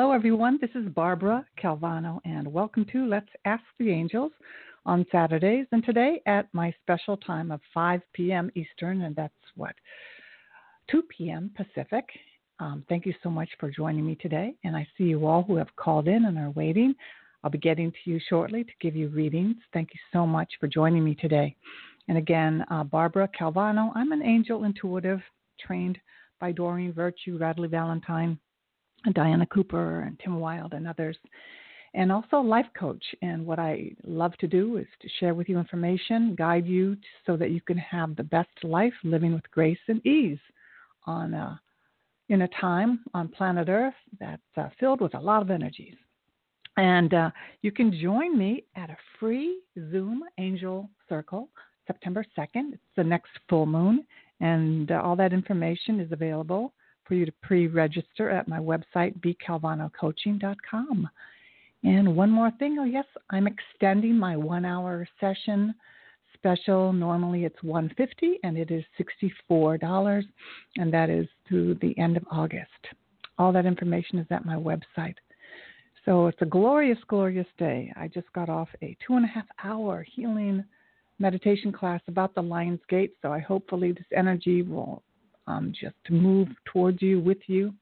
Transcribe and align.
Hello, 0.00 0.12
everyone. 0.12 0.58
This 0.62 0.70
is 0.74 0.88
Barbara 0.94 1.44
Calvano, 1.62 2.20
and 2.24 2.50
welcome 2.50 2.86
to 2.90 3.04
Let's 3.04 3.28
Ask 3.44 3.62
the 3.78 3.90
Angels 3.90 4.32
on 4.86 5.04
Saturdays. 5.12 5.66
And 5.72 5.84
today 5.84 6.22
at 6.24 6.48
my 6.54 6.74
special 6.80 7.18
time 7.18 7.50
of 7.50 7.60
5 7.74 8.00
p.m. 8.14 8.50
Eastern, 8.54 9.02
and 9.02 9.14
that's 9.14 9.34
what, 9.56 9.74
2 10.90 11.02
p.m. 11.14 11.50
Pacific. 11.54 12.06
Um, 12.60 12.82
thank 12.88 13.04
you 13.04 13.12
so 13.22 13.28
much 13.28 13.50
for 13.60 13.70
joining 13.70 14.06
me 14.06 14.14
today. 14.14 14.54
And 14.64 14.74
I 14.74 14.88
see 14.96 15.04
you 15.04 15.26
all 15.26 15.42
who 15.42 15.56
have 15.56 15.76
called 15.76 16.08
in 16.08 16.24
and 16.24 16.38
are 16.38 16.50
waiting. 16.52 16.94
I'll 17.44 17.50
be 17.50 17.58
getting 17.58 17.90
to 17.90 18.10
you 18.10 18.18
shortly 18.26 18.64
to 18.64 18.72
give 18.80 18.96
you 18.96 19.08
readings. 19.08 19.56
Thank 19.74 19.90
you 19.92 20.00
so 20.14 20.26
much 20.26 20.50
for 20.60 20.66
joining 20.66 21.04
me 21.04 21.14
today. 21.14 21.54
And 22.08 22.16
again, 22.16 22.64
uh, 22.70 22.84
Barbara 22.84 23.28
Calvano. 23.38 23.92
I'm 23.94 24.12
an 24.12 24.22
angel 24.22 24.64
intuitive 24.64 25.20
trained 25.60 25.98
by 26.40 26.52
Doreen 26.52 26.94
Virtue 26.94 27.38
Radleigh 27.38 27.68
Valentine 27.68 28.38
Diana 29.12 29.46
Cooper 29.46 30.00
and 30.00 30.18
Tim 30.20 30.40
Whild 30.40 30.74
and 30.74 30.86
others, 30.86 31.16
and 31.94 32.12
also 32.12 32.36
life 32.36 32.66
coach. 32.78 33.04
And 33.22 33.46
what 33.46 33.58
I 33.58 33.92
love 34.04 34.36
to 34.38 34.46
do 34.46 34.76
is 34.76 34.86
to 35.02 35.08
share 35.18 35.34
with 35.34 35.48
you 35.48 35.58
information, 35.58 36.34
guide 36.36 36.66
you 36.66 36.96
so 37.26 37.36
that 37.36 37.50
you 37.50 37.60
can 37.60 37.78
have 37.78 38.16
the 38.16 38.22
best 38.22 38.50
life 38.62 38.92
living 39.02 39.34
with 39.34 39.50
grace 39.50 39.78
and 39.88 40.04
ease 40.06 40.38
on 41.06 41.34
a, 41.34 41.52
uh, 41.52 41.56
in 42.28 42.42
a 42.42 42.48
time 42.48 43.00
on 43.12 43.26
planet 43.26 43.68
Earth 43.68 43.94
that's 44.20 44.40
uh, 44.56 44.68
filled 44.78 45.00
with 45.00 45.14
a 45.14 45.20
lot 45.20 45.42
of 45.42 45.50
energies. 45.50 45.96
And 46.76 47.12
uh, 47.12 47.30
you 47.62 47.72
can 47.72 47.92
join 48.00 48.38
me 48.38 48.64
at 48.76 48.88
a 48.88 48.96
free 49.18 49.60
Zoom 49.90 50.22
Angel 50.38 50.88
Circle 51.08 51.48
September 51.88 52.24
2nd. 52.38 52.74
It's 52.74 52.82
the 52.96 53.02
next 53.02 53.30
full 53.48 53.66
moon, 53.66 54.06
and 54.38 54.92
uh, 54.92 55.02
all 55.02 55.16
that 55.16 55.32
information 55.32 55.98
is 55.98 56.12
available 56.12 56.72
for 57.10 57.16
you 57.16 57.26
to 57.26 57.32
pre 57.42 57.66
register 57.66 58.30
at 58.30 58.46
my 58.46 58.60
website, 58.60 59.18
bcalvanocoaching.com. 59.18 61.08
And 61.82 62.14
one 62.14 62.30
more 62.30 62.52
thing 62.52 62.76
oh, 62.78 62.84
yes, 62.84 63.04
I'm 63.30 63.48
extending 63.48 64.16
my 64.16 64.36
one 64.36 64.64
hour 64.64 65.08
session 65.18 65.74
special. 66.34 66.92
Normally 66.92 67.44
it's 67.44 67.60
150 67.64 68.38
and 68.44 68.56
it 68.56 68.70
is 68.70 68.84
$64, 69.50 70.22
and 70.76 70.94
that 70.94 71.10
is 71.10 71.26
through 71.48 71.74
the 71.80 71.98
end 71.98 72.16
of 72.16 72.22
August. 72.30 72.68
All 73.38 73.52
that 73.54 73.66
information 73.66 74.20
is 74.20 74.26
at 74.30 74.46
my 74.46 74.54
website. 74.54 75.16
So 76.04 76.28
it's 76.28 76.42
a 76.42 76.46
glorious, 76.46 76.98
glorious 77.08 77.48
day. 77.58 77.92
I 77.96 78.06
just 78.06 78.32
got 78.34 78.48
off 78.48 78.68
a 78.82 78.96
two 79.04 79.16
and 79.16 79.24
a 79.24 79.28
half 79.28 79.46
hour 79.64 80.06
healing 80.14 80.62
meditation 81.18 81.72
class 81.72 82.00
about 82.06 82.36
the 82.36 82.42
Lion's 82.42 82.80
Gate, 82.88 83.14
so 83.20 83.32
I 83.32 83.40
hopefully 83.40 83.90
this 83.90 84.06
energy 84.16 84.62
will 84.62 85.02
um, 85.50 85.72
just 85.78 85.96
to 86.06 86.12
move 86.12 86.48
towards 86.64 87.02
you, 87.02 87.20
with 87.20 87.38
you, 87.46 87.74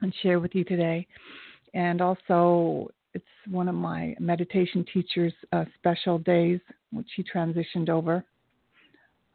and 0.00 0.12
share 0.22 0.40
with 0.40 0.54
you 0.54 0.64
today. 0.64 1.06
And 1.74 2.00
also, 2.00 2.88
it's 3.12 3.24
one 3.50 3.68
of 3.68 3.74
my 3.74 4.14
meditation 4.18 4.84
teacher's 4.92 5.34
uh, 5.52 5.64
special 5.78 6.18
days, 6.18 6.60
which 6.92 7.08
he 7.16 7.22
transitioned 7.22 7.88
over. 7.88 8.24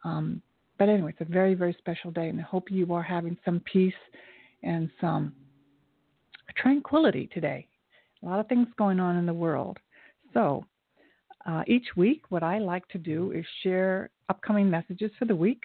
Um, 0.04 0.42
but 0.78 0.88
anyway, 0.88 1.10
it's 1.16 1.28
a 1.28 1.32
very, 1.32 1.54
very 1.54 1.74
special 1.78 2.10
day, 2.10 2.28
and 2.28 2.40
I 2.40 2.42
hope 2.42 2.70
you 2.70 2.92
are 2.94 3.02
having 3.02 3.36
some 3.44 3.60
peace 3.70 3.92
and 4.62 4.90
some 5.00 5.32
tranquility 6.56 7.28
today. 7.32 7.66
A 8.22 8.26
lot 8.26 8.40
of 8.40 8.48
things 8.48 8.66
going 8.76 9.00
on 9.00 9.16
in 9.16 9.26
the 9.26 9.34
world. 9.34 9.78
So, 10.34 10.64
uh, 11.46 11.62
each 11.66 11.86
week, 11.96 12.22
what 12.28 12.42
I 12.42 12.58
like 12.58 12.86
to 12.88 12.98
do 12.98 13.32
is 13.32 13.44
share 13.62 14.10
upcoming 14.28 14.68
messages 14.70 15.10
for 15.18 15.24
the 15.24 15.36
week. 15.36 15.62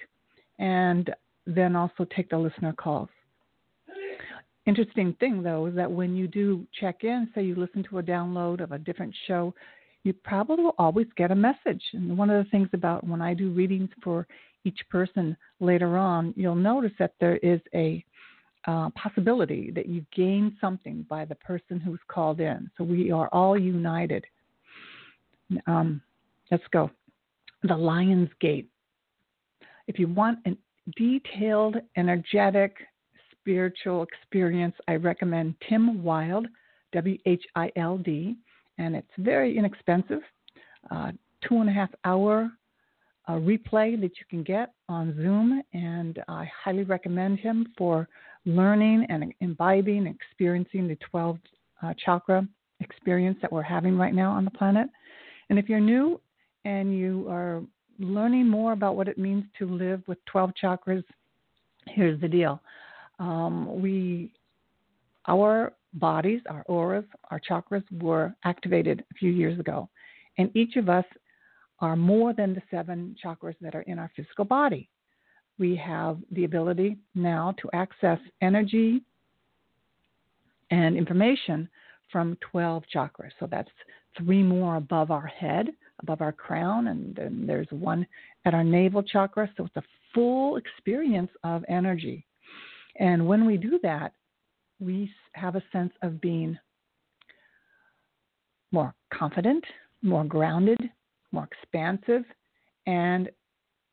And 0.60 1.14
then 1.46 1.76
also 1.76 2.06
take 2.16 2.30
the 2.30 2.38
listener 2.38 2.74
calls. 2.74 3.10
Interesting 4.66 5.16
thing 5.20 5.44
though 5.44 5.68
is 5.68 5.76
that 5.76 5.92
when 5.92 6.16
you 6.16 6.28
do 6.28 6.66
check 6.80 7.04
in, 7.04 7.30
say 7.36 7.44
you 7.44 7.56
listen 7.56 7.84
to 7.90 8.00
a 8.00 8.04
download 8.04 8.62
of 8.62 8.72
a 8.72 8.80
different 8.80 9.14
show, 9.28 9.54
you 10.04 10.14
probably 10.14 10.64
will 10.64 10.76
always 10.78 11.08
get 11.18 11.32
a 11.32 11.36
message. 11.36 11.82
And 11.94 12.18
one 12.18 12.30
of 12.30 12.44
the 12.44 12.50
things 12.50 12.70
about 12.74 13.06
when 13.06 13.22
I 13.22 13.34
do 13.34 13.52
readings 13.52 13.90
for 14.04 14.28
each 14.64 14.80
person 14.90 15.38
later 15.60 15.98
on, 15.98 16.34
you'll 16.36 16.56
notice 16.56 16.92
that 17.00 17.14
there 17.20 17.38
is 17.38 17.60
a 17.74 18.04
uh, 18.68 18.90
possibility 18.92 19.72
that 19.72 19.88
you 19.88 20.04
gain 20.16 20.58
something 20.60 21.06
by 21.08 21.26
the 21.26 21.36
person 21.36 21.80
who's 21.80 22.00
called 22.08 22.40
in. 22.40 22.70
So 22.78 22.84
we 22.84 23.12
are 23.12 23.30
all 23.32 23.58
united. 23.58 24.26
Um, 25.68 26.02
let's 26.50 26.64
go. 26.72 26.90
The 27.64 27.76
Lion's 27.76 28.30
Gate. 28.42 28.68
If 29.88 30.00
you 30.00 30.08
want 30.08 30.40
an 30.46 30.58
detailed, 30.98 31.78
energetic, 31.98 32.76
spiritual 33.32 34.04
experience, 34.04 34.76
I 34.88 34.96
recommend 34.96 35.56
Tim 35.68 36.04
Whild, 36.04 36.48
W 36.94 37.18
H 37.26 37.44
I 37.56 37.72
L 37.76 37.98
D, 37.98 38.36
and 38.78 38.96
it's 38.96 39.08
very 39.18 39.58
inexpensive. 39.58 40.22
Uh, 40.92 41.12
two 41.48 41.62
and 41.62 41.70
a 41.70 41.74
half 41.74 41.90
hour 42.06 42.50
uh, 43.28 43.34
replay 43.34 44.00
that 44.00 44.12
you 44.20 44.26
can 44.30 44.44
get 44.44 44.74
on 44.90 45.16
Zoom, 45.16 45.62
and 45.74 46.20
I 46.28 46.50
highly 46.64 46.84
recommend 46.84 47.40
him 47.40 47.68
for 47.78 48.08
learning 48.46 49.06
and 49.10 49.34
imbibing 49.42 50.06
and 50.06 50.16
experiencing 50.16 50.88
the 50.88 50.98
12 51.10 51.38
uh, 51.82 51.94
chakra 52.04 52.48
experience 52.80 53.38
that 53.42 53.52
we're 53.52 53.62
having 53.62 53.98
right 53.98 54.14
now 54.14 54.32
on 54.32 54.46
the 54.46 54.52
planet. 54.52 54.88
And 55.50 55.58
if 55.58 55.70
you're 55.70 55.80
new 55.80 56.20
and 56.66 56.96
you 56.96 57.28
are 57.30 57.64
learning 58.00 58.48
more 58.48 58.74
about 58.74 58.96
what 58.96 59.08
it 59.08 59.18
means 59.18 59.46
to 59.60 59.68
live 59.68 60.02
with 60.08 60.18
12 60.26 60.52
chakras, 60.62 61.04
here's 61.88 62.20
the 62.22 62.28
deal. 62.28 62.62
Um, 63.20 63.82
we, 63.82 64.32
our 65.28 65.74
bodies, 65.94 66.42
our 66.50 66.64
auras, 66.68 67.06
our 67.32 67.40
chakras 67.40 67.84
were 68.02 68.36
activated 68.44 69.04
a 69.12 69.14
few 69.16 69.32
years 69.32 69.60
ago, 69.60 69.90
and 70.38 70.56
each 70.56 70.76
of 70.76 70.90
us 70.90 71.06
are 71.80 71.96
more 71.96 72.34
than 72.34 72.54
the 72.54 72.62
seven 72.72 73.16
chakras 73.24 73.56
that 73.62 73.76
are 73.76 73.82
in 73.82 74.00
our 74.00 74.12
physical 74.16 74.46
body. 74.46 74.90
We 75.58 75.76
have 75.78 76.18
the 76.32 76.44
ability 76.44 76.98
now 77.14 77.54
to 77.62 77.70
access 77.74 78.20
energy 78.42 79.02
and 80.72 80.98
information 80.98 81.70
from 82.12 82.38
12 82.52 82.84
chakras. 82.94 83.32
So 83.40 83.48
that's 83.50 83.70
three 84.18 84.44
more 84.44 84.78
above 84.78 85.12
our 85.12 85.28
head 85.28 85.68
above 86.02 86.22
our 86.22 86.32
crown, 86.32 86.88
and 86.88 87.16
then 87.16 87.46
there's 87.48 87.68
one 87.72 88.06
at 88.46 88.54
our 88.54 88.64
navel 88.64 89.04
chakra. 89.04 89.50
So 89.58 89.66
it's 89.66 89.76
a 89.78 89.84
full 90.14 90.58
experience 90.58 91.32
of 91.44 91.64
energy. 91.68 92.26
And 93.00 93.28
when 93.28 93.46
we 93.46 93.58
do 93.58 93.80
that, 93.84 94.14
we 94.80 95.10
have 95.34 95.56
a 95.56 95.64
sense 95.72 95.94
of 96.02 96.22
being 96.22 96.58
more 98.72 98.94
confident, 99.14 99.64
more 100.02 100.24
grounded, 100.26 100.80
more 101.32 101.48
expansive, 101.52 102.24
and 102.88 103.30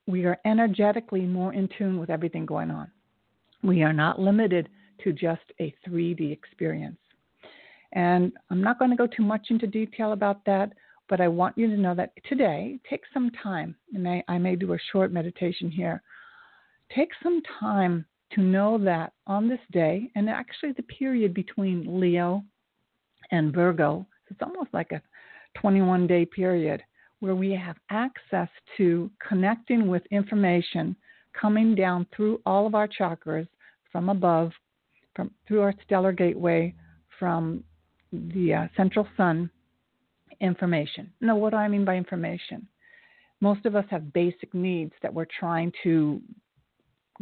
we 0.06 0.24
are 0.24 0.38
energetically 0.44 1.22
more 1.22 1.52
in 1.54 1.68
tune 1.78 1.98
with 1.98 2.10
everything 2.10 2.44
going 2.44 2.70
on. 2.70 2.90
We 3.62 3.82
are 3.82 3.92
not 3.92 4.20
limited 4.20 4.68
to 5.04 5.12
just 5.12 5.42
a 5.60 5.74
3D 5.86 6.32
experience. 6.32 6.98
And 7.92 8.32
I'm 8.50 8.62
not 8.62 8.78
going 8.78 8.90
to 8.90 8.96
go 8.96 9.06
too 9.06 9.22
much 9.22 9.48
into 9.50 9.66
detail 9.66 10.12
about 10.12 10.44
that, 10.46 10.72
but 11.08 11.20
I 11.20 11.28
want 11.28 11.58
you 11.58 11.66
to 11.68 11.76
know 11.76 11.94
that 11.94 12.12
today, 12.28 12.78
take 12.88 13.02
some 13.12 13.30
time, 13.42 13.74
and 13.94 14.08
I, 14.08 14.22
I 14.28 14.38
may 14.38 14.56
do 14.56 14.72
a 14.72 14.78
short 14.92 15.12
meditation 15.12 15.70
here. 15.70 16.02
Take 16.94 17.10
some 17.22 17.42
time 17.60 18.04
to 18.32 18.40
know 18.40 18.78
that 18.78 19.12
on 19.26 19.48
this 19.48 19.60
day, 19.72 20.10
and 20.14 20.28
actually 20.28 20.72
the 20.72 20.82
period 20.84 21.34
between 21.34 22.00
Leo 22.00 22.44
and 23.30 23.52
Virgo, 23.54 24.06
it's 24.30 24.40
almost 24.42 24.72
like 24.72 24.92
a 24.92 25.02
21 25.58 26.06
day 26.06 26.24
period 26.24 26.82
where 27.20 27.34
we 27.34 27.52
have 27.52 27.76
access 27.90 28.48
to 28.76 29.10
connecting 29.26 29.88
with 29.88 30.02
information 30.10 30.96
coming 31.38 31.74
down 31.74 32.06
through 32.14 32.40
all 32.44 32.66
of 32.66 32.74
our 32.74 32.88
chakras 32.88 33.46
from 33.90 34.08
above, 34.08 34.50
from 35.14 35.30
through 35.46 35.60
our 35.60 35.74
stellar 35.84 36.12
gateway, 36.12 36.74
from 37.18 37.62
the 38.12 38.52
uh, 38.52 38.66
central 38.76 39.06
sun 39.16 39.50
information. 40.42 41.10
Now, 41.20 41.36
what 41.36 41.50
do 41.50 41.56
I 41.56 41.68
mean 41.68 41.84
by 41.84 41.96
information? 41.96 42.66
Most 43.40 43.64
of 43.64 43.74
us 43.74 43.84
have 43.90 44.12
basic 44.12 44.52
needs 44.52 44.92
that 45.02 45.14
we're 45.14 45.26
trying 45.38 45.72
to 45.84 46.20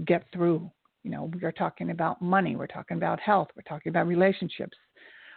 get 0.05 0.25
through. 0.33 0.71
You 1.05 1.11
know, 1.11 1.31
we're 1.41 1.53
talking 1.53 1.91
about 1.91 2.21
money, 2.21 2.57
we're 2.57 2.67
talking 2.67 2.97
about 2.97 3.21
health, 3.21 3.49
we're 3.57 3.63
talking 3.63 3.91
about 3.91 4.07
relationships. 4.07 4.77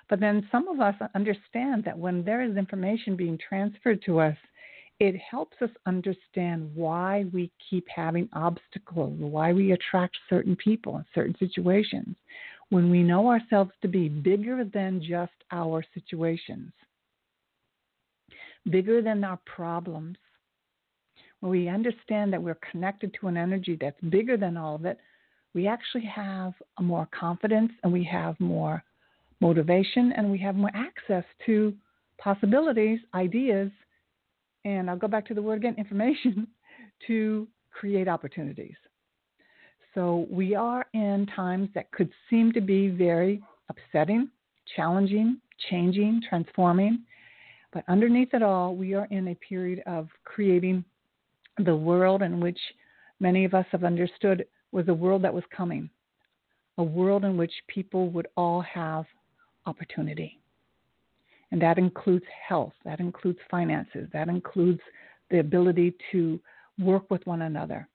But 0.10 0.20
then 0.20 0.48
some 0.52 0.68
of 0.68 0.82
us 0.82 0.96
understand 1.16 1.84
that 1.86 1.98
when 1.98 2.24
there 2.24 2.42
is 2.42 2.58
information 2.58 3.16
being 3.16 3.38
transferred 3.48 4.02
to 4.06 4.20
us, 4.20 4.36
it 5.00 5.16
helps 5.18 5.58
us 5.62 5.70
understand 5.86 6.70
why 6.76 7.26
we 7.34 7.52
keep 7.70 7.88
having 7.94 8.30
obstacles, 8.34 9.18
why 9.20 9.54
we 9.54 9.72
attract 9.72 10.16
certain 10.30 10.56
people 10.56 10.98
in 10.98 11.06
certain 11.16 11.36
situations. 11.40 12.16
When 12.70 12.90
we 12.90 13.04
know 13.04 13.30
ourselves 13.30 13.72
to 13.82 13.88
be 13.88 14.10
bigger 14.10 14.64
than 14.66 15.02
just 15.02 15.34
our 15.52 15.84
situations, 15.94 16.72
bigger 18.70 19.02
than 19.02 19.24
our 19.24 19.40
problems, 19.46 20.18
when 21.40 21.52
we 21.52 21.68
understand 21.68 22.32
that 22.32 22.42
we're 22.42 22.60
connected 22.72 23.16
to 23.20 23.28
an 23.28 23.38
energy 23.38 23.78
that's 23.80 24.00
bigger 24.10 24.38
than 24.38 24.58
all 24.58 24.76
of 24.76 24.86
it, 24.86 25.00
we 25.54 25.68
actually 25.68 26.06
have 26.06 26.54
more 26.80 27.08
confidence 27.18 27.72
and 27.84 27.92
we 27.92 28.04
have 28.04 28.40
more 28.40 28.84
motivation 29.40 30.14
and 30.14 30.32
we 30.32 30.38
have 30.40 30.56
more 30.56 30.72
access 30.74 31.26
to 31.46 31.74
possibilities, 32.18 33.00
ideas, 33.14 33.70
and 34.66 34.90
I'll 34.90 34.98
go 34.98 35.08
back 35.08 35.26
to 35.28 35.34
the 35.34 35.42
word 35.42 35.58
again 35.58 35.76
information 35.78 36.48
to 37.08 37.48
create 37.72 38.08
opportunities. 38.08 38.76
So 39.94 40.28
we 40.30 40.56
are 40.56 40.86
in 40.94 41.28
times 41.36 41.70
that 41.76 41.92
could 41.92 42.10
seem 42.30 42.52
to 42.54 42.62
be 42.62 42.88
very 42.88 43.44
upsetting, 43.70 44.30
challenging, 44.76 45.40
changing, 45.70 46.22
transforming. 46.28 47.04
But 47.74 47.84
underneath 47.88 48.34
it 48.34 48.44
all, 48.44 48.76
we 48.76 48.94
are 48.94 49.08
in 49.10 49.30
a 49.30 49.36
period 49.36 49.82
of 49.88 50.08
creating 50.24 50.86
the 51.58 51.76
world 51.76 52.22
in 52.22 52.40
which 52.40 52.60
many 53.20 53.46
of 53.46 53.56
us 53.56 53.66
have 53.72 53.84
understood 53.84 54.46
was 54.72 54.88
a 54.88 54.94
world 54.94 55.24
that 55.24 55.34
was 55.34 55.44
coming, 55.56 55.90
a 56.78 56.84
world 56.84 57.26
in 57.26 57.36
which 57.36 57.54
people 57.68 58.10
would 58.12 58.28
all 58.38 58.62
have 58.62 59.06
opportunity. 59.66 60.40
And 61.52 61.62
that 61.62 61.78
includes 61.78 62.26
health, 62.48 62.74
that 62.86 63.00
includes 63.00 63.40
finances, 63.50 64.08
that 64.14 64.30
includes 64.30 64.82
the 65.30 65.40
ability 65.40 65.96
to 66.12 66.40
work 66.80 67.10
with 67.10 67.26
one 67.26 67.44
another, 67.44 67.88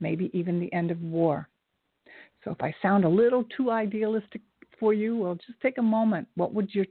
maybe 0.00 0.30
even 0.32 0.60
the 0.60 0.72
end 0.72 0.90
of 0.90 1.00
war. 1.00 1.48
So 2.44 2.52
if 2.52 2.60
I 2.62 2.74
sound 2.82 3.04
a 3.04 3.08
little 3.08 3.44
too 3.56 3.70
idealistic 3.70 4.42
for 4.78 4.92
you, 4.92 5.16
well, 5.16 5.34
just 5.34 5.60
take 5.60 5.78
a 5.78 5.82
moment. 5.82 6.28
What 6.34 6.52
would 6.54 6.74
your 6.74 6.86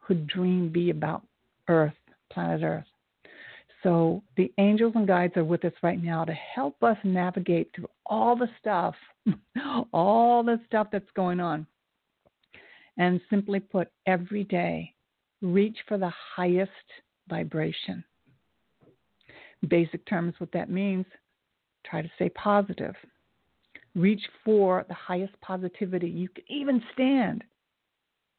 childhood 0.00 0.26
dream 0.26 0.70
be 0.70 0.90
about 0.90 1.22
Earth, 1.68 1.92
planet 2.32 2.62
Earth? 2.62 2.84
So 3.82 4.22
the 4.36 4.52
angels 4.58 4.92
and 4.94 5.06
guides 5.06 5.36
are 5.36 5.44
with 5.44 5.64
us 5.64 5.72
right 5.82 6.02
now 6.02 6.24
to 6.24 6.32
help 6.32 6.82
us 6.82 6.98
navigate 7.02 7.70
through 7.74 7.88
all 8.04 8.36
the 8.36 8.48
stuff, 8.60 8.94
all 9.92 10.42
the 10.42 10.60
stuff 10.66 10.88
that's 10.92 11.10
going 11.14 11.40
on. 11.40 11.66
And 12.98 13.20
simply 13.30 13.60
put, 13.60 13.88
every 14.06 14.44
day, 14.44 14.92
reach 15.40 15.78
for 15.88 15.96
the 15.96 16.12
highest 16.36 16.70
vibration. 17.28 18.04
Basic 19.68 20.04
terms, 20.06 20.34
what 20.38 20.52
that 20.52 20.68
means 20.68 21.06
try 21.86 22.02
to 22.02 22.10
stay 22.16 22.28
positive. 22.30 22.94
Reach 23.94 24.20
for 24.44 24.84
the 24.88 24.94
highest 24.94 25.32
positivity 25.40 26.08
you 26.08 26.28
can 26.28 26.44
even 26.48 26.82
stand. 26.92 27.42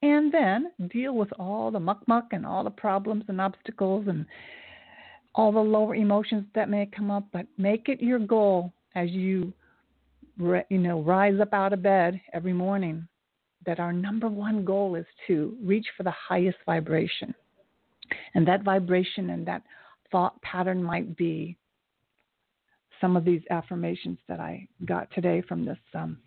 And 0.02 0.34
then 0.34 0.72
deal 0.92 1.16
with 1.16 1.32
all 1.38 1.70
the 1.70 1.80
muck 1.80 2.08
muck 2.08 2.30
and 2.32 2.46
all 2.46 2.64
the 2.64 2.72
problems 2.72 3.26
and 3.28 3.40
obstacles 3.40 4.08
and 4.08 4.26
all 5.36 5.52
the 5.52 5.60
lower 5.60 5.96
emotions 5.96 6.46
that 6.56 6.70
may 6.70 6.86
come 6.88 7.12
up, 7.12 7.26
but 7.32 7.46
make 7.58 7.88
it 7.88 8.02
your 8.02 8.20
goal 8.20 8.74
as 8.96 9.10
you 9.12 9.54
you 10.70 10.78
know 10.78 11.02
rise 11.02 11.40
up 11.40 11.54
out 11.54 11.74
of 11.74 11.84
bed 11.84 12.20
every 12.34 12.54
morning 12.54 13.08
that 13.66 13.80
our 13.80 13.94
number 13.94 14.28
one 14.28 14.66
goal 14.66 14.96
is 14.96 15.06
to 15.28 15.56
reach 15.64 15.86
for 15.96 16.04
the 16.04 16.12
highest 16.12 16.58
vibration. 16.66 17.34
And 18.34 18.48
that 18.48 18.64
vibration 18.64 19.30
and 19.30 19.46
that 19.48 19.62
thought 20.12 20.42
pattern 20.42 20.84
might 20.84 21.16
be 21.16 21.58
some 23.00 23.16
of 23.16 23.24
these 23.24 23.42
affirmations 23.50 24.18
that 24.28 24.40
I 24.40 24.68
got 24.86 25.12
today 25.12 25.42
from 25.48 25.66
this 25.66 25.78
um, 25.94 26.18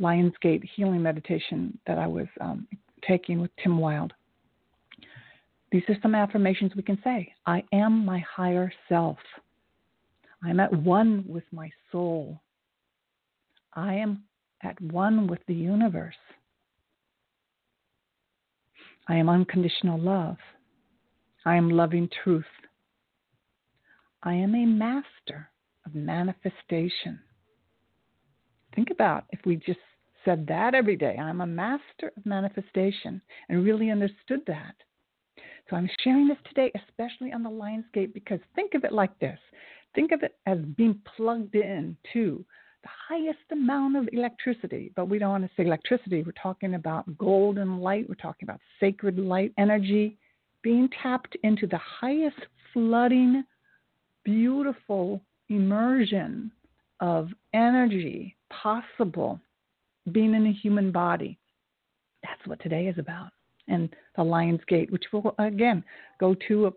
Lionsgate 0.00 0.62
healing 0.74 1.02
meditation 1.02 1.78
that 1.86 1.98
I 1.98 2.06
was 2.06 2.26
um, 2.40 2.66
taking 3.06 3.40
with 3.40 3.50
Tim 3.62 3.78
Whild. 3.78 4.12
These 5.70 5.82
are 5.88 5.96
some 6.02 6.14
affirmations 6.14 6.72
we 6.76 6.82
can 6.82 6.98
say 7.02 7.32
I 7.46 7.64
am 7.72 8.04
my 8.04 8.18
higher 8.20 8.72
self. 8.88 9.18
I'm 10.44 10.60
at 10.60 10.72
one 10.72 11.24
with 11.26 11.44
my 11.52 11.70
soul. 11.90 12.40
I 13.74 13.94
am 13.94 14.24
at 14.62 14.80
one 14.80 15.26
with 15.26 15.40
the 15.46 15.54
universe. 15.54 16.14
I 19.08 19.16
am 19.16 19.28
unconditional 19.28 19.98
love. 19.98 20.36
I 21.44 21.56
am 21.56 21.70
loving 21.70 22.08
truth. 22.22 22.44
I 24.22 24.34
am 24.34 24.54
a 24.54 24.66
master 24.66 25.50
of 25.84 25.94
manifestation. 25.94 27.18
Think 28.74 28.90
about 28.90 29.24
if 29.30 29.40
we 29.44 29.56
just 29.56 29.80
said 30.24 30.46
that 30.48 30.74
every 30.74 30.96
day. 30.96 31.16
I'm 31.16 31.40
a 31.40 31.46
master 31.46 32.12
of 32.16 32.24
manifestation 32.24 33.20
and 33.48 33.64
really 33.64 33.90
understood 33.90 34.40
that. 34.46 34.74
So 35.68 35.76
I'm 35.76 35.88
sharing 36.02 36.28
this 36.28 36.38
today, 36.48 36.70
especially 36.88 37.32
on 37.32 37.42
the 37.42 37.50
Lionsgate, 37.50 38.12
because 38.14 38.40
think 38.54 38.74
of 38.74 38.84
it 38.84 38.92
like 38.92 39.16
this 39.18 39.38
think 39.94 40.12
of 40.12 40.22
it 40.22 40.36
as 40.46 40.58
being 40.76 41.00
plugged 41.16 41.54
in 41.54 41.96
to 42.12 42.44
the 42.82 42.88
highest 43.08 43.38
amount 43.52 43.96
of 43.96 44.08
electricity, 44.12 44.92
but 44.96 45.08
we 45.08 45.18
don't 45.18 45.30
want 45.30 45.44
to 45.44 45.50
say 45.56 45.64
electricity. 45.64 46.22
We're 46.22 46.32
talking 46.32 46.74
about 46.74 47.16
golden 47.16 47.78
light, 47.78 48.08
we're 48.08 48.14
talking 48.16 48.48
about 48.48 48.60
sacred 48.80 49.18
light 49.18 49.52
energy 49.56 50.18
being 50.62 50.88
tapped 51.02 51.36
into 51.42 51.66
the 51.66 51.78
highest 51.78 52.38
flooding, 52.72 53.44
beautiful 54.24 55.20
immersion 55.48 56.50
of 57.02 57.28
energy 57.52 58.36
possible 58.48 59.38
being 60.12 60.34
in 60.34 60.46
a 60.46 60.52
human 60.52 60.92
body. 60.92 61.36
That's 62.22 62.46
what 62.46 62.62
today 62.62 62.86
is 62.86 62.96
about. 62.96 63.30
And 63.68 63.94
the 64.16 64.22
Lion's 64.22 64.60
Gate, 64.68 64.90
which 64.90 65.04
will 65.12 65.34
again 65.38 65.84
go 66.18 66.34
to, 66.48 66.54
you 66.54 66.74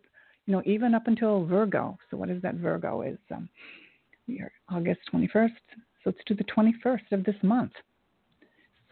know, 0.48 0.64
even 0.66 0.96
up 0.96 1.08
until 1.08 1.46
Virgo. 1.46 1.98
So 2.10 2.18
what 2.18 2.30
is 2.30 2.42
that? 2.42 2.56
Virgo 2.56 3.04
is 3.04 3.18
um, 3.34 3.48
August 4.70 5.02
21st. 5.14 5.52
So 6.04 6.10
it's 6.10 6.24
to 6.28 6.34
the 6.34 6.44
21st 6.44 7.12
of 7.12 7.24
this 7.24 7.36
month. 7.44 7.72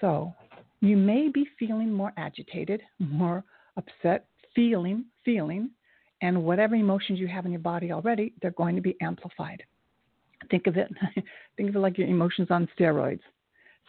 So 0.02 0.34
you 0.82 0.98
may 0.98 1.30
be 1.30 1.48
feeling 1.58 1.92
more 1.92 2.14
agitated, 2.18 2.82
more 3.00 3.44
upset, 3.76 4.28
feeling, 4.56 5.06
feeling, 5.26 5.72
and 6.22 6.44
whatever 6.44 6.76
emotions 6.76 7.20
you 7.20 7.28
have 7.28 7.46
in 7.46 7.52
your 7.52 7.60
body 7.60 7.92
already, 7.92 8.34
they're 8.42 8.52
going 8.52 8.76
to 8.76 8.82
be 8.82 8.96
amplified. 9.02 9.64
Think 10.50 10.68
of 10.68 10.78
it, 10.78 10.90
think 11.58 11.70
of 11.70 11.76
it 11.76 11.80
like 11.80 11.98
your 11.98 12.08
emotions 12.08 12.50
on 12.52 12.68
steroids. 12.78 13.22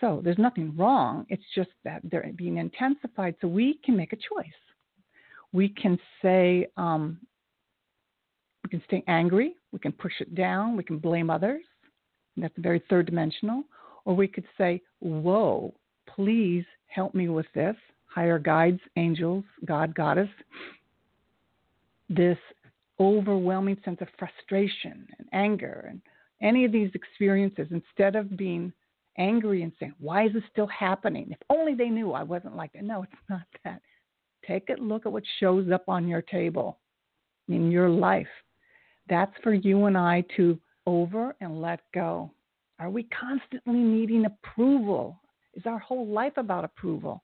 So 0.00 0.20
there's 0.24 0.38
nothing 0.38 0.74
wrong. 0.76 1.24
It's 1.28 1.44
just 1.54 1.70
that 1.84 2.02
they're 2.04 2.30
being 2.36 2.58
intensified. 2.58 3.36
So 3.40 3.48
we 3.48 3.78
can 3.84 3.96
make 3.96 4.12
a 4.12 4.16
choice. 4.16 4.46
We 5.52 5.68
can 5.68 5.98
say, 6.20 6.66
um, 6.76 7.18
we 8.64 8.70
can 8.70 8.82
stay 8.86 9.04
angry. 9.06 9.54
We 9.72 9.78
can 9.78 9.92
push 9.92 10.14
it 10.20 10.34
down. 10.34 10.76
We 10.76 10.82
can 10.82 10.98
blame 10.98 11.30
others. 11.30 11.62
That's 12.36 12.54
very 12.58 12.82
third 12.90 13.06
dimensional. 13.06 13.62
Or 14.04 14.14
we 14.16 14.26
could 14.26 14.44
say, 14.58 14.82
Whoa, 15.00 15.72
please 16.06 16.64
help 16.86 17.14
me 17.14 17.28
with 17.28 17.46
this. 17.54 17.76
Higher 18.06 18.38
guides, 18.38 18.80
angels, 18.96 19.44
God, 19.64 19.94
Goddess. 19.94 20.28
This 22.08 22.38
overwhelming 23.00 23.76
sense 23.84 23.98
of 24.00 24.08
frustration 24.18 25.06
and 25.18 25.28
anger 25.32 25.86
and 25.88 26.00
any 26.42 26.64
of 26.64 26.72
these 26.72 26.90
experiences, 26.94 27.68
instead 27.70 28.16
of 28.16 28.36
being 28.36 28.72
angry 29.18 29.62
and 29.62 29.72
saying, 29.78 29.94
Why 29.98 30.26
is 30.26 30.32
this 30.32 30.42
still 30.50 30.66
happening? 30.66 31.28
If 31.30 31.38
only 31.50 31.74
they 31.74 31.88
knew 31.88 32.12
I 32.12 32.22
wasn't 32.22 32.56
like 32.56 32.72
that. 32.72 32.84
No, 32.84 33.02
it's 33.02 33.12
not 33.28 33.42
that. 33.64 33.80
Take 34.46 34.68
a 34.68 34.80
look 34.80 35.06
at 35.06 35.12
what 35.12 35.22
shows 35.40 35.70
up 35.70 35.88
on 35.88 36.06
your 36.06 36.22
table 36.22 36.78
in 37.48 37.70
your 37.70 37.88
life. 37.88 38.28
That's 39.08 39.32
for 39.42 39.54
you 39.54 39.86
and 39.86 39.96
I 39.96 40.24
to 40.36 40.58
over 40.86 41.34
and 41.40 41.60
let 41.60 41.80
go? 41.92 42.30
Are 42.78 42.90
we 42.90 43.04
constantly 43.04 43.80
needing 43.80 44.26
approval? 44.26 45.20
Is 45.54 45.64
our 45.66 45.78
whole 45.78 46.06
life 46.06 46.34
about 46.36 46.64
approval? 46.64 47.22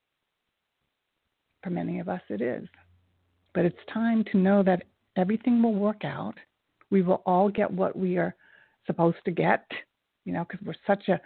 For 1.63 1.69
many 1.69 1.99
of 1.99 2.09
us, 2.09 2.21
it 2.29 2.41
is. 2.41 2.67
But 3.53 3.65
it's 3.65 3.77
time 3.93 4.23
to 4.31 4.37
know 4.37 4.63
that 4.63 4.83
everything 5.17 5.61
will 5.61 5.75
work 5.75 6.03
out. 6.05 6.35
We 6.89 7.01
will 7.01 7.21
all 7.25 7.49
get 7.49 7.69
what 7.69 7.97
we 7.97 8.17
are 8.17 8.35
supposed 8.85 9.17
to 9.25 9.31
get, 9.31 9.65
you 10.25 10.33
know, 10.33 10.45
because 10.47 10.65
we're 10.65 10.73
such 10.87 11.07
a 11.09 11.19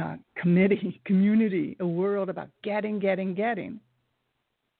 uh, 0.00 0.16
committee, 0.36 1.00
community, 1.04 1.76
a 1.80 1.86
world 1.86 2.28
about 2.28 2.48
getting, 2.62 2.98
getting, 2.98 3.34
getting. 3.34 3.80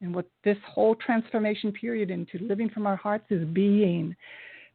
And 0.01 0.15
what 0.15 0.27
this 0.45 0.59
whole 0.67 0.95
transformation 0.95 1.73
period 1.73 2.11
into 2.11 2.39
living 2.39 2.71
from 2.71 2.87
our 2.87 2.97
hearts 2.97 3.25
is 3.31 3.45
being, 3.49 4.15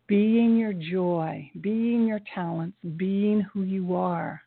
being 0.08 0.58
your 0.58 0.74
joy, 0.74 1.50
being 1.62 2.06
your 2.06 2.20
talents, 2.36 2.78
being 2.98 3.42
who 3.42 3.64
you 3.64 3.96
are, 3.96 4.42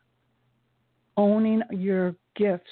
owning 1.15 1.63
your 1.71 2.15
gifts, 2.35 2.69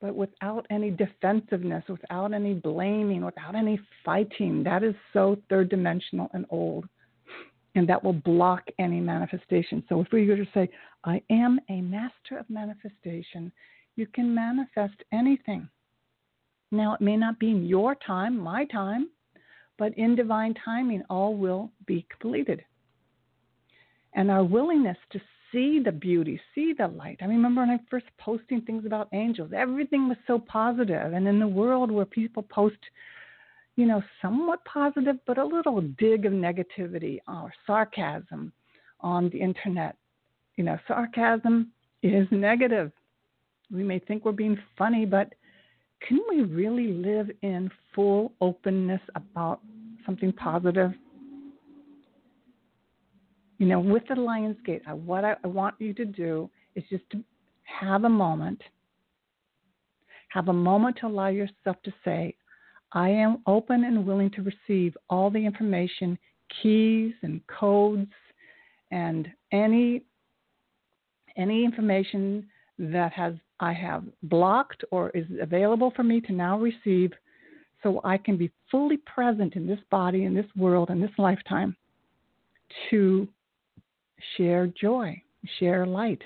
but 0.00 0.14
without 0.14 0.66
any 0.70 0.90
defensiveness, 0.90 1.84
without 1.88 2.32
any 2.32 2.54
blaming, 2.54 3.24
without 3.24 3.54
any 3.54 3.80
fighting. 4.04 4.62
That 4.62 4.82
is 4.82 4.94
so 5.12 5.36
third 5.48 5.68
dimensional 5.68 6.28
and 6.34 6.46
old. 6.50 6.88
And 7.74 7.88
that 7.88 8.02
will 8.02 8.14
block 8.14 8.62
any 8.78 9.00
manifestation. 9.00 9.84
So 9.88 10.00
if 10.00 10.08
we 10.12 10.26
were 10.26 10.36
to 10.36 10.46
say, 10.54 10.68
I 11.04 11.22
am 11.30 11.60
a 11.68 11.80
master 11.80 12.38
of 12.38 12.48
manifestation, 12.50 13.52
you 13.96 14.06
can 14.06 14.34
manifest 14.34 14.94
anything. 15.12 15.68
Now, 16.70 16.94
it 16.94 17.00
may 17.00 17.16
not 17.16 17.38
be 17.38 17.50
in 17.50 17.66
your 17.66 17.94
time, 17.94 18.38
my 18.38 18.64
time, 18.66 19.08
but 19.78 19.96
in 19.96 20.16
divine 20.16 20.54
timing, 20.64 21.02
all 21.08 21.36
will 21.36 21.70
be 21.86 22.06
completed. 22.10 22.64
And 24.14 24.30
our 24.30 24.44
willingness 24.44 24.96
to 25.10 25.20
see 25.52 25.80
the 25.82 25.92
beauty, 25.92 26.40
see 26.54 26.74
the 26.76 26.88
light. 26.88 27.18
I 27.20 27.26
remember 27.26 27.62
when 27.62 27.70
I 27.70 27.78
first 27.90 28.06
posting 28.18 28.60
things 28.62 28.84
about 28.84 29.08
angels, 29.12 29.52
everything 29.54 30.08
was 30.08 30.18
so 30.26 30.38
positive. 30.38 31.12
And 31.12 31.26
in 31.26 31.38
the 31.38 31.48
world 31.48 31.90
where 31.90 32.04
people 32.04 32.42
post, 32.42 32.76
you 33.78 33.86
know, 33.86 34.02
somewhat 34.20 34.64
positive, 34.64 35.18
but 35.24 35.38
a 35.38 35.44
little 35.44 35.80
dig 36.00 36.26
of 36.26 36.32
negativity 36.32 37.20
or 37.28 37.52
sarcasm 37.64 38.52
on 38.98 39.30
the 39.30 39.40
internet, 39.40 39.94
you 40.56 40.64
know, 40.64 40.76
sarcasm 40.88 41.70
is 42.02 42.26
negative. 42.32 42.90
We 43.70 43.84
may 43.84 44.00
think 44.00 44.24
we're 44.24 44.32
being 44.32 44.58
funny, 44.76 45.06
but 45.06 45.32
can 46.08 46.18
we 46.28 46.42
really 46.42 46.88
live 46.92 47.30
in 47.42 47.70
full 47.94 48.32
openness 48.40 49.00
about 49.14 49.60
something 50.04 50.32
positive? 50.32 50.90
You 53.58 53.66
know, 53.66 53.78
with 53.78 54.02
the 54.08 54.16
Lions 54.16 54.56
Lionsgate, 54.66 54.92
what 54.92 55.24
I, 55.24 55.36
I 55.44 55.46
want 55.46 55.76
you 55.78 55.94
to 55.94 56.04
do 56.04 56.50
is 56.74 56.82
just 56.90 57.08
to 57.12 57.22
have 57.62 58.02
a 58.02 58.08
moment, 58.08 58.60
have 60.30 60.48
a 60.48 60.52
moment 60.52 60.96
to 61.00 61.06
allow 61.06 61.28
yourself 61.28 61.76
to 61.84 61.92
say, 62.04 62.34
I 62.92 63.10
am 63.10 63.42
open 63.46 63.84
and 63.84 64.06
willing 64.06 64.30
to 64.30 64.42
receive 64.42 64.96
all 65.10 65.30
the 65.30 65.44
information, 65.44 66.18
keys 66.62 67.12
and 67.22 67.40
codes, 67.46 68.10
and 68.90 69.28
any 69.52 70.02
any 71.36 71.64
information 71.64 72.46
that 72.78 73.12
has 73.12 73.34
I 73.60 73.72
have 73.72 74.04
blocked 74.24 74.84
or 74.90 75.10
is 75.10 75.26
available 75.40 75.92
for 75.94 76.02
me 76.02 76.20
to 76.22 76.32
now 76.32 76.58
receive 76.58 77.12
so 77.82 78.00
I 78.04 78.18
can 78.18 78.36
be 78.36 78.50
fully 78.70 78.96
present 78.98 79.54
in 79.54 79.66
this 79.66 79.78
body, 79.90 80.24
in 80.24 80.34
this 80.34 80.46
world, 80.56 80.90
in 80.90 81.00
this 81.00 81.10
lifetime 81.18 81.76
to 82.90 83.28
share 84.36 84.66
joy, 84.80 85.20
share 85.58 85.86
light. 85.86 86.22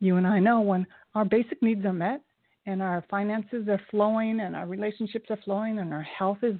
You 0.00 0.16
and 0.16 0.26
I 0.26 0.38
know 0.38 0.60
when 0.60 0.86
our 1.14 1.24
basic 1.24 1.62
needs 1.62 1.84
are 1.84 1.92
met 1.92 2.20
and 2.68 2.82
our 2.82 3.02
finances 3.10 3.66
are 3.66 3.80
flowing 3.90 4.40
and 4.40 4.54
our 4.54 4.66
relationships 4.66 5.30
are 5.30 5.38
flowing 5.42 5.78
and 5.78 5.92
our 5.92 6.02
health 6.02 6.36
is 6.42 6.56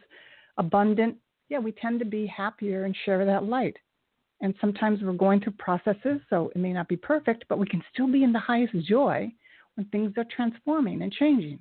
abundant, 0.56 1.14
yeah, 1.50 1.58
we 1.58 1.70
tend 1.70 1.98
to 1.98 2.06
be 2.06 2.26
happier 2.26 2.86
and 2.86 2.96
share 3.04 3.26
that 3.26 3.44
light. 3.44 3.76
And 4.40 4.54
sometimes 4.58 5.00
we're 5.02 5.12
going 5.12 5.40
through 5.40 5.54
processes, 5.58 6.20
so 6.30 6.50
it 6.54 6.58
may 6.58 6.72
not 6.72 6.88
be 6.88 6.96
perfect, 6.96 7.44
but 7.50 7.58
we 7.58 7.66
can 7.66 7.82
still 7.92 8.10
be 8.10 8.24
in 8.24 8.32
the 8.32 8.38
highest 8.38 8.72
joy 8.86 9.30
when 9.74 9.86
things 9.86 10.14
are 10.16 10.24
transforming 10.34 11.02
and 11.02 11.12
changing. 11.12 11.58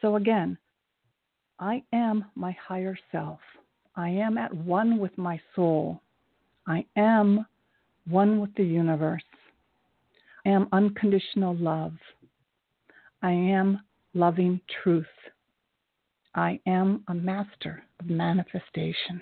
So, 0.00 0.14
again, 0.14 0.56
I 1.58 1.82
am 1.92 2.24
my 2.36 2.56
higher 2.68 2.96
self. 3.10 3.40
I 3.96 4.10
am 4.10 4.38
at 4.38 4.54
one 4.54 4.98
with 4.98 5.16
my 5.18 5.40
soul. 5.56 6.00
I 6.68 6.84
am 6.96 7.46
one 8.08 8.40
with 8.40 8.54
the 8.54 8.64
universe. 8.64 9.22
I 10.46 10.50
am 10.50 10.68
unconditional 10.70 11.56
love. 11.56 11.94
I 13.22 13.32
am 13.32 13.80
loving 14.14 14.60
truth. 14.82 15.06
I 16.34 16.60
am 16.66 17.02
a 17.08 17.14
master 17.14 17.82
of 18.00 18.06
manifestation. 18.08 19.20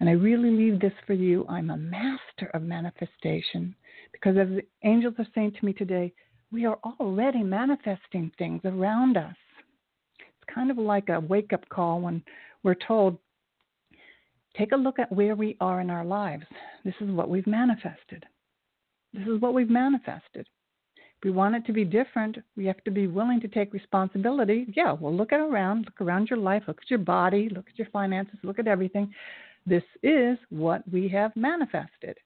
And 0.00 0.08
I 0.08 0.12
really 0.12 0.50
leave 0.50 0.80
this 0.80 0.92
for 1.06 1.14
you. 1.14 1.46
I'm 1.48 1.70
a 1.70 1.76
master 1.76 2.50
of 2.52 2.62
manifestation 2.62 3.74
because, 4.12 4.36
as 4.36 4.48
the 4.48 4.62
angels 4.84 5.14
are 5.18 5.26
saying 5.34 5.52
to 5.58 5.64
me 5.64 5.72
today, 5.72 6.12
we 6.52 6.64
are 6.64 6.78
already 7.00 7.42
manifesting 7.42 8.30
things 8.38 8.60
around 8.64 9.16
us. 9.16 9.36
It's 10.18 10.54
kind 10.54 10.70
of 10.70 10.78
like 10.78 11.08
a 11.08 11.20
wake 11.20 11.52
up 11.52 11.68
call 11.68 12.00
when 12.00 12.22
we're 12.62 12.76
told, 12.86 13.18
take 14.56 14.72
a 14.72 14.76
look 14.76 14.98
at 14.98 15.10
where 15.10 15.34
we 15.34 15.56
are 15.60 15.80
in 15.80 15.90
our 15.90 16.04
lives. 16.04 16.44
This 16.84 16.94
is 17.00 17.10
what 17.10 17.28
we've 17.28 17.46
manifested. 17.46 18.24
This 19.12 19.26
is 19.26 19.40
what 19.40 19.54
we've 19.54 19.70
manifested. 19.70 20.46
We 21.24 21.30
want 21.30 21.56
it 21.56 21.64
to 21.66 21.72
be 21.72 21.84
different, 21.84 22.36
we 22.54 22.66
have 22.66 22.84
to 22.84 22.90
be 22.90 23.06
willing 23.06 23.40
to 23.40 23.48
take 23.48 23.72
responsibility. 23.72 24.66
Yeah, 24.76 24.92
well, 24.92 25.14
look 25.14 25.32
at 25.32 25.40
around, 25.40 25.86
look 25.86 26.00
around 26.02 26.28
your 26.28 26.38
life, 26.38 26.64
look 26.68 26.78
at 26.82 26.90
your 26.90 26.98
body, 26.98 27.48
look 27.48 27.66
at 27.66 27.78
your 27.78 27.88
finances, 27.92 28.38
look 28.42 28.58
at 28.58 28.68
everything. 28.68 29.12
This 29.66 29.82
is 30.02 30.36
what 30.50 30.82
we 30.92 31.08
have 31.08 31.34
manifested. 31.34 32.18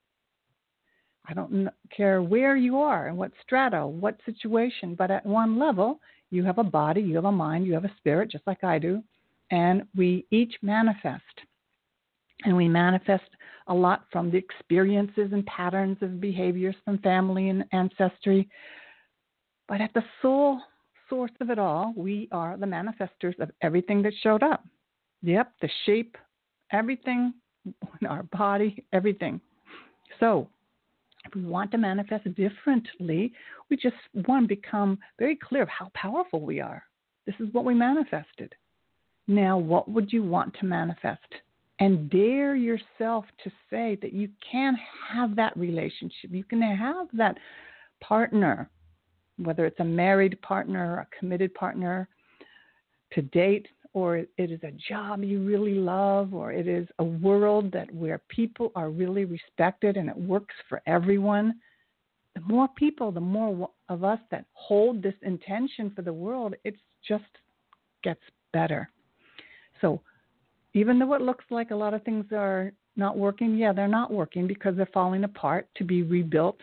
I 1.29 1.35
don't 1.35 1.69
care 1.97 2.23
where 2.23 2.57
you 2.57 2.79
are 2.79 3.07
and 3.07 3.17
what 3.17 3.31
strata, 3.43 3.87
what 3.87 4.19
situation, 4.27 4.97
but 4.97 5.13
at 5.13 5.25
one 5.25 5.59
level, 5.59 6.01
you 6.31 6.43
have 6.45 6.59
a 6.59 6.65
body, 6.65 7.01
you 7.01 7.15
have 7.15 7.27
a 7.27 7.33
mind, 7.33 7.67
you 7.67 7.75
have 7.75 7.85
a 7.85 7.95
spirit, 7.99 8.31
just 8.31 8.47
like 8.47 8.65
I 8.65 8.79
do, 8.79 9.03
and 9.51 9.85
we 9.97 10.27
each 10.31 10.55
manifest. 10.61 11.23
And 12.45 12.57
we 12.57 12.69
manifest 12.69 13.31
a 13.69 13.75
lot 13.75 14.05
from 14.11 14.31
the 14.31 14.39
experiences 14.39 15.31
and 15.33 15.45
patterns 15.47 15.99
of 16.01 16.21
behaviors 16.21 16.77
from 16.85 16.99
family 16.99 17.51
and 17.51 17.65
ancestry. 17.73 18.49
But 19.69 19.81
at 19.81 19.93
the 19.95 20.05
soul 20.23 20.61
source 21.09 21.31
of 21.41 21.51
it 21.51 21.59
all, 21.59 21.93
we 21.97 22.29
are 22.33 22.57
the 22.57 22.67
manifestors 22.67 23.39
of 23.39 23.51
everything 23.63 24.03
that 24.03 24.13
showed 24.23 24.43
up. 24.43 24.65
Yep, 25.23 25.53
the 25.61 25.69
shape, 25.85 26.17
everything 26.73 27.35
our 28.09 28.23
body, 28.25 28.85
everything. 28.93 29.41
So, 30.21 30.49
if 31.25 31.35
we 31.35 31.45
want 31.45 31.71
to 31.73 31.79
manifest 31.79 32.25
differently, 32.35 33.33
we 33.69 33.77
just 33.77 33.97
to 34.15 34.47
become 34.47 34.99
very 35.19 35.37
clear 35.37 35.63
of 35.63 35.69
how 35.69 35.91
powerful 35.95 36.41
we 36.41 36.61
are. 36.61 36.83
This 37.27 37.35
is 37.41 37.53
what 37.53 37.65
we 37.65 37.75
manifested. 37.75 38.55
Now, 39.27 39.59
what 39.59 39.91
would 39.91 40.13
you 40.13 40.23
want 40.23 40.57
to 40.61 40.65
manifest? 40.65 41.21
And 41.81 42.09
dare 42.09 42.57
yourself 42.57 43.27
to 43.45 43.51
say 43.69 43.99
that 44.01 44.13
you 44.13 44.31
can 44.51 44.77
have 45.13 45.37
that 45.37 45.57
relationship. 45.57 46.31
You 46.31 46.45
can 46.45 46.63
have 46.63 47.09
that 47.13 47.37
partner, 48.01 48.71
whether 49.39 49.67
it's 49.67 49.81
a 49.81 49.85
married 49.85 50.41
partner 50.43 50.99
a 51.01 51.19
committed 51.19 51.55
partner, 51.55 52.09
to 53.13 53.23
date 53.23 53.67
or 53.95 54.19
it 54.19 54.29
is 54.37 54.61
a 54.63 54.73
job 54.89 55.25
you 55.25 55.45
really 55.45 55.75
love, 55.75 56.35
or 56.35 56.53
it 56.53 56.69
is 56.69 56.87
a 56.99 57.05
world 57.05 57.73
that 57.73 57.93
where 57.93 58.21
people 58.29 58.71
are 58.75 58.91
really 58.91 59.25
respected 59.25 59.97
and 59.97 60.09
it 60.09 60.17
works 60.17 60.55
for 60.69 60.83
everyone, 60.87 61.55
the 62.35 62.41
more 62.43 62.69
people, 62.77 63.11
the 63.11 63.21
more 63.21 63.71
of 63.89 64.05
us 64.05 64.21
that 64.31 64.45
hold 64.53 65.03
this 65.03 65.15
intention 65.23 65.91
for 65.97 66.03
the 66.03 66.13
world, 66.13 66.55
it 66.65 66.77
just 67.07 67.25
gets 68.05 68.21
better. 68.53 68.89
So 69.81 70.01
even 70.75 70.99
though 70.99 71.15
it 71.15 71.23
looks 71.23 71.45
like 71.51 71.71
a 71.71 71.77
lot 71.77 71.95
of 71.95 72.05
things 72.05 72.27
are 72.33 72.73
not 72.97 73.17
working, 73.17 73.57
yeah, 73.57 73.73
they're 73.73 73.89
not 73.89 74.13
working 74.13 74.47
because 74.47 74.77
they're 74.77 74.87
falling 74.93 75.25
apart 75.25 75.67
to 75.77 75.85
be 75.85 76.03
rebuilt. 76.03 76.61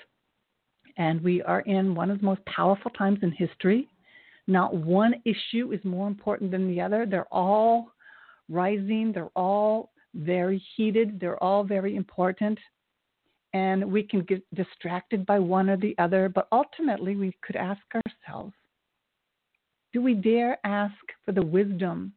And 0.97 1.21
we 1.21 1.41
are 1.41 1.61
in 1.61 1.93
one 1.95 2.09
of 2.09 2.19
the 2.19 2.25
most 2.25 2.45
powerful 2.45 2.91
times 2.91 3.19
in 3.21 3.31
history 3.31 3.89
not 4.47 4.75
one 4.75 5.15
issue 5.25 5.71
is 5.71 5.83
more 5.83 6.07
important 6.07 6.51
than 6.51 6.67
the 6.67 6.81
other. 6.81 7.05
They're 7.05 7.33
all 7.33 7.91
rising, 8.49 9.11
they're 9.11 9.31
all 9.35 9.91
very 10.13 10.61
heated, 10.75 11.19
they're 11.19 11.41
all 11.43 11.63
very 11.63 11.95
important. 11.95 12.59
And 13.53 13.91
we 13.91 14.03
can 14.03 14.21
get 14.21 14.43
distracted 14.53 15.25
by 15.25 15.39
one 15.39 15.69
or 15.69 15.77
the 15.77 15.95
other, 15.97 16.29
but 16.29 16.47
ultimately 16.51 17.15
we 17.15 17.35
could 17.41 17.55
ask 17.55 17.81
ourselves 17.95 18.53
do 19.93 20.01
we 20.01 20.13
dare 20.13 20.57
ask 20.65 20.93
for 21.23 21.31
the 21.31 21.45
wisdom 21.45 22.11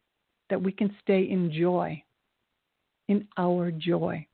that 0.50 0.60
we 0.60 0.72
can 0.72 0.92
stay 1.00 1.22
in 1.30 1.52
joy, 1.52 2.02
in 3.06 3.24
our 3.36 3.70
joy? 3.70 4.26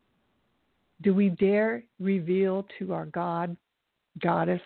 Do 1.02 1.12
we 1.12 1.28
dare 1.28 1.84
reveal 2.00 2.66
to 2.78 2.94
our 2.94 3.04
God, 3.04 3.54
Goddess, 4.20 4.62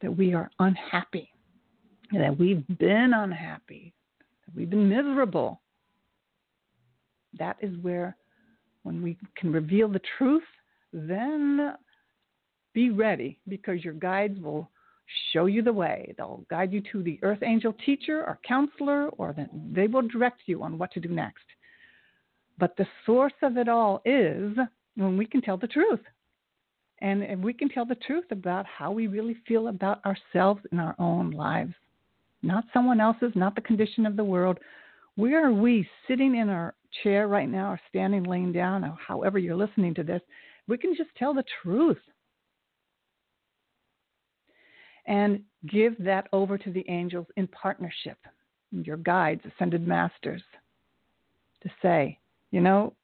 that 0.00 0.16
we 0.16 0.34
are 0.34 0.50
unhappy? 0.58 1.32
that 2.20 2.38
we've 2.38 2.64
been 2.78 3.12
unhappy, 3.14 3.94
that 4.46 4.54
we've 4.54 4.70
been 4.70 4.88
miserable. 4.88 5.60
That 7.38 7.56
is 7.60 7.76
where, 7.80 8.16
when 8.82 9.02
we 9.02 9.16
can 9.36 9.52
reveal 9.52 9.88
the 9.88 10.00
truth, 10.18 10.42
then 10.92 11.74
be 12.74 12.90
ready 12.90 13.38
because 13.48 13.84
your 13.84 13.94
guides 13.94 14.38
will 14.40 14.70
show 15.32 15.46
you 15.46 15.62
the 15.62 15.72
way. 15.72 16.14
They'll 16.16 16.44
guide 16.50 16.72
you 16.72 16.82
to 16.92 17.02
the 17.02 17.18
earth 17.22 17.42
angel 17.42 17.74
teacher 17.84 18.24
or 18.24 18.38
counselor, 18.46 19.08
or 19.10 19.34
they 19.72 19.86
will 19.86 20.06
direct 20.08 20.42
you 20.46 20.62
on 20.62 20.78
what 20.78 20.92
to 20.92 21.00
do 21.00 21.08
next. 21.08 21.44
But 22.58 22.76
the 22.76 22.86
source 23.06 23.32
of 23.42 23.56
it 23.56 23.68
all 23.68 24.02
is 24.04 24.56
when 24.96 25.16
we 25.16 25.26
can 25.26 25.40
tell 25.40 25.56
the 25.56 25.66
truth. 25.66 26.00
And, 27.02 27.24
and 27.24 27.42
we 27.42 27.52
can 27.52 27.68
tell 27.68 27.84
the 27.84 27.96
truth 27.96 28.26
about 28.30 28.64
how 28.64 28.92
we 28.92 29.08
really 29.08 29.36
feel 29.46 29.66
about 29.66 30.00
ourselves 30.06 30.62
in 30.70 30.78
our 30.78 30.94
own 31.00 31.32
lives. 31.32 31.74
Not 32.42 32.64
someone 32.72 33.00
else's, 33.00 33.32
not 33.34 33.56
the 33.56 33.60
condition 33.60 34.06
of 34.06 34.16
the 34.16 34.22
world. 34.24 34.58
Where 35.16 35.44
are 35.44 35.52
we 35.52 35.86
sitting 36.06 36.36
in 36.36 36.48
our 36.48 36.74
chair 37.02 37.26
right 37.26 37.48
now, 37.48 37.72
or 37.72 37.80
standing, 37.88 38.22
laying 38.22 38.52
down, 38.52 38.84
or 38.84 38.96
however 39.04 39.38
you're 39.38 39.56
listening 39.56 39.94
to 39.94 40.04
this? 40.04 40.22
We 40.68 40.78
can 40.78 40.94
just 40.96 41.10
tell 41.18 41.34
the 41.34 41.44
truth 41.62 41.98
and 45.06 45.42
give 45.68 45.96
that 45.98 46.28
over 46.32 46.56
to 46.56 46.70
the 46.70 46.84
angels 46.88 47.26
in 47.36 47.48
partnership, 47.48 48.18
your 48.70 48.96
guides, 48.96 49.42
ascended 49.44 49.86
masters, 49.88 50.42
to 51.64 51.70
say, 51.82 52.16
you 52.52 52.60
know, 52.60 52.94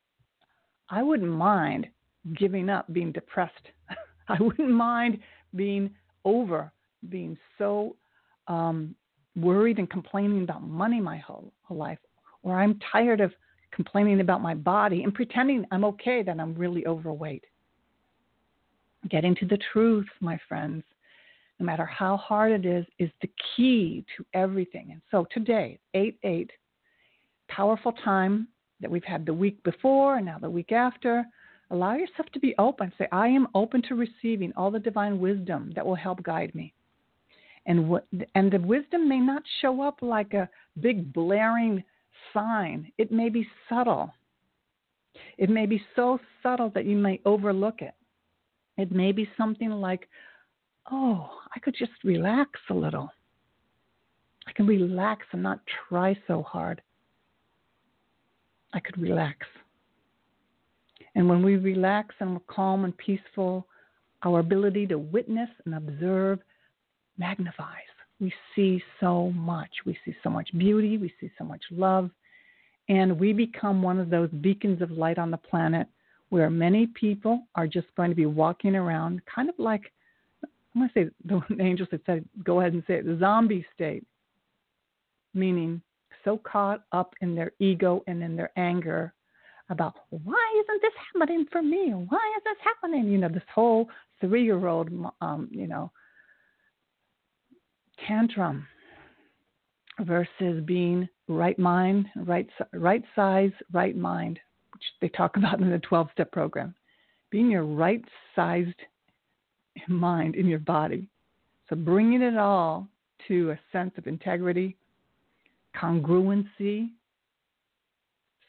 I 0.88 1.02
wouldn't 1.02 1.30
mind 1.30 1.88
giving 2.36 2.68
up 2.68 2.92
being 2.92 3.12
depressed. 3.12 3.54
I 4.28 4.40
wouldn't 4.40 4.70
mind 4.70 5.18
being 5.54 5.90
over, 6.24 6.72
being 7.08 7.36
so 7.56 7.96
um, 8.48 8.94
worried 9.36 9.78
and 9.78 9.88
complaining 9.88 10.42
about 10.42 10.62
money 10.62 11.00
my 11.00 11.18
whole, 11.18 11.52
whole 11.62 11.78
life, 11.78 11.98
or 12.42 12.58
I'm 12.58 12.78
tired 12.92 13.20
of 13.20 13.32
complaining 13.72 14.20
about 14.20 14.42
my 14.42 14.54
body 14.54 15.04
and 15.04 15.14
pretending 15.14 15.64
I'm 15.70 15.84
okay 15.84 16.22
that 16.22 16.40
I'm 16.40 16.54
really 16.54 16.86
overweight. 16.86 17.44
Getting 19.08 19.34
to 19.36 19.46
the 19.46 19.58
truth, 19.72 20.06
my 20.20 20.38
friends, 20.48 20.82
no 21.60 21.66
matter 21.66 21.86
how 21.86 22.16
hard 22.16 22.52
it 22.52 22.66
is, 22.66 22.86
is 22.98 23.10
the 23.20 23.30
key 23.56 24.04
to 24.16 24.24
everything. 24.34 24.88
And 24.92 25.00
so 25.10 25.26
today, 25.32 25.78
8 25.94 26.18
8, 26.22 26.50
powerful 27.48 27.92
time 27.92 28.48
that 28.80 28.90
we've 28.90 29.04
had 29.04 29.26
the 29.26 29.34
week 29.34 29.62
before 29.64 30.16
and 30.16 30.26
now 30.26 30.38
the 30.38 30.50
week 30.50 30.72
after. 30.72 31.24
Allow 31.70 31.94
yourself 31.94 32.28
to 32.32 32.40
be 32.40 32.54
open. 32.58 32.92
Say, 32.98 33.08
I 33.12 33.28
am 33.28 33.48
open 33.54 33.82
to 33.88 33.94
receiving 33.94 34.52
all 34.56 34.70
the 34.70 34.78
divine 34.78 35.18
wisdom 35.20 35.72
that 35.74 35.84
will 35.84 35.94
help 35.94 36.22
guide 36.22 36.54
me. 36.54 36.72
And, 37.66 37.88
what, 37.88 38.06
and 38.34 38.50
the 38.50 38.58
wisdom 38.58 39.08
may 39.08 39.20
not 39.20 39.42
show 39.60 39.82
up 39.82 39.98
like 40.00 40.32
a 40.32 40.48
big 40.80 41.12
blaring 41.12 41.84
sign, 42.32 42.90
it 42.98 43.12
may 43.12 43.28
be 43.28 43.46
subtle. 43.68 44.12
It 45.36 45.50
may 45.50 45.66
be 45.66 45.82
so 45.94 46.18
subtle 46.42 46.70
that 46.74 46.84
you 46.84 46.96
may 46.96 47.20
overlook 47.24 47.82
it. 47.82 47.94
It 48.76 48.92
may 48.92 49.12
be 49.12 49.28
something 49.36 49.70
like 49.70 50.08
oh, 50.90 51.30
I 51.54 51.58
could 51.60 51.74
just 51.78 51.92
relax 52.04 52.60
a 52.70 52.74
little. 52.74 53.10
I 54.46 54.52
can 54.52 54.66
relax 54.66 55.26
and 55.32 55.42
not 55.42 55.60
try 55.88 56.16
so 56.26 56.42
hard. 56.42 56.80
I 58.72 58.80
could 58.80 58.98
relax. 58.98 59.46
And 61.14 61.28
when 61.28 61.42
we 61.42 61.56
relax 61.56 62.14
and 62.20 62.34
we're 62.34 62.54
calm 62.54 62.84
and 62.84 62.96
peaceful, 62.96 63.66
our 64.22 64.40
ability 64.40 64.86
to 64.88 64.98
witness 64.98 65.48
and 65.64 65.74
observe 65.74 66.40
magnifies. 67.18 67.82
We 68.20 68.32
see 68.54 68.82
so 69.00 69.30
much. 69.30 69.70
We 69.86 69.96
see 70.04 70.14
so 70.22 70.30
much 70.30 70.50
beauty. 70.56 70.98
We 70.98 71.12
see 71.20 71.30
so 71.38 71.44
much 71.44 71.62
love. 71.70 72.10
And 72.88 73.18
we 73.18 73.32
become 73.32 73.82
one 73.82 74.00
of 74.00 74.10
those 74.10 74.30
beacons 74.30 74.82
of 74.82 74.90
light 74.90 75.18
on 75.18 75.30
the 75.30 75.36
planet 75.36 75.86
where 76.30 76.50
many 76.50 76.86
people 76.86 77.42
are 77.54 77.66
just 77.66 77.86
going 77.96 78.10
to 78.10 78.16
be 78.16 78.26
walking 78.26 78.74
around 78.74 79.22
kind 79.32 79.48
of 79.48 79.54
like 79.58 79.92
I'm 80.74 80.82
going 80.82 80.90
to 80.94 80.94
say 80.94 81.42
the 81.48 81.62
angels 81.62 81.88
that 81.92 82.02
said, 82.06 82.24
go 82.44 82.60
ahead 82.60 82.72
and 82.72 82.82
say 82.86 82.94
it, 82.94 83.06
the 83.06 83.18
zombie 83.18 83.66
state, 83.74 84.04
meaning 85.34 85.80
so 86.24 86.38
caught 86.38 86.84
up 86.92 87.14
in 87.20 87.34
their 87.34 87.52
ego 87.58 88.02
and 88.06 88.22
in 88.22 88.36
their 88.36 88.50
anger 88.56 89.12
about 89.70 89.94
why 90.10 90.62
isn't 90.64 90.82
this 90.82 90.92
happening 91.12 91.46
for 91.52 91.62
me? 91.62 91.90
Why 91.90 92.34
is 92.36 92.42
this 92.44 92.56
happening? 92.62 93.08
You 93.08 93.18
know, 93.18 93.28
this 93.28 93.42
whole 93.54 93.88
three-year-old, 94.20 94.90
um, 95.20 95.48
you 95.50 95.66
know, 95.66 95.90
tantrum 98.06 98.66
versus 100.00 100.62
being 100.64 101.08
right 101.28 101.58
mind, 101.58 102.06
right 102.16 102.48
right 102.72 103.02
size, 103.14 103.52
right 103.72 103.96
mind, 103.96 104.38
which 104.72 104.82
they 105.00 105.08
talk 105.08 105.36
about 105.36 105.60
in 105.60 105.70
the 105.70 105.78
12-step 105.78 106.32
program. 106.32 106.74
Being 107.30 107.50
your 107.50 107.64
right-sized 107.64 108.80
mind, 109.86 110.34
in 110.34 110.46
your 110.46 110.58
body. 110.58 111.08
So 111.68 111.76
bringing 111.76 112.22
it 112.22 112.38
all 112.38 112.88
to 113.28 113.50
a 113.50 113.60
sense 113.70 113.92
of 113.98 114.06
integrity, 114.06 114.76
congruency. 115.76 116.90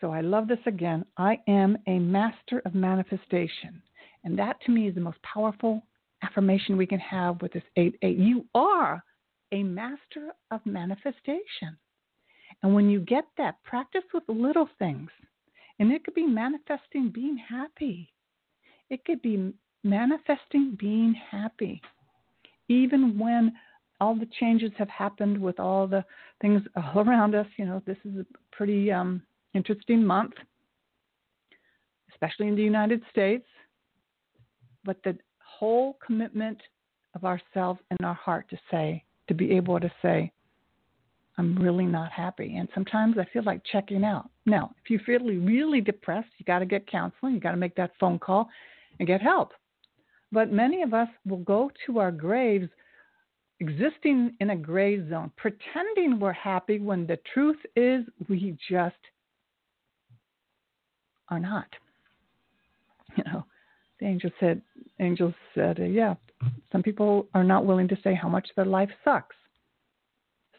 So 0.01 0.11
I 0.11 0.21
love 0.21 0.47
this 0.47 0.59
again. 0.65 1.05
I 1.17 1.39
am 1.47 1.77
a 1.87 1.99
master 1.99 2.61
of 2.65 2.73
manifestation. 2.73 3.81
And 4.23 4.37
that 4.37 4.61
to 4.65 4.71
me 4.71 4.87
is 4.87 4.95
the 4.95 5.01
most 5.01 5.21
powerful 5.21 5.83
affirmation 6.23 6.77
we 6.77 6.87
can 6.87 6.99
have 6.99 7.41
with 7.41 7.53
this 7.53 7.63
8 7.75 7.95
8. 8.01 8.17
You 8.17 8.45
are 8.53 9.03
a 9.51 9.63
master 9.63 10.31
of 10.51 10.65
manifestation. 10.65 11.77
And 12.61 12.73
when 12.73 12.89
you 12.89 12.99
get 12.99 13.25
that, 13.37 13.61
practice 13.63 14.03
with 14.13 14.23
little 14.27 14.69
things. 14.77 15.09
And 15.79 15.91
it 15.91 16.03
could 16.03 16.13
be 16.13 16.25
manifesting 16.25 17.09
being 17.13 17.37
happy. 17.37 18.11
It 18.89 19.05
could 19.05 19.21
be 19.21 19.53
manifesting 19.83 20.75
being 20.77 21.13
happy, 21.13 21.81
even 22.67 23.17
when 23.17 23.53
all 24.01 24.15
the 24.15 24.27
changes 24.39 24.71
have 24.77 24.89
happened 24.89 25.37
with 25.37 25.59
all 25.59 25.87
the 25.87 26.03
things 26.41 26.61
all 26.75 27.01
around 27.01 27.35
us. 27.35 27.47
You 27.57 27.65
know, 27.65 27.81
this 27.85 27.97
is 28.03 28.17
a 28.17 28.25
pretty 28.51 28.91
um, 28.91 29.21
interesting 29.53 30.05
month, 30.05 30.33
especially 32.11 32.47
in 32.47 32.55
the 32.55 32.63
United 32.63 33.01
States. 33.11 33.45
But 34.83 35.01
the 35.03 35.17
whole 35.43 35.97
commitment 36.05 36.59
of 37.15 37.25
ourselves 37.25 37.79
and 37.89 37.99
our 38.03 38.13
heart 38.13 38.49
to 38.49 38.57
say, 38.71 39.03
to 39.27 39.33
be 39.33 39.51
able 39.51 39.79
to 39.79 39.91
say, 40.01 40.31
I'm 41.37 41.57
really 41.57 41.85
not 41.85 42.11
happy. 42.11 42.57
And 42.57 42.67
sometimes 42.73 43.17
I 43.17 43.25
feel 43.31 43.43
like 43.43 43.61
checking 43.71 44.03
out. 44.03 44.29
Now, 44.45 44.71
if 44.83 44.89
you 44.89 44.99
feel 45.05 45.19
really 45.19 45.79
depressed, 45.79 46.29
you 46.37 46.45
got 46.45 46.59
to 46.59 46.65
get 46.65 46.85
counseling. 46.87 47.33
You 47.33 47.39
got 47.39 47.51
to 47.51 47.57
make 47.57 47.75
that 47.75 47.91
phone 47.99 48.19
call 48.19 48.49
and 48.99 49.07
get 49.07 49.21
help. 49.21 49.53
But 50.31 50.51
many 50.51 50.81
of 50.81 50.93
us 50.93 51.07
will 51.25 51.37
go 51.37 51.71
to 51.85 51.99
our 51.99 52.11
graves 52.11 52.67
existing 53.61 54.33
in 54.39 54.51
a 54.51 54.55
gray 54.55 55.07
zone, 55.09 55.31
pretending 55.37 56.19
we're 56.19 56.33
happy 56.33 56.79
when 56.79 57.07
the 57.07 57.19
truth 57.33 57.57
is 57.75 58.05
we 58.27 58.57
just 58.69 58.95
are 61.29 61.39
not. 61.39 61.67
You 63.17 63.23
know, 63.25 63.45
the 63.99 64.05
angel 64.05 64.31
said, 64.39 64.61
angels 64.99 65.33
said, 65.55 65.79
uh, 65.79 65.83
yeah, 65.83 66.15
some 66.71 66.83
people 66.83 67.27
are 67.33 67.43
not 67.43 67.65
willing 67.65 67.87
to 67.89 67.97
say 68.03 68.13
how 68.13 68.29
much 68.29 68.47
their 68.55 68.65
life 68.65 68.89
sucks. 69.03 69.35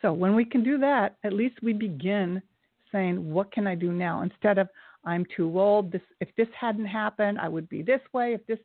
So 0.02 0.12
when 0.12 0.34
we 0.34 0.44
can 0.44 0.62
do 0.62 0.78
that, 0.78 1.16
at 1.24 1.32
least 1.32 1.56
we 1.62 1.72
begin 1.72 2.42
saying, 2.90 3.32
what 3.32 3.52
can 3.52 3.66
I 3.66 3.74
do 3.74 3.92
now? 3.92 4.22
Instead 4.22 4.58
of, 4.58 4.68
I'm 5.04 5.24
too 5.34 5.58
old. 5.58 5.92
This 5.92 6.02
if 6.20 6.28
this 6.36 6.48
hadn't 6.58 6.86
happened, 6.86 7.38
I 7.38 7.48
would 7.48 7.68
be 7.68 7.82
this 7.82 8.00
way. 8.12 8.34
If 8.34 8.46
this 8.46 8.58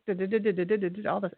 all 1.08 1.20
this, 1.20 1.32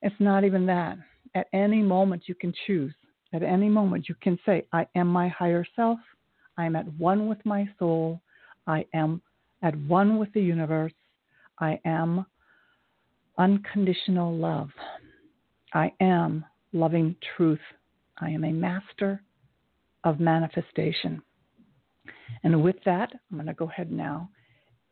it's 0.00 0.14
not 0.18 0.44
even 0.44 0.64
that. 0.66 0.96
At 1.34 1.48
any 1.52 1.82
moment, 1.82 2.22
you 2.26 2.34
can 2.34 2.52
choose. 2.66 2.94
At 3.34 3.42
any 3.42 3.68
moment, 3.68 4.08
you 4.08 4.14
can 4.22 4.38
say, 4.46 4.64
I 4.72 4.86
am 4.94 5.08
my 5.08 5.28
higher 5.28 5.66
self. 5.76 5.98
I 6.56 6.64
am 6.64 6.76
at 6.76 6.90
one 6.94 7.28
with 7.28 7.44
my 7.44 7.68
soul. 7.78 8.20
I 8.66 8.86
am 8.94 9.20
at 9.62 9.76
one 9.76 10.18
with 10.18 10.32
the 10.32 10.40
universe. 10.40 10.92
I 11.58 11.80
am 11.84 12.24
unconditional 13.38 14.36
love. 14.36 14.70
I 15.74 15.92
am 16.00 16.44
loving 16.72 17.16
truth. 17.36 17.60
I 18.20 18.30
am 18.30 18.44
a 18.44 18.52
master 18.52 19.22
of 20.04 20.20
manifestation. 20.20 21.22
And 22.42 22.62
with 22.62 22.76
that, 22.84 23.12
I'm 23.30 23.36
going 23.36 23.46
to 23.46 23.54
go 23.54 23.68
ahead 23.68 23.90
now 23.90 24.30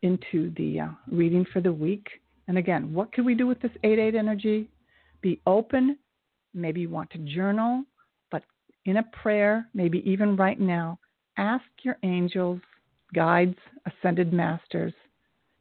into 0.02 0.52
the 0.56 0.80
uh, 0.80 0.88
reading 1.10 1.44
for 1.52 1.60
the 1.60 1.72
week. 1.72 2.06
And 2.48 2.58
again, 2.58 2.92
what 2.92 3.12
can 3.12 3.24
we 3.24 3.34
do 3.34 3.46
with 3.46 3.60
this 3.60 3.72
8 3.82 3.98
8 3.98 4.14
energy? 4.14 4.68
Be 5.20 5.40
open. 5.46 5.98
Maybe 6.54 6.82
you 6.82 6.90
want 6.90 7.10
to 7.10 7.18
journal, 7.18 7.84
but 8.30 8.42
in 8.84 8.98
a 8.98 9.02
prayer, 9.22 9.68
maybe 9.74 10.08
even 10.10 10.36
right 10.36 10.58
now, 10.58 10.98
ask 11.36 11.64
your 11.82 11.98
angels, 12.02 12.60
guides, 13.14 13.56
ascended 13.86 14.32
masters 14.32 14.92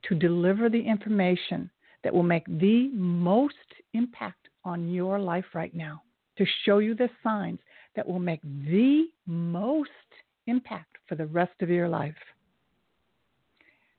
to 0.03 0.15
deliver 0.15 0.69
the 0.69 0.81
information 0.81 1.69
that 2.03 2.13
will 2.13 2.23
make 2.23 2.45
the 2.45 2.89
most 2.93 3.55
impact 3.93 4.49
on 4.63 4.87
your 4.87 5.19
life 5.19 5.45
right 5.53 5.73
now, 5.73 6.01
to 6.37 6.45
show 6.63 6.79
you 6.79 6.95
the 6.95 7.09
signs 7.23 7.59
that 7.95 8.07
will 8.07 8.19
make 8.19 8.41
the 8.43 9.05
most 9.25 9.89
impact 10.47 10.97
for 11.07 11.15
the 11.15 11.25
rest 11.27 11.53
of 11.61 11.69
your 11.69 11.87
life. 11.87 12.15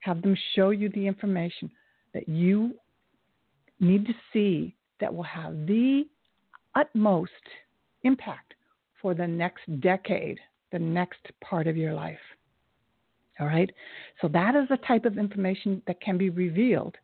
Have 0.00 0.22
them 0.22 0.36
show 0.54 0.70
you 0.70 0.88
the 0.90 1.06
information 1.06 1.70
that 2.14 2.28
you 2.28 2.74
need 3.80 4.06
to 4.06 4.14
see 4.32 4.76
that 5.00 5.12
will 5.12 5.24
have 5.24 5.66
the 5.66 6.04
utmost 6.74 7.32
impact 8.04 8.54
for 9.02 9.14
the 9.14 9.26
next 9.26 9.80
decade, 9.80 10.38
the 10.72 10.78
next 10.78 11.20
part 11.42 11.66
of 11.66 11.76
your 11.76 11.92
life. 11.92 12.18
All 13.38 13.46
right? 13.46 13.70
So 14.20 14.28
that 14.28 14.54
is 14.54 14.68
the 14.68 14.78
type 14.78 15.04
of 15.04 15.18
information 15.18 15.82
that 15.86 16.00
can 16.00 16.16
be 16.16 16.30
revealed. 16.30 16.96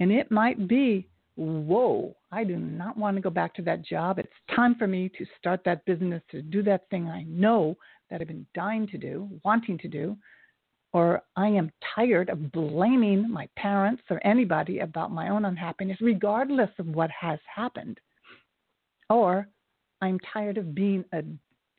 And 0.00 0.10
it 0.10 0.30
might 0.30 0.68
be, 0.68 1.08
whoa, 1.36 2.14
I 2.32 2.44
do 2.44 2.56
not 2.56 2.96
want 2.96 3.16
to 3.16 3.22
go 3.22 3.30
back 3.30 3.54
to 3.54 3.62
that 3.62 3.82
job. 3.82 4.18
It's 4.18 4.28
time 4.54 4.74
for 4.74 4.86
me 4.86 5.10
to 5.16 5.26
start 5.38 5.62
that 5.64 5.84
business, 5.84 6.22
to 6.30 6.42
do 6.42 6.62
that 6.64 6.88
thing 6.90 7.08
I 7.08 7.22
know 7.24 7.76
that 8.10 8.20
I've 8.20 8.26
been 8.26 8.46
dying 8.54 8.86
to 8.88 8.98
do, 8.98 9.28
wanting 9.44 9.78
to 9.78 9.88
do. 9.88 10.16
Or 10.92 11.22
I 11.36 11.48
am 11.48 11.70
tired 11.94 12.30
of 12.30 12.52
blaming 12.52 13.30
my 13.30 13.48
parents 13.56 14.02
or 14.08 14.24
anybody 14.26 14.78
about 14.78 15.12
my 15.12 15.28
own 15.28 15.44
unhappiness, 15.44 15.98
regardless 16.00 16.70
of 16.78 16.86
what 16.86 17.10
has 17.10 17.38
happened. 17.54 18.00
Or 19.10 19.46
I'm 20.00 20.18
tired 20.32 20.56
of 20.56 20.74
being 20.74 21.04
a, 21.12 21.22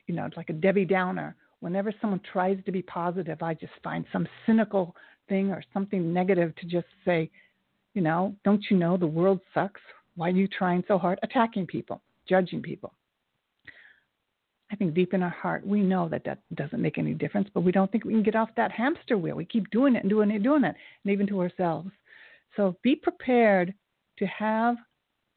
you 0.06 0.14
know, 0.14 0.28
like 0.36 0.50
a 0.50 0.54
Debbie 0.54 0.84
Downer 0.84 1.34
whenever 1.60 1.92
someone 2.00 2.20
tries 2.32 2.58
to 2.64 2.72
be 2.72 2.82
positive, 2.82 3.42
I 3.42 3.54
just 3.54 3.72
find 3.82 4.04
some 4.12 4.26
cynical 4.46 4.94
thing 5.28 5.50
or 5.50 5.62
something 5.72 6.12
negative 6.12 6.54
to 6.56 6.66
just 6.66 6.86
say, 7.04 7.30
you 7.94 8.02
know, 8.02 8.34
don't 8.44 8.64
you 8.70 8.76
know 8.76 8.96
the 8.96 9.06
world 9.06 9.40
sucks? 9.54 9.80
Why 10.16 10.28
are 10.28 10.32
you 10.32 10.48
trying 10.48 10.84
so 10.88 10.98
hard? 10.98 11.18
Attacking 11.22 11.66
people, 11.66 12.00
judging 12.28 12.62
people. 12.62 12.92
I 14.70 14.76
think 14.76 14.94
deep 14.94 15.14
in 15.14 15.22
our 15.22 15.30
heart, 15.30 15.66
we 15.66 15.80
know 15.80 16.08
that 16.10 16.24
that 16.24 16.40
doesn't 16.54 16.82
make 16.82 16.98
any 16.98 17.14
difference, 17.14 17.48
but 17.54 17.62
we 17.62 17.72
don't 17.72 17.90
think 17.90 18.04
we 18.04 18.12
can 18.12 18.22
get 18.22 18.36
off 18.36 18.50
that 18.56 18.70
hamster 18.70 19.16
wheel. 19.16 19.34
We 19.34 19.46
keep 19.46 19.70
doing 19.70 19.96
it 19.96 20.02
and 20.02 20.10
doing 20.10 20.30
it 20.30 20.36
and 20.36 20.44
doing 20.44 20.64
it, 20.64 20.76
and 21.04 21.12
even 21.12 21.26
to 21.28 21.40
ourselves. 21.40 21.90
So 22.54 22.76
be 22.82 22.94
prepared 22.94 23.72
to 24.18 24.26
have 24.26 24.76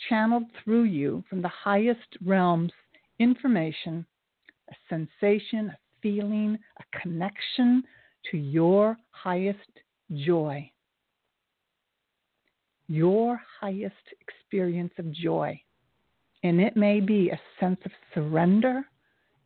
channeled 0.09 0.43
through 0.63 0.83
you 0.83 1.23
from 1.29 1.41
the 1.41 1.47
highest 1.47 2.17
realms 2.25 2.71
information, 3.19 4.05
a 4.69 4.75
sensation, 4.89 5.69
a 5.69 5.77
feeling, 6.01 6.57
a 6.79 6.99
connection 6.99 7.83
to 8.29 8.37
your 8.37 8.97
highest 9.11 9.59
joy, 10.13 10.69
your 12.87 13.39
highest 13.59 13.95
experience 14.19 14.93
of 14.97 15.11
joy. 15.11 15.59
And 16.43 16.59
it 16.59 16.75
may 16.75 16.99
be 16.99 17.29
a 17.29 17.39
sense 17.59 17.79
of 17.85 17.91
surrender 18.13 18.83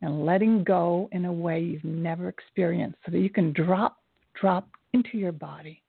and 0.02 0.24
letting 0.24 0.64
go 0.64 1.08
in 1.12 1.24
a 1.24 1.32
way 1.32 1.60
you've 1.60 1.84
never 1.84 2.28
experienced 2.28 2.98
so 3.04 3.12
that 3.12 3.18
you 3.18 3.30
can 3.30 3.52
drop, 3.52 3.98
drop 4.40 4.68
into 4.92 5.18
your 5.18 5.32
body 5.32 5.82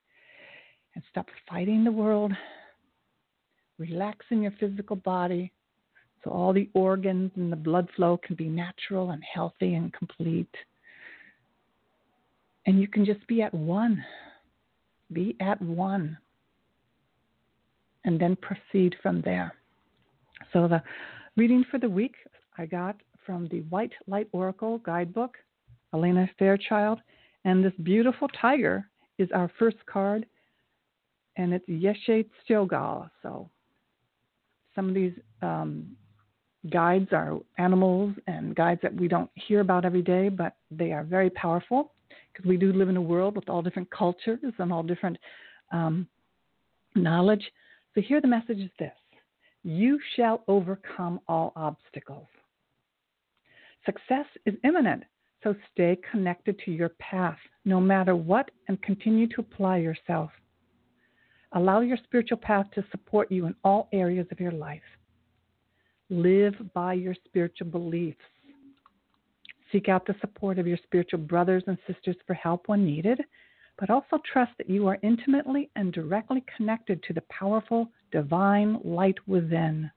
and 0.95 1.03
stop 1.09 1.27
fighting 1.49 1.83
the 1.83 1.91
world, 1.91 2.31
relax 3.77 4.25
in 4.31 4.41
your 4.41 4.53
physical 4.59 4.95
body, 4.95 5.51
so 6.23 6.31
all 6.31 6.53
the 6.53 6.69
organs 6.73 7.31
and 7.35 7.51
the 7.51 7.57
blood 7.57 7.87
flow 7.95 8.17
can 8.17 8.35
be 8.35 8.49
natural 8.49 9.11
and 9.11 9.23
healthy 9.23 9.75
and 9.75 9.93
complete. 9.93 10.53
And 12.65 12.81
you 12.81 12.87
can 12.87 13.05
just 13.05 13.25
be 13.27 13.41
at 13.41 13.53
one. 13.53 14.03
Be 15.13 15.35
at 15.39 15.61
one. 15.61 16.17
And 18.03 18.19
then 18.19 18.35
proceed 18.37 18.95
from 19.01 19.21
there. 19.21 19.53
So 20.53 20.67
the 20.67 20.81
reading 21.35 21.63
for 21.69 21.77
the 21.77 21.89
week 21.89 22.15
I 22.57 22.65
got 22.65 22.95
from 23.25 23.47
the 23.49 23.61
White 23.69 23.93
Light 24.07 24.27
Oracle 24.31 24.79
guidebook, 24.79 25.37
Alana 25.93 26.29
Fairchild. 26.39 26.99
And 27.45 27.63
this 27.63 27.73
beautiful 27.83 28.27
tiger 28.29 28.89
is 29.17 29.29
our 29.33 29.49
first 29.57 29.77
card, 29.85 30.25
and 31.37 31.53
it's 31.53 31.67
Yeshe 31.67 32.25
Tsogyal. 32.49 33.09
So 33.21 33.49
some 34.75 34.89
of 34.89 34.95
these 34.95 35.13
um, 35.41 35.95
guides 36.69 37.09
are 37.11 37.37
animals 37.57 38.13
and 38.27 38.55
guides 38.55 38.81
that 38.81 38.93
we 38.93 39.07
don't 39.07 39.29
hear 39.35 39.61
about 39.61 39.85
every 39.85 40.01
day, 40.01 40.29
but 40.29 40.55
they 40.71 40.91
are 40.91 41.03
very 41.03 41.29
powerful 41.29 41.93
because 42.31 42.47
we 42.47 42.57
do 42.57 42.73
live 42.73 42.89
in 42.89 42.97
a 42.97 43.01
world 43.01 43.35
with 43.35 43.49
all 43.49 43.61
different 43.61 43.89
cultures 43.91 44.39
and 44.57 44.73
all 44.73 44.83
different 44.83 45.17
um, 45.71 46.07
knowledge. 46.95 47.43
So 47.95 48.01
here 48.01 48.21
the 48.21 48.27
message 48.27 48.59
is 48.59 48.71
this 48.79 48.93
You 49.63 49.99
shall 50.15 50.43
overcome 50.47 51.19
all 51.27 51.53
obstacles. 51.55 52.27
Success 53.85 54.25
is 54.45 54.55
imminent, 54.63 55.03
so 55.43 55.55
stay 55.71 55.97
connected 56.11 56.59
to 56.65 56.71
your 56.71 56.89
path 56.99 57.37
no 57.63 57.79
matter 57.79 58.15
what 58.15 58.51
and 58.67 58.81
continue 58.81 59.27
to 59.27 59.41
apply 59.41 59.77
yourself. 59.77 60.31
Allow 61.53 61.79
your 61.79 61.97
spiritual 62.03 62.37
path 62.37 62.65
to 62.75 62.83
support 62.91 63.31
you 63.31 63.45
in 63.45 63.55
all 63.63 63.87
areas 63.93 64.27
of 64.31 64.39
your 64.39 64.51
life. 64.51 64.81
Live 66.09 66.55
by 66.73 66.93
your 66.93 67.15
spiritual 67.25 67.67
beliefs. 67.67 68.17
Seek 69.71 69.89
out 69.89 70.05
the 70.05 70.15
support 70.21 70.57
of 70.57 70.67
your 70.67 70.77
spiritual 70.83 71.19
brothers 71.19 71.63
and 71.67 71.77
sisters 71.85 72.15
for 72.25 72.33
help 72.33 72.67
when 72.67 72.85
needed, 72.85 73.21
but 73.77 73.89
also 73.89 74.19
trust 74.31 74.51
that 74.57 74.69
you 74.69 74.87
are 74.87 74.97
intimately 75.03 75.69
and 75.75 75.91
directly 75.91 76.43
connected 76.55 77.03
to 77.03 77.13
the 77.13 77.23
powerful 77.29 77.89
divine 78.11 78.79
light 78.83 79.17
within. 79.27 79.91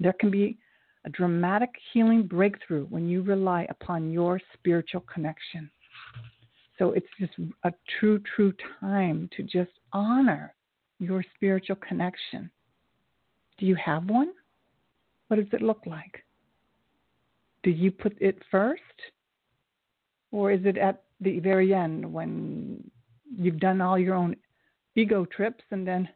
There 0.00 0.14
can 0.14 0.30
be 0.30 0.58
a 1.04 1.10
dramatic 1.10 1.70
healing 1.92 2.24
breakthrough 2.24 2.86
when 2.86 3.08
you 3.08 3.22
rely 3.22 3.66
upon 3.70 4.10
your 4.10 4.40
spiritual 4.54 5.04
connection. 5.12 5.70
So 6.78 6.92
it's 6.92 7.06
just 7.18 7.32
a 7.64 7.72
true, 7.98 8.20
true 8.34 8.52
time 8.80 9.28
to 9.36 9.42
just 9.42 9.70
honor 9.92 10.54
your 10.98 11.24
spiritual 11.34 11.76
connection. 11.76 12.50
Do 13.58 13.66
you 13.66 13.76
have 13.76 14.08
one? 14.08 14.32
What 15.30 15.36
does 15.36 15.52
it 15.52 15.62
look 15.62 15.82
like? 15.86 16.24
Do 17.62 17.70
you 17.70 17.92
put 17.92 18.20
it 18.20 18.36
first? 18.50 18.82
Or 20.32 20.50
is 20.50 20.58
it 20.64 20.76
at 20.76 21.04
the 21.20 21.38
very 21.38 21.72
end 21.72 22.12
when 22.12 22.82
you've 23.36 23.60
done 23.60 23.80
all 23.80 23.96
your 23.96 24.16
own 24.16 24.34
ego 24.96 25.24
trips 25.24 25.62
and 25.70 25.86
then 25.86 26.08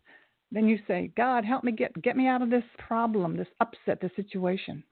then 0.50 0.66
you 0.66 0.80
say, 0.88 1.12
God, 1.16 1.44
help 1.44 1.62
me 1.62 1.70
get 1.70 2.02
get 2.02 2.16
me 2.16 2.26
out 2.26 2.42
of 2.42 2.50
this 2.50 2.64
problem, 2.76 3.36
this 3.36 3.46
upset, 3.60 4.00
this 4.00 4.10
situation. 4.16 4.82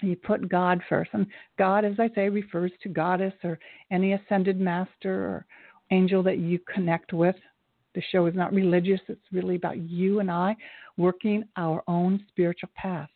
You 0.00 0.16
put 0.16 0.48
God 0.48 0.80
first. 0.88 1.10
And 1.12 1.26
God, 1.58 1.84
as 1.84 1.96
I 1.98 2.08
say, 2.14 2.30
refers 2.30 2.72
to 2.82 2.88
goddess 2.88 3.34
or 3.44 3.58
any 3.90 4.14
ascended 4.14 4.58
master 4.58 5.12
or 5.12 5.46
angel 5.90 6.22
that 6.22 6.38
you 6.38 6.60
connect 6.72 7.12
with. 7.12 7.36
The 7.94 8.02
show 8.10 8.24
is 8.24 8.34
not 8.34 8.54
religious, 8.54 9.00
it's 9.08 9.20
really 9.32 9.56
about 9.56 9.76
you 9.76 10.20
and 10.20 10.30
I 10.30 10.56
working 10.96 11.44
our 11.58 11.82
own 11.86 12.24
spiritual 12.30 12.70
path. 12.74 13.10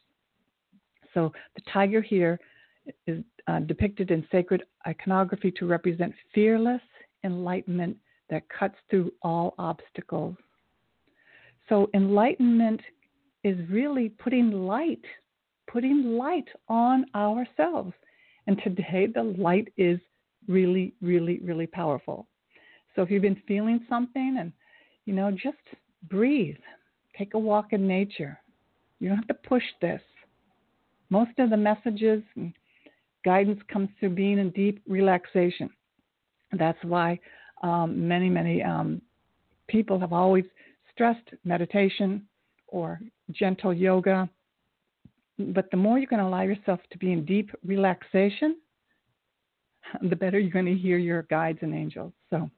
So 1.14 1.32
the 1.54 1.62
tiger 1.72 2.02
here 2.02 2.38
is 3.06 3.24
uh, 3.46 3.60
depicted 3.60 4.10
in 4.10 4.26
sacred 4.30 4.64
iconography 4.86 5.50
to 5.52 5.66
represent 5.66 6.12
fearless 6.34 6.82
enlightenment 7.24 7.96
that 8.30 8.42
cuts 8.48 8.74
through 8.90 9.12
all 9.22 9.54
obstacles. 9.58 10.36
So 11.68 11.88
enlightenment 11.94 12.80
is 13.42 13.56
really 13.70 14.10
putting 14.10 14.50
light, 14.50 15.04
putting 15.70 16.16
light 16.18 16.48
on 16.68 17.06
ourselves. 17.14 17.92
And 18.46 18.60
today 18.62 19.06
the 19.12 19.22
light 19.22 19.68
is 19.76 19.98
really, 20.48 20.94
really, 21.00 21.40
really 21.42 21.66
powerful. 21.66 22.26
So 22.94 23.02
if 23.02 23.10
you've 23.10 23.22
been 23.22 23.42
feeling 23.48 23.80
something 23.88 24.36
and, 24.38 24.52
you 25.06 25.14
know, 25.14 25.30
just 25.30 25.56
breathe, 26.08 26.56
take 27.16 27.34
a 27.34 27.38
walk 27.38 27.72
in 27.72 27.86
nature. 27.86 28.38
You 29.00 29.08
don't 29.08 29.18
have 29.18 29.28
to 29.28 29.48
push 29.48 29.64
this. 29.80 30.00
Most 31.14 31.38
of 31.38 31.48
the 31.48 31.56
messages 31.56 32.24
and 32.34 32.52
guidance 33.24 33.60
comes 33.72 33.88
through 34.00 34.16
being 34.16 34.40
in 34.40 34.50
deep 34.50 34.82
relaxation. 34.88 35.70
That's 36.58 36.82
why 36.82 37.20
um, 37.62 38.08
many, 38.08 38.28
many 38.28 38.64
um, 38.64 39.00
people 39.68 40.00
have 40.00 40.12
always 40.12 40.44
stressed 40.92 41.28
meditation 41.44 42.26
or 42.66 43.00
gentle 43.30 43.72
yoga. 43.72 44.28
But 45.38 45.70
the 45.70 45.76
more 45.76 46.00
you 46.00 46.08
can 46.08 46.18
allow 46.18 46.42
yourself 46.42 46.80
to 46.90 46.98
be 46.98 47.12
in 47.12 47.24
deep 47.24 47.48
relaxation, 47.64 48.56
the 50.10 50.16
better 50.16 50.40
you're 50.40 50.50
going 50.50 50.66
to 50.66 50.74
hear 50.74 50.98
your 50.98 51.22
guides 51.22 51.60
and 51.62 51.72
angels. 51.72 52.12
So, 52.30 52.50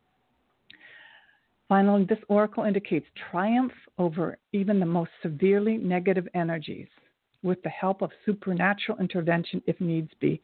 finally, 1.69 2.05
this 2.05 2.25
oracle 2.29 2.65
indicates 2.65 3.05
triumph 3.31 3.75
over 3.99 4.39
even 4.55 4.81
the 4.81 4.87
most 4.87 5.11
severely 5.23 5.77
negative 5.77 6.27
energies 6.33 6.89
with 7.43 7.63
the 7.63 7.69
help 7.69 8.03
of 8.03 8.11
supernatural 8.25 8.99
intervention 8.99 9.63
if 9.67 9.81
needs 9.81 10.11
be. 10.21 10.41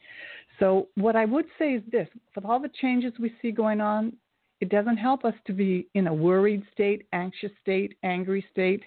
So, 0.58 0.88
what 0.96 1.16
I 1.16 1.24
would 1.24 1.46
say 1.58 1.72
is 1.72 1.82
this 1.90 2.08
with 2.34 2.44
all 2.44 2.60
the 2.60 2.70
changes 2.80 3.12
we 3.18 3.34
see 3.40 3.50
going 3.50 3.80
on, 3.80 4.12
it 4.60 4.68
doesn't 4.68 4.96
help 4.96 5.24
us 5.24 5.34
to 5.46 5.52
be 5.52 5.88
in 5.94 6.06
a 6.06 6.14
worried 6.14 6.62
state, 6.72 7.06
anxious 7.12 7.50
state, 7.60 7.96
angry 8.02 8.44
state, 8.52 8.82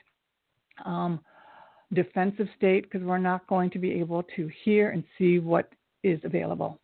um, 0.85 1.19
defensive 1.93 2.47
state, 2.55 2.83
because 2.83 3.05
we're 3.05 3.17
not 3.17 3.45
going 3.47 3.69
to 3.71 3.79
be 3.79 3.91
able 3.91 4.23
to 4.35 4.49
hear 4.63 4.91
and 4.91 5.03
see 5.17 5.39
what 5.39 5.69
is 6.03 6.19
available. 6.23 6.79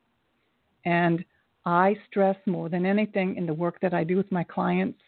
And 0.86 1.23
I 1.65 1.95
stress 2.10 2.36
more 2.45 2.69
than 2.69 2.86
anything 2.86 3.36
in 3.36 3.45
the 3.45 3.53
work 3.53 3.79
that 3.81 3.93
I 3.93 4.03
do 4.03 4.17
with 4.17 4.31
my 4.31 4.43
clients 4.43 4.99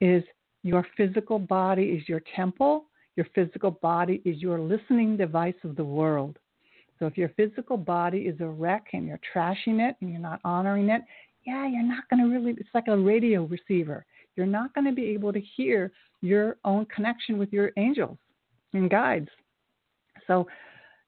is 0.00 0.24
your 0.62 0.86
physical 0.96 1.38
body 1.38 1.84
is 1.84 2.08
your 2.08 2.20
temple 2.34 2.86
Your 3.16 3.26
physical 3.34 3.70
body 3.70 4.20
is 4.24 4.42
your 4.42 4.60
listening 4.60 5.16
device 5.16 5.54
of 5.64 5.76
the 5.76 5.84
world. 5.84 6.38
So 6.98 7.06
if 7.06 7.16
your 7.16 7.30
physical 7.30 7.76
body 7.76 8.18
is 8.18 8.40
a 8.40 8.46
wreck 8.46 8.88
and 8.92 9.06
you're 9.06 9.20
trashing 9.34 9.88
it 9.88 9.96
and 10.00 10.10
you're 10.10 10.20
not 10.20 10.40
honoring 10.44 10.88
it, 10.88 11.02
yeah, 11.46 11.66
you're 11.66 11.82
not 11.82 12.08
going 12.08 12.22
to 12.22 12.34
really, 12.34 12.52
it's 12.52 12.68
like 12.74 12.88
a 12.88 12.96
radio 12.96 13.44
receiver. 13.44 14.04
You're 14.36 14.46
not 14.46 14.74
going 14.74 14.86
to 14.86 14.92
be 14.92 15.06
able 15.06 15.32
to 15.32 15.40
hear 15.40 15.92
your 16.22 16.56
own 16.64 16.86
connection 16.86 17.38
with 17.38 17.52
your 17.52 17.70
angels 17.76 18.18
and 18.72 18.90
guides. 18.90 19.28
So, 20.26 20.46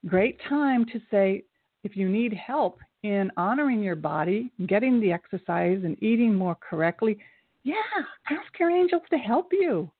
great 0.06 0.38
time 0.48 0.84
to 0.92 1.00
say 1.10 1.44
if 1.84 1.96
you 1.96 2.08
need 2.08 2.34
help 2.34 2.80
in 3.02 3.30
honoring 3.36 3.82
your 3.82 3.96
body, 3.96 4.52
getting 4.66 5.00
the 5.00 5.12
exercise, 5.12 5.80
and 5.84 6.00
eating 6.02 6.34
more 6.34 6.56
correctly, 6.56 7.16
yeah, 7.62 7.74
ask 8.30 8.58
your 8.60 8.70
angels 8.70 9.02
to 9.10 9.16
help 9.16 9.48
you. 9.52 9.90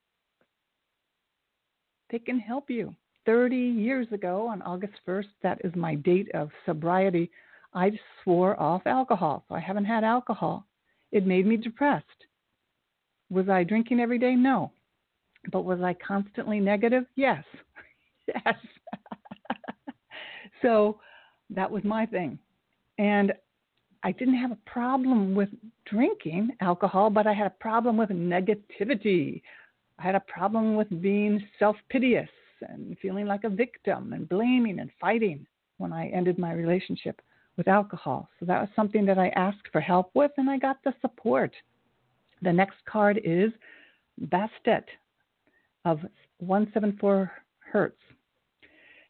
They 2.17 2.21
can 2.21 2.41
help 2.41 2.71
you. 2.71 2.97
30 3.27 3.55
years 3.55 4.07
ago, 4.11 4.49
on 4.49 4.63
August 4.63 4.95
1st, 5.07 5.27
that 5.43 5.61
is 5.63 5.77
my 5.77 5.97
date 5.97 6.31
of 6.33 6.49
sobriety, 6.65 7.31
I 7.75 7.91
swore 8.25 8.59
off 8.59 8.87
alcohol. 8.87 9.45
So 9.47 9.55
I 9.55 9.61
haven't 9.61 9.85
had 9.85 10.03
alcohol. 10.03 10.65
It 11.13 11.27
made 11.27 11.45
me 11.45 11.59
depressed. 11.59 12.07
Was 13.29 13.51
I 13.51 13.65
drinking 13.65 14.01
every 14.01 14.19
day? 14.19 14.35
No. 14.35 14.73
But 15.53 15.67
was 15.67 15.83
I 15.83 15.93
constantly 15.93 16.59
negative? 16.59 17.05
Yes. 17.17 17.45
yes. 18.29 18.55
so 20.63 20.99
that 21.51 21.71
was 21.71 21.85
my 21.85 22.07
thing. 22.07 22.39
And 22.97 23.35
I 24.03 24.13
didn't 24.13 24.39
have 24.39 24.53
a 24.53 24.71
problem 24.71 25.35
with 25.35 25.51
drinking 25.85 26.53
alcohol, 26.63 27.11
but 27.11 27.27
I 27.27 27.35
had 27.35 27.49
a 27.49 27.61
problem 27.61 27.99
with 27.99 28.09
negativity. 28.09 29.43
I 29.99 30.03
had 30.03 30.15
a 30.15 30.21
problem 30.21 30.77
with 30.77 30.89
being 31.01 31.43
self 31.59 31.77
piteous 31.89 32.29
and 32.61 32.97
feeling 33.01 33.27
like 33.27 33.45
a 33.45 33.49
victim 33.49 34.13
and 34.13 34.29
blaming 34.29 34.81
and 34.81 34.91
fighting 35.01 35.47
when 35.79 35.93
I 35.93 36.09
ended 36.09 36.39
my 36.39 36.53
relationship 36.53 37.21
with 37.57 37.69
alcohol. 37.69 38.29
So 38.39 38.47
that 38.47 38.61
was 38.61 38.69
something 38.77 39.07
that 39.07 39.19
I 39.19 39.29
asked 39.31 39.69
for 39.73 39.81
help 39.81 40.11
with, 40.15 40.31
and 40.37 40.51
I 40.51 40.59
got 40.59 40.77
the 40.85 40.95
support. 41.01 41.53
The 42.43 42.53
next 42.53 42.77
card 42.91 43.21
is 43.25 43.51
Bastet 44.27 44.85
of 45.85 46.01
174 46.39 47.31
Hertz. 47.61 47.97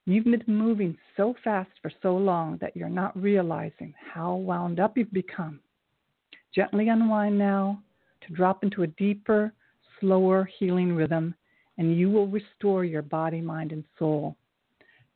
You've 0.05 0.25
been 0.25 0.44
moving 0.46 0.96
so 1.16 1.35
fast 1.42 1.70
for 1.83 1.90
so 2.01 2.16
long 2.16 2.59
that 2.61 2.77
you're 2.77 2.88
not 2.88 3.20
realizing 3.20 3.92
how 4.12 4.37
wound 4.37 4.79
up 4.79 4.96
you've 4.96 5.12
become. 5.12 5.59
Gently 6.55 6.88
unwind 6.88 7.37
now 7.37 7.83
to 8.27 8.33
drop 8.33 8.62
into 8.62 8.85
a 8.85 8.87
deeper, 8.87 9.53
slower 10.00 10.48
healing 10.59 10.94
rhythm, 10.94 11.35
and 11.78 11.96
you 11.96 12.11
will 12.11 12.26
restore 12.26 12.85
your 12.85 13.02
body, 13.02 13.40
mind, 13.40 13.72
and 13.72 13.85
soul. 13.98 14.37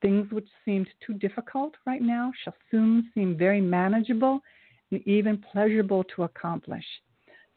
Things 0.03 0.31
which 0.33 0.49
seemed 0.65 0.89
too 1.07 1.15
difficult 1.15 1.75
right 1.87 2.03
now 2.03 2.33
shall 2.43 2.55
soon 2.71 3.11
seem 3.15 3.37
very 3.37 3.61
manageable 3.61 4.41
and 4.91 5.07
even 5.07 5.43
pleasurable 5.53 6.05
to 6.17 6.23
accomplish. 6.23 6.85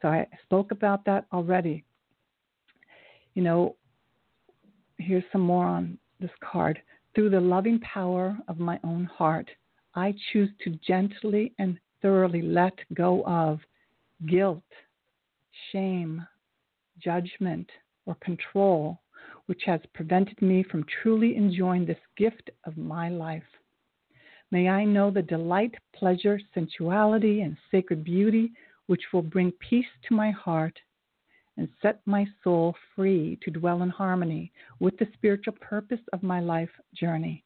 So 0.02 0.10
I 0.10 0.28
spoke 0.44 0.72
about 0.72 1.06
that 1.06 1.26
already. 1.32 1.86
You 3.34 3.44
know, 3.44 3.76
here's 4.98 5.24
some 5.32 5.42
more 5.42 5.66
on 5.66 5.98
this 6.20 6.32
card. 6.42 6.82
Through 7.16 7.30
the 7.30 7.40
loving 7.40 7.80
power 7.80 8.38
of 8.48 8.60
my 8.60 8.80
own 8.84 9.06
heart, 9.06 9.50
I 9.96 10.14
choose 10.32 10.50
to 10.64 10.78
gently 10.86 11.54
and 11.60 11.80
thoroughly 12.02 12.42
let 12.42 12.74
go 12.94 13.24
of 13.26 13.60
guilt, 14.28 14.64
shame, 15.72 16.26
judgment, 17.00 17.70
or 18.06 18.16
control, 18.16 19.00
which 19.46 19.62
has 19.66 19.80
prevented 19.94 20.42
me 20.42 20.64
from 20.64 20.86
truly 21.02 21.36
enjoying 21.36 21.86
this 21.86 21.98
gift 22.18 22.50
of 22.66 22.78
my 22.78 23.10
life. 23.10 23.44
May 24.52 24.70
I 24.70 24.86
know 24.86 25.10
the 25.10 25.22
delight, 25.22 25.74
pleasure, 25.96 26.40
sensuality, 26.54 27.42
and 27.42 27.58
sacred 27.72 28.04
beauty 28.04 28.52
which 28.88 29.02
will 29.14 29.22
bring 29.22 29.52
peace 29.54 29.88
to 30.08 30.14
my 30.14 30.32
heart 30.32 30.78
and 31.58 31.68
set 31.82 32.02
my 32.06 32.26
soul 32.44 32.76
free 32.96 33.38
to 33.44 33.52
dwell 33.52 33.84
in 33.84 33.90
harmony 33.90 34.52
with 34.80 34.98
the 34.98 35.08
spiritual 35.14 35.54
purpose 35.62 36.00
of 36.12 36.24
my 36.24 36.40
life 36.40 36.70
journey. 36.94 37.44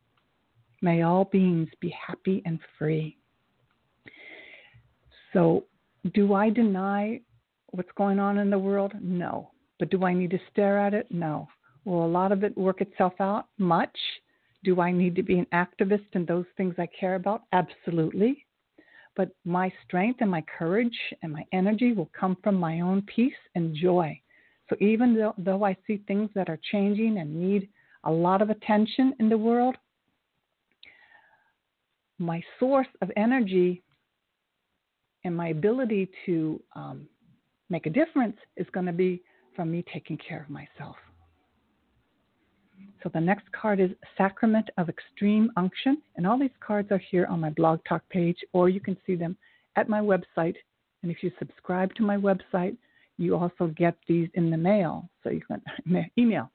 May 0.81 1.01
all 1.01 1.25
beings 1.25 1.69
be 1.79 1.93
happy 2.07 2.41
and 2.45 2.59
free. 2.77 3.17
So, 5.33 5.65
do 6.13 6.33
I 6.33 6.49
deny 6.49 7.21
what's 7.71 7.91
going 7.97 8.19
on 8.19 8.37
in 8.37 8.49
the 8.49 8.59
world? 8.59 8.93
No. 9.01 9.51
But 9.79 9.89
do 9.89 10.03
I 10.03 10.13
need 10.13 10.31
to 10.31 10.39
stare 10.51 10.79
at 10.79 10.93
it? 10.93 11.07
No. 11.11 11.47
Will 11.85 12.05
a 12.05 12.07
lot 12.07 12.31
of 12.31 12.43
it 12.43 12.57
work 12.57 12.81
itself 12.81 13.13
out? 13.19 13.47
Much. 13.57 13.97
Do 14.63 14.81
I 14.81 14.91
need 14.91 15.15
to 15.15 15.23
be 15.23 15.39
an 15.39 15.47
activist 15.53 16.07
in 16.13 16.25
those 16.25 16.45
things 16.57 16.75
I 16.77 16.87
care 16.87 17.15
about? 17.15 17.43
Absolutely 17.53 18.45
but 19.17 19.31
my 19.43 19.73
strength 19.83 20.21
and 20.21 20.29
my 20.29 20.43
courage 20.57 20.97
and 21.23 21.33
my 21.33 21.43
energy 21.51 21.91
will 21.91 22.09
come 22.17 22.37
from 22.43 22.55
my 22.55 22.81
own 22.81 23.01
peace 23.13 23.33
and 23.55 23.75
joy. 23.75 24.17
So 24.69 24.77
even 24.79 25.15
though, 25.15 25.33
though 25.39 25.65
I 25.65 25.75
see 25.87 26.03
things 26.07 26.29
that 26.35 26.49
are 26.49 26.59
changing 26.71 27.17
and 27.17 27.35
need 27.35 27.67
a 28.03 28.11
lot 28.11 28.43
of 28.43 28.51
attention 28.51 29.13
in 29.19 29.27
the 29.27 29.37
world, 29.37 29.75
my 32.19 32.41
source 32.59 32.87
of 33.01 33.09
energy 33.17 33.81
and 35.23 35.35
my 35.35 35.47
ability 35.47 36.09
to 36.27 36.61
um, 36.75 37.07
make 37.69 37.85
a 37.85 37.89
difference 37.89 38.37
is 38.55 38.67
going 38.71 38.85
to 38.85 38.93
be 38.93 39.21
from 39.55 39.71
me 39.71 39.83
taking 39.91 40.17
care 40.17 40.41
of 40.41 40.49
myself. 40.49 40.95
So 43.03 43.09
the 43.13 43.21
next 43.21 43.51
card 43.51 43.79
is 43.79 43.91
Sacrament 44.17 44.69
of 44.77 44.89
Extreme 44.89 45.51
Unction. 45.57 46.01
And 46.15 46.27
all 46.27 46.39
these 46.39 46.49
cards 46.59 46.91
are 46.91 47.01
here 47.11 47.25
on 47.27 47.39
my 47.39 47.49
blog 47.49 47.79
talk 47.87 48.07
page, 48.09 48.37
or 48.53 48.69
you 48.69 48.79
can 48.79 48.97
see 49.05 49.15
them 49.15 49.37
at 49.75 49.89
my 49.89 49.99
website. 49.99 50.55
And 51.01 51.11
if 51.11 51.23
you 51.23 51.31
subscribe 51.39 51.93
to 51.95 52.03
my 52.03 52.17
website, 52.17 52.77
you 53.17 53.35
also 53.35 53.67
get 53.75 53.95
these 54.07 54.29
in 54.35 54.49
the 54.49 54.57
mail. 54.57 55.09
So 55.23 55.29
you 55.29 55.41
can 55.41 56.09
email. 56.17 56.51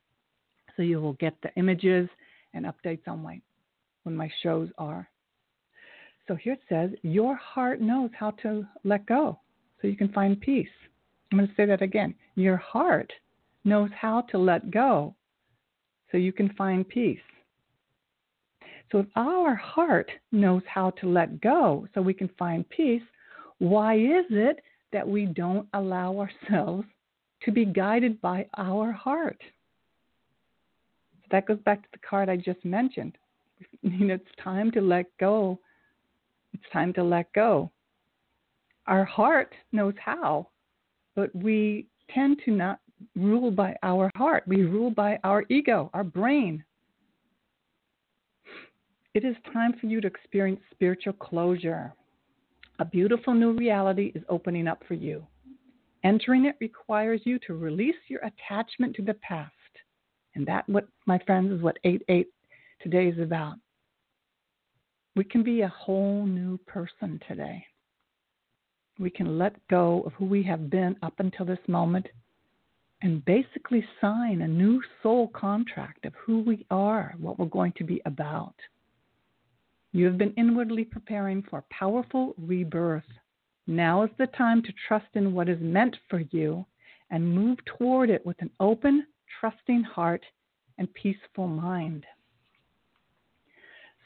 So 0.76 0.82
you 0.82 1.00
will 1.00 1.14
get 1.14 1.34
the 1.42 1.52
images 1.56 2.08
and 2.54 2.66
updates 2.66 3.06
on 3.06 3.22
my 3.22 3.40
when 4.04 4.16
my 4.16 4.30
shows 4.42 4.68
are. 4.78 5.08
So 6.28 6.34
here 6.34 6.54
it 6.54 6.62
says, 6.68 6.90
Your 7.02 7.34
heart 7.36 7.80
knows 7.80 8.10
how 8.18 8.30
to 8.42 8.66
let 8.84 9.06
go 9.06 9.38
so 9.80 9.88
you 9.88 9.96
can 9.96 10.12
find 10.12 10.40
peace. 10.40 10.68
I'm 11.32 11.38
going 11.38 11.48
to 11.48 11.54
say 11.54 11.64
that 11.64 11.80
again. 11.80 12.14
Your 12.34 12.58
heart 12.58 13.10
knows 13.64 13.88
how 13.98 14.20
to 14.30 14.38
let 14.38 14.70
go 14.70 15.14
so 16.10 16.18
you 16.18 16.32
can 16.32 16.50
find 16.58 16.86
peace. 16.86 17.18
So, 18.90 18.98
if 18.98 19.06
our 19.16 19.54
heart 19.54 20.10
knows 20.30 20.62
how 20.66 20.90
to 21.00 21.08
let 21.08 21.40
go 21.40 21.88
so 21.94 22.02
we 22.02 22.12
can 22.12 22.28
find 22.38 22.68
peace, 22.68 23.02
why 23.58 23.94
is 23.94 24.26
it 24.28 24.60
that 24.92 25.08
we 25.08 25.24
don't 25.24 25.66
allow 25.72 26.18
ourselves 26.18 26.84
to 27.44 27.50
be 27.50 27.64
guided 27.64 28.20
by 28.20 28.46
our 28.58 28.92
heart? 28.92 29.40
So 31.22 31.28
that 31.30 31.46
goes 31.46 31.60
back 31.60 31.80
to 31.82 31.88
the 31.92 32.06
card 32.06 32.28
I 32.28 32.36
just 32.36 32.64
mentioned. 32.64 33.16
You 33.80 34.06
know, 34.06 34.14
it's 34.14 34.42
time 34.42 34.70
to 34.72 34.80
let 34.80 35.06
go. 35.18 35.58
It's 36.52 36.64
time 36.72 36.92
to 36.94 37.02
let 37.02 37.32
go. 37.32 37.70
Our 38.86 39.04
heart 39.04 39.54
knows 39.72 39.94
how, 40.04 40.48
but 41.14 41.34
we 41.34 41.86
tend 42.10 42.40
to 42.44 42.50
not 42.50 42.80
rule 43.16 43.50
by 43.50 43.76
our 43.82 44.10
heart. 44.16 44.44
We 44.46 44.62
rule 44.62 44.90
by 44.90 45.18
our 45.24 45.44
ego, 45.48 45.90
our 45.94 46.04
brain. 46.04 46.64
It 49.14 49.24
is 49.24 49.36
time 49.52 49.74
for 49.78 49.86
you 49.86 50.00
to 50.00 50.06
experience 50.06 50.60
spiritual 50.70 51.12
closure. 51.14 51.92
A 52.78 52.84
beautiful 52.84 53.34
new 53.34 53.52
reality 53.52 54.12
is 54.14 54.22
opening 54.28 54.66
up 54.66 54.82
for 54.88 54.94
you. 54.94 55.26
Entering 56.04 56.46
it 56.46 56.56
requires 56.60 57.20
you 57.24 57.38
to 57.46 57.54
release 57.54 57.96
your 58.08 58.20
attachment 58.20 58.96
to 58.96 59.02
the 59.02 59.14
past. 59.14 59.52
And 60.34 60.46
that, 60.46 60.66
what 60.68 60.88
my 61.06 61.18
friends, 61.26 61.52
is 61.52 61.62
what 61.62 61.78
8 61.84 62.02
8 62.08 62.26
today 62.80 63.08
is 63.08 63.18
about. 63.18 63.56
We 65.14 65.24
can 65.24 65.42
be 65.42 65.60
a 65.60 65.68
whole 65.68 66.24
new 66.24 66.58
person 66.66 67.20
today. 67.28 67.64
We 69.02 69.10
can 69.10 69.36
let 69.36 69.56
go 69.66 70.02
of 70.06 70.12
who 70.12 70.26
we 70.26 70.44
have 70.44 70.70
been 70.70 70.94
up 71.02 71.14
until 71.18 71.44
this 71.44 71.58
moment 71.66 72.06
and 73.02 73.24
basically 73.24 73.84
sign 74.00 74.42
a 74.42 74.46
new 74.46 74.80
soul 75.02 75.26
contract 75.34 76.06
of 76.06 76.12
who 76.14 76.38
we 76.38 76.64
are, 76.70 77.16
what 77.18 77.36
we're 77.36 77.46
going 77.46 77.72
to 77.78 77.84
be 77.84 78.00
about. 78.06 78.54
You 79.90 80.06
have 80.06 80.18
been 80.18 80.32
inwardly 80.36 80.84
preparing 80.84 81.42
for 81.42 81.64
powerful 81.68 82.36
rebirth. 82.38 83.10
Now 83.66 84.04
is 84.04 84.10
the 84.18 84.28
time 84.28 84.62
to 84.62 84.72
trust 84.86 85.08
in 85.14 85.34
what 85.34 85.48
is 85.48 85.58
meant 85.60 85.96
for 86.08 86.20
you 86.30 86.64
and 87.10 87.34
move 87.34 87.58
toward 87.64 88.08
it 88.08 88.24
with 88.24 88.40
an 88.40 88.50
open, 88.60 89.04
trusting 89.40 89.82
heart 89.82 90.22
and 90.78 90.94
peaceful 90.94 91.48
mind. 91.48 92.06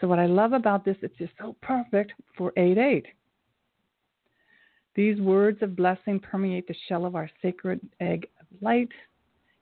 So, 0.01 0.09
what 0.09 0.19
I 0.19 0.27
love 0.27 0.55
about 0.55 0.87
this, 0.87 0.97
it's 1.03 1.19
just 1.19 1.33
so 1.39 1.55
perfect 1.61 2.13
for 2.39 2.51
8 2.57 2.79
8. 2.79 3.07
These 4.97 5.21
words 5.21 5.63
of 5.63 5.77
blessing 5.77 6.19
permeate 6.19 6.67
the 6.67 6.75
shell 6.89 7.05
of 7.05 7.15
our 7.15 7.31
sacred 7.43 7.81
egg 8.01 8.27
of 8.41 8.47
light, 8.63 8.89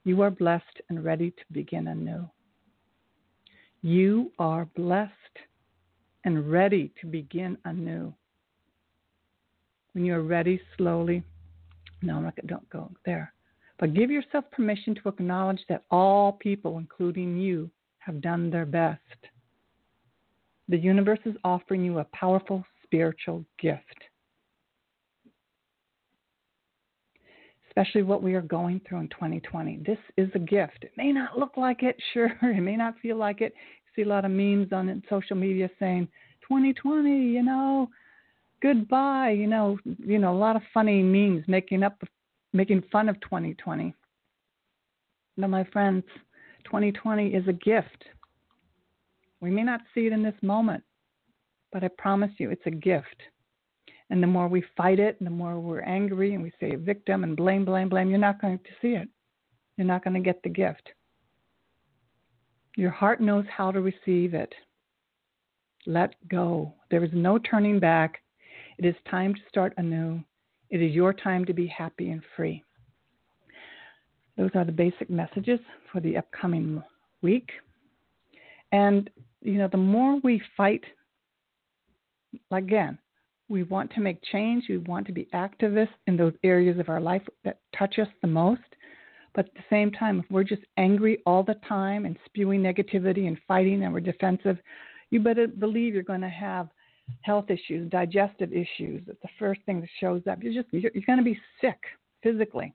you 0.05 0.21
are 0.21 0.31
blessed 0.31 0.81
and 0.89 1.03
ready 1.03 1.31
to 1.31 1.43
begin 1.51 1.89
anew. 1.89 2.29
You 3.81 4.31
are 4.39 4.65
blessed 4.77 5.11
and 6.23 6.49
ready 6.49 6.93
to 7.01 7.07
begin 7.07 7.57
anew. 7.65 8.13
When 9.91 10.05
you're 10.05 10.23
ready, 10.23 10.61
slowly, 10.77 11.21
no, 12.01 12.21
not, 12.21 12.35
don't 12.45 12.69
go 12.69 12.89
there. 13.05 13.33
But 13.77 13.93
give 13.93 14.09
yourself 14.09 14.45
permission 14.51 14.95
to 14.95 15.09
acknowledge 15.09 15.65
that 15.67 15.83
all 15.91 16.31
people, 16.31 16.77
including 16.77 17.37
you, 17.37 17.69
have 17.97 18.21
done 18.21 18.49
their 18.49 18.65
best. 18.65 19.01
The 20.69 20.77
universe 20.77 21.19
is 21.25 21.35
offering 21.43 21.83
you 21.83 21.99
a 21.99 22.05
powerful 22.05 22.63
spiritual 22.83 23.43
gift. 23.59 24.05
Especially 27.77 28.03
what 28.03 28.23
we 28.23 28.35
are 28.35 28.41
going 28.41 28.79
through 28.87 28.99
in 28.99 29.09
2020. 29.09 29.81
This 29.85 29.97
is 30.17 30.29
a 30.33 30.39
gift. 30.39 30.83
It 30.83 30.93
may 30.95 31.11
not 31.11 31.37
look 31.37 31.57
like 31.57 31.83
it, 31.83 31.97
sure. 32.13 32.31
It 32.41 32.61
may 32.61 32.77
not 32.77 32.97
feel 33.01 33.17
like 33.17 33.41
it. 33.41 33.53
You 33.53 34.03
see 34.03 34.07
a 34.07 34.11
lot 34.11 34.25
of 34.25 34.31
memes 34.31 34.71
on 34.71 35.03
social 35.09 35.35
media 35.35 35.69
saying, 35.79 36.07
2020, 36.47 37.09
you 37.09 37.43
know, 37.43 37.89
goodbye, 38.61 39.31
you 39.31 39.47
know, 39.47 39.77
you 39.99 40.19
know, 40.19 40.33
a 40.33 40.37
lot 40.37 40.55
of 40.55 40.61
funny 40.73 41.03
memes 41.03 41.43
making 41.47 41.83
up 41.83 42.01
making 42.53 42.83
fun 42.91 43.09
of 43.09 43.19
2020. 43.21 43.93
No, 45.37 45.47
my 45.47 45.65
friends, 45.65 46.03
2020 46.63 47.27
is 47.27 47.45
a 47.47 47.53
gift. 47.53 48.05
We 49.41 49.49
may 49.49 49.63
not 49.63 49.81
see 49.93 50.07
it 50.07 50.13
in 50.13 50.23
this 50.23 50.35
moment, 50.41 50.83
but 51.73 51.83
I 51.83 51.89
promise 51.97 52.31
you 52.37 52.49
it's 52.51 52.65
a 52.65 52.71
gift. 52.71 53.21
And 54.09 54.21
the 54.21 54.27
more 54.27 54.47
we 54.47 54.63
fight 54.77 54.99
it, 54.99 55.17
the 55.19 55.29
more 55.29 55.59
we're 55.59 55.81
angry 55.81 56.35
and 56.35 56.43
we 56.43 56.51
say 56.59 56.75
victim 56.75 57.23
and 57.23 57.35
blame, 57.35 57.65
blame, 57.65 57.89
blame, 57.89 58.09
you're 58.09 58.19
not 58.19 58.39
going 58.39 58.59
to 58.59 58.69
see 58.81 58.95
it. 58.95 59.09
You're 59.77 59.87
not 59.87 60.03
going 60.03 60.13
to 60.13 60.19
get 60.19 60.41
the 60.43 60.49
gift. 60.49 60.89
Your 62.77 62.91
heart 62.91 63.19
knows 63.19 63.45
how 63.55 63.71
to 63.71 63.81
receive 63.81 64.33
it. 64.33 64.53
Let 65.87 66.15
go. 66.27 66.73
There 66.91 67.03
is 67.03 67.11
no 67.13 67.37
turning 67.37 67.79
back. 67.79 68.21
It 68.77 68.85
is 68.85 68.95
time 69.09 69.33
to 69.33 69.41
start 69.49 69.73
anew. 69.77 70.23
It 70.69 70.81
is 70.81 70.93
your 70.93 71.13
time 71.13 71.45
to 71.45 71.53
be 71.53 71.67
happy 71.67 72.09
and 72.11 72.21
free. 72.35 72.63
Those 74.37 74.51
are 74.55 74.65
the 74.65 74.71
basic 74.71 75.09
messages 75.09 75.59
for 75.91 76.01
the 76.01 76.17
upcoming 76.17 76.83
week. 77.21 77.49
And, 78.71 79.09
you 79.41 79.53
know, 79.53 79.69
the 79.71 79.77
more 79.77 80.19
we 80.23 80.41
fight, 80.57 80.83
again, 82.51 82.97
we 83.47 83.63
want 83.63 83.91
to 83.93 83.99
make 83.99 84.21
change. 84.31 84.65
We 84.69 84.77
want 84.77 85.05
to 85.07 85.13
be 85.13 85.27
activists 85.33 85.89
in 86.07 86.17
those 86.17 86.33
areas 86.43 86.79
of 86.79 86.89
our 86.89 87.01
life 87.01 87.21
that 87.43 87.59
touch 87.77 87.99
us 87.99 88.07
the 88.21 88.27
most. 88.27 88.61
But 89.33 89.47
at 89.47 89.53
the 89.53 89.63
same 89.69 89.91
time, 89.91 90.19
if 90.19 90.25
we're 90.31 90.43
just 90.43 90.63
angry 90.77 91.21
all 91.25 91.43
the 91.43 91.59
time 91.67 92.05
and 92.05 92.17
spewing 92.25 92.61
negativity 92.61 93.27
and 93.27 93.37
fighting 93.47 93.83
and 93.83 93.93
we're 93.93 93.99
defensive, 93.99 94.57
you 95.11 95.19
better 95.19 95.47
believe 95.47 95.93
you're 95.93 96.03
going 96.03 96.21
to 96.21 96.29
have 96.29 96.69
health 97.21 97.49
issues, 97.49 97.89
digestive 97.91 98.51
issues. 98.51 99.03
It's 99.07 99.21
the 99.21 99.29
first 99.37 99.61
thing 99.65 99.81
that 99.81 99.89
shows 99.99 100.21
up. 100.29 100.41
You're 100.41 100.53
just 100.53 100.73
you're, 100.73 100.91
you're 100.93 101.03
going 101.05 101.19
to 101.19 101.23
be 101.23 101.39
sick 101.61 101.77
physically, 102.23 102.73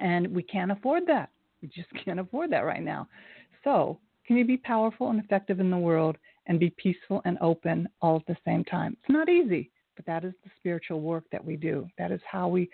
and 0.00 0.26
we 0.28 0.42
can't 0.42 0.72
afford 0.72 1.06
that. 1.06 1.30
We 1.62 1.68
just 1.68 1.88
can't 2.04 2.20
afford 2.20 2.50
that 2.52 2.64
right 2.64 2.82
now. 2.82 3.08
So, 3.62 3.98
can 4.26 4.36
you 4.36 4.44
be 4.44 4.56
powerful 4.56 5.10
and 5.10 5.22
effective 5.22 5.60
in 5.60 5.70
the 5.70 5.78
world 5.78 6.16
and 6.46 6.58
be 6.58 6.70
peaceful 6.76 7.22
and 7.24 7.38
open 7.40 7.88
all 8.00 8.16
at 8.16 8.26
the 8.26 8.36
same 8.44 8.64
time? 8.64 8.96
It's 9.00 9.12
not 9.12 9.28
easy, 9.28 9.70
but 9.96 10.06
that 10.06 10.24
is 10.24 10.34
the 10.44 10.50
spiritual 10.56 11.00
work 11.00 11.24
that 11.32 11.44
we 11.44 11.56
do. 11.56 11.88
That 11.98 12.12
is 12.12 12.20
how 12.30 12.48
we 12.48 12.68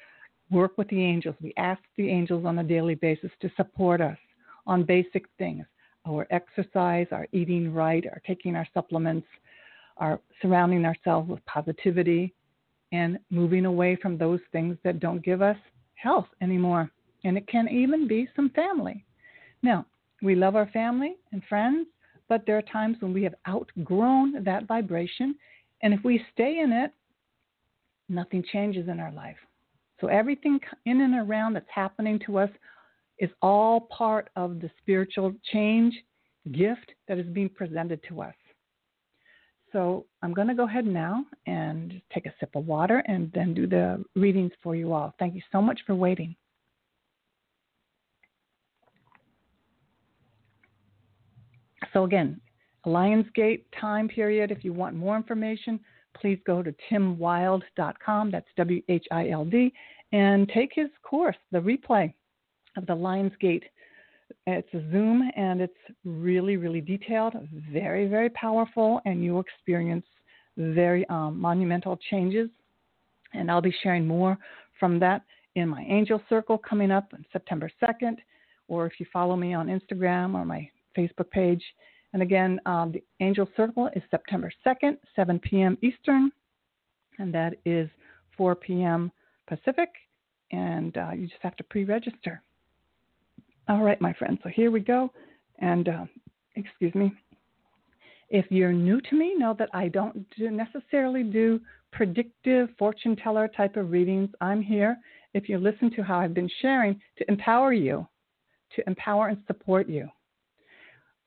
work 0.50 0.76
with 0.76 0.88
the 0.88 1.02
angels. 1.02 1.37
We 1.40 1.54
ask 1.56 1.80
the 1.96 2.11
angels 2.11 2.44
on 2.44 2.58
a 2.58 2.64
daily 2.64 2.94
basis 2.94 3.30
to 3.40 3.50
support 3.56 4.00
us 4.00 4.18
on 4.66 4.85
basic 4.85 5.24
things 5.38 5.64
our 6.04 6.26
exercise, 6.30 7.06
our 7.12 7.28
eating 7.32 7.72
right, 7.72 8.04
our 8.11 8.20
taking 8.26 8.56
our 8.56 8.66
supplements, 8.74 9.26
our 9.98 10.18
surrounding 10.40 10.85
ourselves 10.85 11.28
with 11.30 11.44
positivity, 11.46 12.35
and 12.90 13.18
moving 13.30 13.66
away 13.66 13.96
from 13.96 14.18
those 14.18 14.40
things 14.50 14.76
that 14.82 15.00
don't 15.00 15.24
give 15.24 15.42
us 15.42 15.56
health 15.94 16.26
anymore. 16.40 16.90
And 17.24 17.38
it 17.38 17.46
can 17.46 17.68
even 17.68 18.08
be 18.08 18.28
some 18.35 18.50
family. 18.50 19.04
Now, 19.62 19.87
we 20.22 20.35
love 20.35 20.56
our 20.56 20.68
family 20.70 21.16
and 21.32 21.42
friends, 21.48 21.87
but 22.28 22.44
there 22.46 22.58
are 22.58 22.62
times 22.62 22.96
when 23.00 23.12
we 23.12 23.22
have 23.22 23.35
outgrown 23.48 24.42
that 24.44 24.66
vibration. 24.66 25.37
And 25.82 25.94
if 25.94 26.00
we 26.04 26.24
stay 26.32 26.61
in 26.61 26.72
it, 26.72 26.92
nothing 28.12 28.44
changes 28.53 28.88
in 28.88 29.01
our 29.01 29.12
life. 29.12 29.37
So 30.01 30.09
everything 30.09 30.61
in 30.85 31.01
and 31.01 31.14
around 31.14 31.55
that's 31.55 31.66
happening 31.72 32.20
to 32.27 32.38
us 32.38 32.51
is 33.18 33.31
all 33.40 33.81
part 33.81 34.31
of 34.37 34.61
the 34.61 34.70
spiritual 34.81 35.33
change 35.53 35.94
gift 36.53 36.92
that 37.09 37.18
is 37.18 37.27
being 37.27 37.48
presented 37.48 38.01
to 38.09 38.22
us. 38.22 38.35
So 39.72 40.05
I'm 40.22 40.35
going 40.35 40.48
to 40.48 40.55
go 40.55 40.66
ahead 40.66 40.85
now 40.85 41.25
and 41.46 42.03
take 42.12 42.27
a 42.27 42.35
sip 42.38 42.55
of 42.57 42.66
water 42.66 43.03
and 43.07 43.31
then 43.33 43.55
do 43.55 43.66
the 43.66 44.05
readings 44.14 44.53
for 44.62 44.77
you 44.77 44.92
all. 44.92 45.14
Thank 45.18 45.35
you 45.35 45.42
so 45.51 45.62
much 45.62 45.81
for 45.87 45.94
waiting. 45.94 46.37
So 51.92 52.05
again, 52.05 52.40
Lionsgate 52.87 53.62
time 53.81 54.09
period. 54.09 54.51
If 54.51 54.64
you 54.64 54.72
want 54.72 54.96
more 54.96 55.16
information, 55.16 55.79
please 56.22 56.38
go 56.46 56.62
to 56.62 56.74
timwhild.com. 56.90 58.30
That's 58.30 58.46
W 58.56 58.80
H 58.88 59.04
I 59.11 59.28
L 59.28 59.44
D, 59.44 59.72
and 60.12 60.48
take 60.48 60.70
his 60.74 60.88
course, 61.02 61.37
the 61.50 61.58
replay 61.58 62.14
of 62.78 62.87
the 62.87 62.94
Lionsgate. 62.94 63.64
It's 64.46 64.68
a 64.72 64.80
Zoom 64.90 65.30
and 65.37 65.61
it's 65.61 65.74
really, 66.06 66.56
really 66.56 66.80
detailed, 66.80 67.35
very, 67.70 68.06
very 68.06 68.30
powerful, 68.30 69.00
and 69.04 69.22
you'll 69.22 69.40
experience 69.40 70.06
very 70.56 71.06
um, 71.08 71.38
monumental 71.38 71.98
changes. 72.11 72.48
And 73.35 73.50
I'll 73.50 73.61
be 73.61 73.74
sharing 73.82 74.06
more 74.06 74.38
from 74.80 74.98
that 75.00 75.22
in 75.54 75.68
my 75.68 75.82
Angel 75.82 76.22
Circle 76.28 76.58
coming 76.58 76.90
up 76.90 77.08
on 77.12 77.26
September 77.32 77.70
2nd, 77.82 78.16
or 78.68 78.87
if 78.87 78.94
you 78.98 79.06
follow 79.12 79.37
me 79.37 79.52
on 79.52 79.66
Instagram 79.66 80.35
or 80.35 80.44
my 80.44 80.68
Facebook 80.96 81.30
page. 81.30 81.62
And 82.12 82.22
again, 82.22 82.61
um, 82.66 82.92
the 82.92 83.03
Angel 83.20 83.48
Circle 83.57 83.88
is 83.96 84.03
September 84.11 84.53
2nd, 84.66 84.98
7 85.16 85.38
p.m. 85.38 85.79
Eastern, 85.83 86.31
and 87.18 87.33
that 87.35 87.55
is 87.64 87.88
4 88.37 88.55
p.m. 88.55 89.11
Pacific. 89.46 89.88
And 90.51 90.96
uh, 90.96 91.12
you 91.12 91.27
just 91.27 91.42
have 91.42 91.57
to 91.57 91.64
pre 91.64 91.85
register. 91.85 92.42
All 93.68 93.83
right, 93.83 94.01
my 94.01 94.12
friends. 94.12 94.38
So 94.42 94.51
here 94.51 94.70
we 94.70 94.81
go. 94.81 95.11
And 95.59 95.88
uh, 95.88 96.05
excuse 96.57 96.94
me. 96.94 97.12
If 98.29 98.46
you're 98.51 98.72
new 98.72 99.01
to 99.01 99.16
me, 99.16 99.35
know 99.37 99.55
that 99.59 99.68
I 99.75 99.88
don't 99.88 100.27
do 100.37 100.51
necessarily 100.51 101.22
do 101.22 101.61
predictive 101.92 102.70
fortune 102.79 103.14
teller 103.14 103.48
type 103.48 103.77
of 103.77 103.90
readings. 103.90 104.31
I'm 104.40 104.62
here, 104.62 104.96
if 105.35 105.48
you 105.48 105.59
listen 105.59 105.90
to 105.96 106.03
how 106.03 106.18
I've 106.18 106.35
been 106.35 106.51
sharing, 106.61 107.01
to 107.18 107.31
empower 107.31 107.72
you, 107.72 108.07
to 108.75 108.83
empower 108.87 109.29
and 109.29 109.38
support 109.46 109.88
you. 109.88 110.09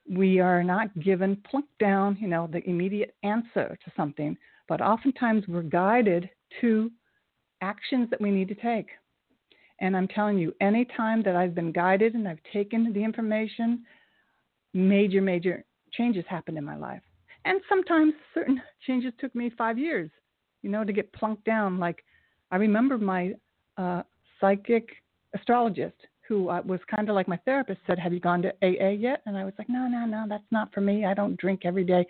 We 0.10 0.39
are 0.39 0.63
not 0.63 0.98
given 1.00 1.41
plunk 1.50 1.65
down, 1.80 2.18
you 2.20 2.28
know, 2.28 2.48
the 2.52 2.68
immediate 2.70 3.15
answer 3.24 3.78
to 3.84 3.91
something, 3.98 4.38
but 4.68 4.82
oftentimes 4.82 5.48
we're 5.48 5.63
guided 5.63 6.30
to 6.62 6.91
actions 7.62 8.10
that 8.12 8.22
we 8.22 8.32
need 8.32 8.48
to 8.50 8.56
take. 8.56 8.88
And 9.80 9.96
I'm 9.98 10.08
telling 10.08 10.38
you, 10.38 10.54
any 10.62 10.86
time 10.86 11.22
that 11.24 11.36
I've 11.36 11.56
been 11.56 11.72
guided 11.72 12.13
and 12.13 12.28
I've 12.28 12.41
taken 12.54 12.94
the 12.94 13.04
information, 13.04 13.84
major, 14.74 15.22
major 15.22 15.65
changes 15.91 16.24
happened 16.30 16.58
in 16.58 16.63
my 16.63 16.78
life. 16.78 17.02
And 17.46 17.60
sometimes 17.68 18.13
certain 18.34 18.62
changes 18.88 19.13
took 19.20 19.34
me 19.36 19.52
five 19.58 19.78
years, 19.78 20.10
you 20.62 20.70
know, 20.70 20.84
to 20.84 20.94
get 20.94 21.12
plunked 21.13 21.46
down. 21.46 21.78
Like 21.78 22.04
I 22.52 22.58
remember 22.58 22.98
my 22.98 23.34
uh, 23.78 24.04
psychic 24.39 24.89
astrologist, 25.34 25.98
who 26.28 26.50
uh, 26.50 26.62
was 26.65 26.80
kind 26.94 27.10
of 27.10 27.15
like 27.15 27.28
my 27.28 27.38
therapist, 27.46 27.80
said, 27.88 28.00
"Have 28.00 28.13
you 28.13 28.19
gone 28.19 28.42
to 28.42 28.54
AA 28.63 28.90
yet?" 28.90 29.21
And 29.26 29.38
I 29.38 29.44
was 29.44 29.54
like, 29.58 29.69
"No, 29.69 29.88
no, 29.88 30.06
no, 30.06 30.26
that's 30.28 30.52
not 30.52 30.73
for 30.73 30.82
me. 30.82 31.06
I 31.06 31.13
don't 31.13 31.40
drink 31.40 31.62
every 31.65 31.84
day." 31.84 32.06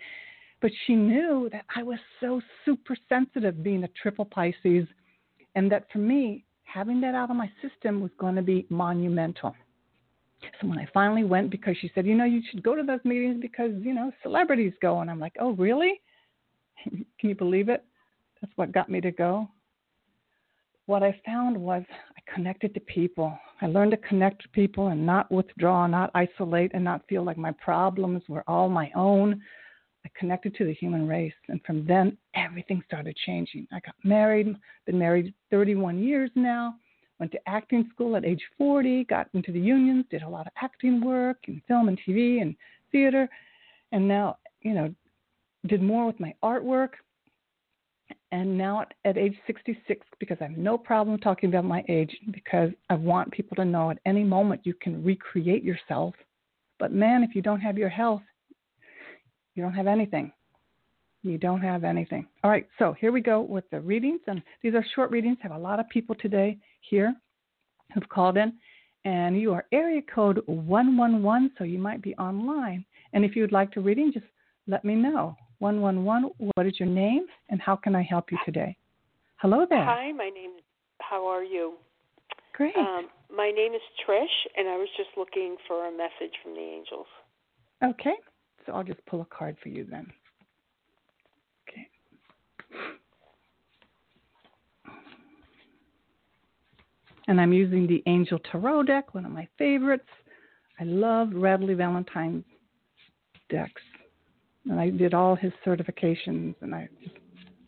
But 0.60 0.70
she 0.86 0.94
knew 0.94 1.48
that 1.52 1.64
I 1.74 1.82
was 1.82 1.98
so 2.20 2.40
super 2.64 2.96
sensitive, 3.08 3.62
being 3.62 3.84
a 3.84 3.88
triple 4.00 4.24
Pisces, 4.24 4.86
and 5.54 5.70
that 5.70 5.90
for 5.92 5.98
me, 5.98 6.44
having 6.64 7.00
that 7.02 7.14
out 7.14 7.30
of 7.30 7.36
my 7.36 7.50
system 7.62 8.00
was 8.00 8.10
going 8.18 8.34
to 8.36 8.42
be 8.42 8.66
monumental. 8.68 9.54
So 10.60 10.66
when 10.68 10.78
I 10.78 10.86
finally 10.92 11.24
went, 11.24 11.50
because 11.50 11.76
she 11.80 11.90
said, 11.94 12.06
you 12.06 12.14
know, 12.14 12.24
you 12.24 12.42
should 12.50 12.62
go 12.62 12.74
to 12.74 12.82
those 12.82 13.00
meetings 13.04 13.38
because, 13.40 13.72
you 13.80 13.94
know, 13.94 14.12
celebrities 14.22 14.72
go. 14.82 15.00
And 15.00 15.10
I'm 15.10 15.18
like, 15.18 15.34
oh, 15.40 15.52
really? 15.52 16.00
Can 16.84 17.30
you 17.30 17.34
believe 17.34 17.68
it? 17.68 17.84
That's 18.40 18.52
what 18.56 18.72
got 18.72 18.90
me 18.90 19.00
to 19.00 19.10
go. 19.10 19.48
What 20.86 21.02
I 21.02 21.20
found 21.26 21.56
was 21.56 21.82
I 21.90 22.32
connected 22.32 22.72
to 22.74 22.80
people. 22.80 23.36
I 23.60 23.66
learned 23.66 23.90
to 23.90 23.96
connect 23.96 24.42
to 24.42 24.48
people 24.50 24.88
and 24.88 25.04
not 25.04 25.30
withdraw, 25.32 25.86
not 25.88 26.12
isolate, 26.14 26.70
and 26.74 26.84
not 26.84 27.06
feel 27.08 27.24
like 27.24 27.36
my 27.36 27.52
problems 27.52 28.22
were 28.28 28.44
all 28.46 28.68
my 28.68 28.90
own. 28.94 29.42
I 30.04 30.10
connected 30.16 30.54
to 30.54 30.64
the 30.64 30.74
human 30.74 31.08
race. 31.08 31.34
And 31.48 31.60
from 31.66 31.84
then, 31.86 32.16
everything 32.34 32.82
started 32.86 33.16
changing. 33.26 33.66
I 33.72 33.80
got 33.80 33.96
married, 34.04 34.54
been 34.86 34.98
married 34.98 35.34
31 35.50 35.98
years 35.98 36.30
now, 36.36 36.76
went 37.18 37.32
to 37.32 37.48
acting 37.48 37.88
school 37.92 38.14
at 38.14 38.24
age 38.24 38.42
40, 38.56 39.04
got 39.04 39.28
into 39.34 39.50
the 39.50 39.58
unions, 39.58 40.04
did 40.08 40.22
a 40.22 40.28
lot 40.28 40.46
of 40.46 40.52
acting 40.62 41.04
work 41.04 41.38
in 41.48 41.60
film 41.66 41.88
and 41.88 41.98
TV 42.06 42.40
and 42.40 42.54
theater. 42.92 43.28
and 43.90 44.06
now, 44.06 44.38
you 44.62 44.74
know, 44.74 44.94
did 45.66 45.82
more 45.82 46.06
with 46.06 46.20
my 46.20 46.32
artwork. 46.44 46.90
And 48.32 48.58
now 48.58 48.82
at, 48.82 48.94
at 49.04 49.16
age 49.16 49.36
66, 49.46 50.04
because 50.18 50.36
I 50.40 50.44
have 50.44 50.56
no 50.56 50.76
problem 50.76 51.18
talking 51.18 51.48
about 51.48 51.64
my 51.64 51.84
age, 51.88 52.14
because 52.32 52.70
I 52.90 52.94
want 52.94 53.30
people 53.30 53.54
to 53.56 53.64
know 53.64 53.90
at 53.90 53.98
any 54.04 54.24
moment 54.24 54.62
you 54.64 54.74
can 54.74 55.04
recreate 55.04 55.62
yourself. 55.62 56.14
But 56.78 56.92
man, 56.92 57.22
if 57.22 57.34
you 57.34 57.42
don't 57.42 57.60
have 57.60 57.78
your 57.78 57.88
health, 57.88 58.22
you 59.54 59.62
don't 59.62 59.74
have 59.74 59.86
anything. 59.86 60.32
You 61.22 61.38
don't 61.38 61.60
have 61.60 61.84
anything. 61.84 62.26
All 62.44 62.50
right, 62.50 62.68
so 62.78 62.94
here 63.00 63.10
we 63.10 63.20
go 63.20 63.40
with 63.40 63.64
the 63.70 63.80
readings. 63.80 64.20
And 64.26 64.42
these 64.62 64.74
are 64.74 64.84
short 64.94 65.10
readings. 65.10 65.38
I 65.42 65.48
have 65.48 65.56
a 65.56 65.62
lot 65.62 65.80
of 65.80 65.88
people 65.88 66.14
today 66.14 66.58
here 66.80 67.14
who've 67.94 68.08
called 68.08 68.36
in. 68.36 68.52
And 69.04 69.40
you 69.40 69.52
are 69.52 69.66
area 69.72 70.02
code 70.02 70.42
111, 70.46 71.52
so 71.56 71.64
you 71.64 71.78
might 71.78 72.02
be 72.02 72.14
online. 72.16 72.84
And 73.12 73.24
if 73.24 73.36
you 73.36 73.42
would 73.42 73.52
like 73.52 73.70
to 73.72 73.80
reading, 73.80 74.12
just 74.12 74.26
let 74.66 74.84
me 74.84 74.94
know. 74.94 75.36
111, 75.58 76.30
what 76.54 76.66
is 76.66 76.78
your 76.78 76.88
name 76.88 77.26
and 77.48 77.60
how 77.60 77.76
can 77.76 77.94
I 77.94 78.02
help 78.02 78.30
you 78.30 78.38
today? 78.44 78.76
Hello 79.36 79.66
there. 79.68 79.84
Hi, 79.84 80.12
my 80.12 80.28
name 80.28 80.50
is, 80.56 80.64
how 81.00 81.26
are 81.26 81.44
you? 81.44 81.74
Great. 82.54 82.76
Um, 82.76 83.08
my 83.34 83.50
name 83.50 83.74
is 83.74 83.82
Trish, 84.06 84.24
and 84.56 84.68
I 84.68 84.76
was 84.76 84.88
just 84.96 85.10
looking 85.16 85.56
for 85.68 85.86
a 85.88 85.90
message 85.90 86.34
from 86.42 86.54
the 86.54 86.60
angels. 86.60 87.06
Okay, 87.84 88.14
so 88.64 88.72
I'll 88.72 88.84
just 88.84 89.04
pull 89.06 89.20
a 89.20 89.26
card 89.26 89.56
for 89.62 89.68
you 89.68 89.86
then. 89.90 90.06
Okay. 91.68 91.86
And 97.28 97.40
I'm 97.40 97.52
using 97.52 97.86
the 97.86 98.02
Angel 98.06 98.38
Tarot 98.50 98.84
deck, 98.84 99.14
one 99.14 99.26
of 99.26 99.32
my 99.32 99.46
favorites. 99.58 100.08
I 100.80 100.84
love 100.84 101.28
Radleigh 101.28 101.76
Valentine's 101.76 102.44
decks. 103.50 103.82
And 104.68 104.80
I 104.80 104.90
did 104.90 105.14
all 105.14 105.36
his 105.36 105.52
certifications 105.64 106.54
and 106.60 106.74
I 106.74 106.88
just 107.02 107.16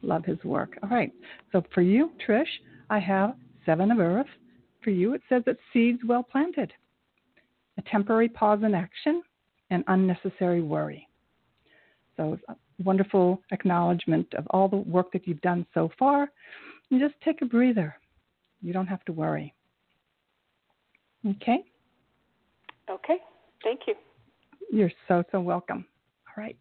love 0.02 0.24
his 0.24 0.42
work. 0.44 0.78
All 0.82 0.88
right. 0.88 1.12
So 1.52 1.62
for 1.74 1.82
you, 1.82 2.10
Trish, 2.26 2.44
I 2.90 2.98
have 2.98 3.34
Seven 3.66 3.90
of 3.90 3.98
Earth. 3.98 4.26
For 4.82 4.90
you, 4.90 5.14
it 5.14 5.22
says 5.28 5.42
that 5.46 5.56
seeds 5.72 6.00
well 6.06 6.22
planted, 6.22 6.72
a 7.78 7.82
temporary 7.82 8.28
pause 8.28 8.60
in 8.62 8.74
action, 8.74 9.22
and 9.70 9.84
unnecessary 9.88 10.62
worry. 10.62 11.08
So, 12.16 12.38
wonderful 12.84 13.42
acknowledgement 13.50 14.32
of 14.34 14.46
all 14.50 14.68
the 14.68 14.76
work 14.76 15.12
that 15.12 15.26
you've 15.26 15.40
done 15.40 15.66
so 15.74 15.90
far. 15.98 16.30
And 16.90 17.00
just 17.00 17.14
take 17.24 17.42
a 17.42 17.44
breather. 17.44 17.94
You 18.62 18.72
don't 18.72 18.86
have 18.86 19.04
to 19.06 19.12
worry. 19.12 19.52
Okay? 21.26 21.64
Okay. 22.88 23.16
Thank 23.62 23.80
you. 23.86 23.94
You're 24.72 24.92
so, 25.06 25.24
so 25.32 25.40
welcome. 25.40 25.84
All 26.28 26.42
right. 26.42 26.56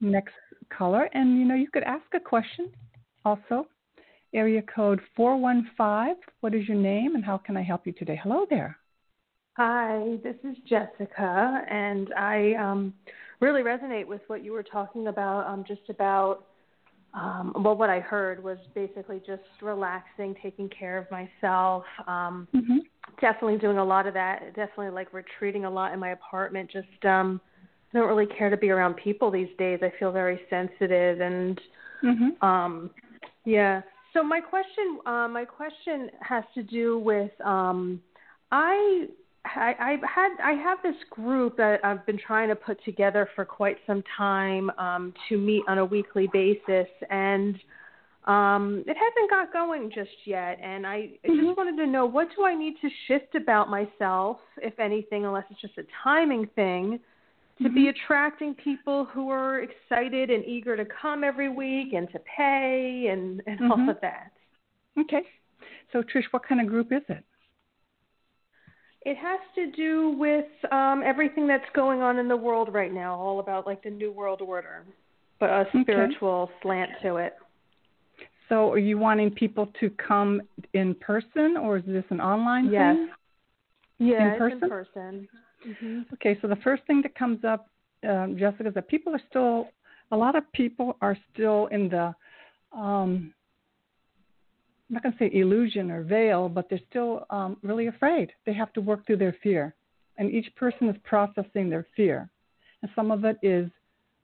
Next 0.00 0.34
caller. 0.76 1.08
And 1.14 1.38
you 1.38 1.44
know, 1.44 1.54
you 1.54 1.68
could 1.72 1.84
ask 1.84 2.04
a 2.14 2.20
question 2.20 2.70
also. 3.24 3.66
Area 4.34 4.62
code 4.62 5.00
415. 5.16 6.16
What 6.40 6.54
is 6.54 6.68
your 6.68 6.76
name 6.76 7.14
and 7.14 7.24
how 7.24 7.38
can 7.38 7.56
I 7.56 7.62
help 7.62 7.86
you 7.86 7.92
today? 7.92 8.18
Hello 8.22 8.44
there. 8.50 8.76
Hi, 9.56 10.18
this 10.22 10.36
is 10.44 10.54
Jessica, 10.68 11.62
and 11.70 12.12
I 12.12 12.52
um, 12.60 12.92
really 13.40 13.62
resonate 13.62 14.06
with 14.06 14.20
what 14.26 14.44
you 14.44 14.52
were 14.52 14.62
talking 14.62 15.06
about. 15.06 15.46
Um, 15.46 15.64
just 15.66 15.88
about 15.88 16.44
um, 17.14 17.54
well, 17.56 17.74
what 17.74 17.88
I 17.88 18.00
heard 18.00 18.44
was 18.44 18.58
basically 18.74 19.22
just 19.26 19.42
relaxing, 19.62 20.36
taking 20.42 20.68
care 20.68 20.98
of 20.98 21.10
myself. 21.10 21.84
Um, 22.06 22.46
mm-hmm. 22.54 22.78
Definitely 23.18 23.56
doing 23.56 23.78
a 23.78 23.84
lot 23.84 24.06
of 24.06 24.12
that. 24.12 24.54
Definitely 24.54 24.90
like 24.90 25.14
retreating 25.14 25.64
a 25.64 25.70
lot 25.70 25.94
in 25.94 25.98
my 25.98 26.10
apartment. 26.10 26.70
Just 26.70 27.04
um, 27.06 27.40
I 27.96 28.00
don't 28.00 28.08
really 28.08 28.26
care 28.26 28.50
to 28.50 28.58
be 28.58 28.68
around 28.68 28.94
people 28.94 29.30
these 29.30 29.48
days. 29.58 29.78
I 29.82 29.90
feel 29.98 30.12
very 30.12 30.38
sensitive 30.50 31.20
and 31.20 31.58
mm-hmm. 32.04 32.46
um, 32.46 32.90
yeah. 33.46 33.80
So 34.12 34.22
my 34.22 34.40
question, 34.40 34.98
uh, 35.06 35.28
my 35.28 35.46
question 35.46 36.10
has 36.20 36.44
to 36.54 36.62
do 36.62 36.98
with 36.98 37.30
um, 37.42 38.02
I 38.52 39.06
I, 39.46 39.74
I've 39.80 40.02
had 40.02 40.28
I 40.44 40.52
have 40.52 40.78
this 40.82 40.96
group 41.10 41.56
that 41.56 41.82
I've 41.84 42.04
been 42.04 42.18
trying 42.18 42.48
to 42.50 42.54
put 42.56 42.84
together 42.84 43.30
for 43.34 43.46
quite 43.46 43.78
some 43.86 44.02
time 44.14 44.70
um, 44.78 45.14
to 45.30 45.38
meet 45.38 45.62
on 45.66 45.78
a 45.78 45.84
weekly 45.84 46.28
basis, 46.34 46.88
and 47.08 47.54
um, 48.24 48.84
it 48.86 48.96
hasn't 48.96 49.30
got 49.30 49.54
going 49.54 49.90
just 49.94 50.10
yet. 50.26 50.58
And 50.62 50.86
I, 50.86 50.90
I 50.92 51.28
mm-hmm. 51.28 51.46
just 51.46 51.56
wanted 51.56 51.76
to 51.82 51.86
know 51.86 52.04
what 52.04 52.28
do 52.36 52.44
I 52.44 52.54
need 52.54 52.74
to 52.82 52.88
shift 53.08 53.34
about 53.36 53.70
myself, 53.70 54.36
if 54.58 54.78
anything, 54.78 55.24
unless 55.24 55.44
it's 55.50 55.62
just 55.62 55.78
a 55.78 55.84
timing 56.04 56.46
thing, 56.54 57.00
to 57.58 57.64
mm-hmm. 57.64 57.74
be 57.74 57.88
attracting 57.88 58.54
people 58.54 59.06
who 59.06 59.30
are 59.30 59.60
excited 59.60 60.30
and 60.30 60.44
eager 60.44 60.76
to 60.76 60.84
come 61.00 61.24
every 61.24 61.48
week 61.48 61.92
and 61.94 62.10
to 62.12 62.18
pay 62.36 63.08
and, 63.10 63.42
and 63.46 63.60
mm-hmm. 63.60 63.72
all 63.72 63.90
of 63.90 63.96
that. 64.02 64.32
Okay. 64.98 65.22
So 65.92 66.02
Trish, 66.02 66.24
what 66.30 66.46
kind 66.46 66.60
of 66.60 66.66
group 66.66 66.92
is 66.92 67.02
it? 67.08 67.24
It 69.02 69.16
has 69.16 69.40
to 69.54 69.70
do 69.70 70.16
with 70.18 70.46
um, 70.72 71.02
everything 71.04 71.46
that's 71.46 71.64
going 71.74 72.02
on 72.02 72.18
in 72.18 72.28
the 72.28 72.36
world 72.36 72.74
right 72.74 72.92
now, 72.92 73.14
all 73.14 73.38
about 73.38 73.64
like 73.66 73.82
the 73.84 73.90
new 73.90 74.10
world 74.10 74.42
order, 74.42 74.84
but 75.38 75.48
a 75.48 75.64
spiritual 75.80 76.50
okay. 76.50 76.52
slant 76.62 76.90
to 77.02 77.16
it. 77.16 77.34
So, 78.48 78.72
are 78.72 78.78
you 78.78 78.98
wanting 78.98 79.30
people 79.30 79.68
to 79.80 79.90
come 79.90 80.42
in 80.72 80.94
person, 80.96 81.56
or 81.56 81.78
is 81.78 81.84
this 81.86 82.04
an 82.10 82.20
online 82.20 82.70
yes. 82.70 82.96
thing? 82.96 83.08
Yeah, 83.98 84.32
in 84.32 84.38
person. 84.38 84.58
in 84.62 84.68
person. 84.68 85.28
Mm-hmm. 85.66 86.00
Okay, 86.14 86.38
so 86.40 86.48
the 86.48 86.56
first 86.56 86.84
thing 86.86 87.02
that 87.02 87.14
comes 87.14 87.44
up, 87.44 87.68
um, 88.08 88.36
Jessica, 88.38 88.68
is 88.68 88.74
that 88.74 88.88
people 88.88 89.14
are 89.14 89.22
still, 89.28 89.68
a 90.12 90.16
lot 90.16 90.36
of 90.36 90.50
people 90.52 90.96
are 91.00 91.16
still 91.32 91.66
in 91.66 91.88
the 91.88 92.14
um, 92.76 93.32
I'm 94.88 94.94
not 94.94 95.02
going 95.02 95.12
to 95.14 95.18
say 95.18 95.30
illusion 95.32 95.90
or 95.90 96.04
veil, 96.04 96.48
but 96.48 96.68
they're 96.70 96.80
still 96.88 97.26
um, 97.30 97.56
really 97.62 97.88
afraid. 97.88 98.32
They 98.44 98.52
have 98.52 98.72
to 98.74 98.80
work 98.80 99.04
through 99.04 99.16
their 99.16 99.36
fear. 99.42 99.74
And 100.16 100.30
each 100.30 100.54
person 100.54 100.88
is 100.88 100.96
processing 101.02 101.68
their 101.68 101.86
fear. 101.96 102.30
And 102.82 102.90
some 102.94 103.10
of 103.10 103.24
it 103.24 103.36
is 103.42 103.68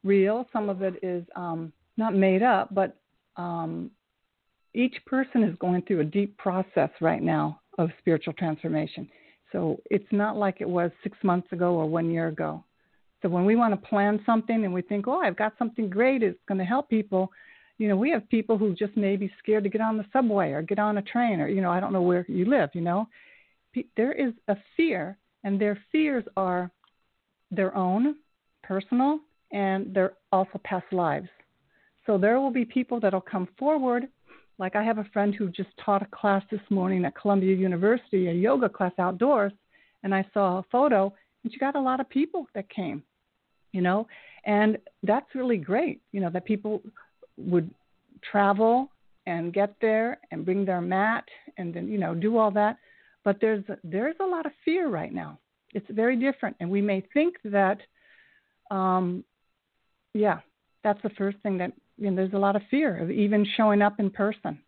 real, 0.05 0.47
some 0.53 0.69
of 0.69 0.83
it 0.83 0.95
is 1.03 1.25
um, 1.35 1.73
not 1.97 2.15
made 2.15 2.43
up, 2.43 2.73
but 2.73 2.97
um, 3.37 3.91
each 4.73 4.95
person 5.05 5.43
is 5.43 5.57
going 5.59 5.83
through 5.83 6.01
a 6.01 6.05
deep 6.05 6.37
process 6.39 6.91
right 7.01 7.23
now 7.23 7.61
of 7.79 7.91
spiritual 7.99 8.33
transformation. 8.35 9.09
So 9.53 9.81
it's 9.91 10.11
not 10.11 10.37
like 10.37 10.61
it 10.61 10.69
was 10.69 10.91
six 11.03 11.17
months 11.23 11.53
ago 11.53 11.75
or 11.75 11.87
one 11.87 12.11
year 12.11 12.29
ago. 12.29 12.65
So 13.21 13.29
when 13.29 13.45
we 13.45 13.55
want 13.55 13.73
to 13.73 13.89
plan 13.89 14.21
something 14.27 14.65
and 14.65 14.75
we 14.75 14.83
think, 14.83 15.07
oh, 15.07 15.21
I've 15.21 15.37
got 15.37 15.53
something 15.59 15.89
great, 15.89 16.23
it's 16.23 16.39
going 16.49 16.59
to 16.59 16.65
help 16.65 16.89
people, 16.89 17.31
you 17.79 17.89
know, 17.89 17.97
we 17.97 18.11
have 18.11 18.29
people 18.29 18.59
who 18.59 18.75
just 18.75 18.97
may 18.97 19.17
be 19.17 19.31
scared 19.39 19.65
to 19.65 19.71
get 19.71 19.81
on 19.81 19.97
the 19.97 20.07
subway 20.13 20.51
or 20.51 20.63
get 20.63 20.79
on 20.79 20.99
a 20.99 21.03
train 21.03 21.41
or, 21.41 21.49
you 21.49 21.61
know, 21.61 21.71
I 21.71 21.79
don't 21.81 21.93
know 21.93 22.03
where 22.03 22.25
you 22.29 22.47
live, 22.47 22.71
you 22.73 22.81
know. 22.81 23.09
There 23.97 24.13
is 24.13 24.33
a 24.49 24.57
fear, 24.77 25.17
and 25.45 25.61
their 25.61 25.79
fears 25.91 26.25
are 26.37 26.71
their 27.51 27.75
own, 27.77 28.17
personal, 28.63 29.21
and 29.53 29.95
they're 29.95 30.15
also 30.31 30.61
past 30.65 30.93
lives. 30.93 31.29
So 32.07 32.19
there 32.19 32.41
will 32.41 32.51
be 32.51 32.65
people 32.65 33.01
that'll 33.01 33.21
come 33.21 33.49
forward. 33.59 34.09
Like 34.59 34.77
I 34.77 34.83
have 34.83 34.99
a 34.99 35.09
friend 35.13 35.35
who 35.35 35.49
just 35.51 35.71
taught 35.85 36.03
a 36.03 36.07
class 36.07 36.43
this 36.51 36.61
morning 36.71 37.05
at 37.05 37.17
Columbia 37.17 37.57
University, 37.57 38.29
a 38.29 38.33
yoga 38.33 38.69
class 38.69 38.93
outdoors, 38.99 39.53
and 40.03 40.15
I 40.15 40.25
saw 40.35 40.59
a 40.59 40.65
photo, 40.71 41.13
and 41.43 41.53
she 41.53 41.59
got 41.59 41.77
a 41.77 41.81
lot 41.81 42.01
of 42.01 42.09
people 42.09 42.47
that 42.55 42.69
came, 42.69 43.03
you 43.73 43.81
know, 43.81 44.07
and 44.45 44.79
that's 45.03 45.35
really 45.35 45.57
great, 45.57 46.01
you 46.13 46.21
know, 46.21 46.31
that 46.31 46.45
people 46.45 46.83
would 47.37 47.71
travel 48.31 48.91
and 49.27 49.53
get 49.53 49.75
there 49.81 50.19
and 50.31 50.45
bring 50.45 50.65
their 50.65 50.81
mat 50.81 51.25
and 51.57 51.73
then 51.73 51.89
you 51.89 51.99
know 51.99 52.15
do 52.15 52.39
all 52.39 52.51
that. 52.51 52.77
But 53.25 53.39
there's 53.41 53.65
there's 53.85 54.17
a 54.21 54.27
lot 54.27 54.47
of 54.47 54.53
fear 54.65 54.89
right 54.89 55.13
now. 55.13 55.39
It's 55.75 55.87
very 55.91 56.17
different 56.17 56.57
and 56.61 56.71
we 56.71 56.81
may 56.81 57.03
think 57.15 57.37
that 57.45 57.79
um 58.71 59.25
yeah 60.15 60.41
that's 60.85 61.03
the 61.03 61.11
first 61.11 61.39
thing 61.39 61.59
that 61.59 61.73
you 61.99 62.11
know 62.11 62.17
there's 62.17 62.33
a 62.33 62.39
lot 62.39 62.57
of 62.57 62.63
fear 62.71 62.99
of 63.03 63.11
even 63.11 63.47
showing 63.57 63.83
up 63.83 63.99
in 64.01 64.11
person 64.11 64.59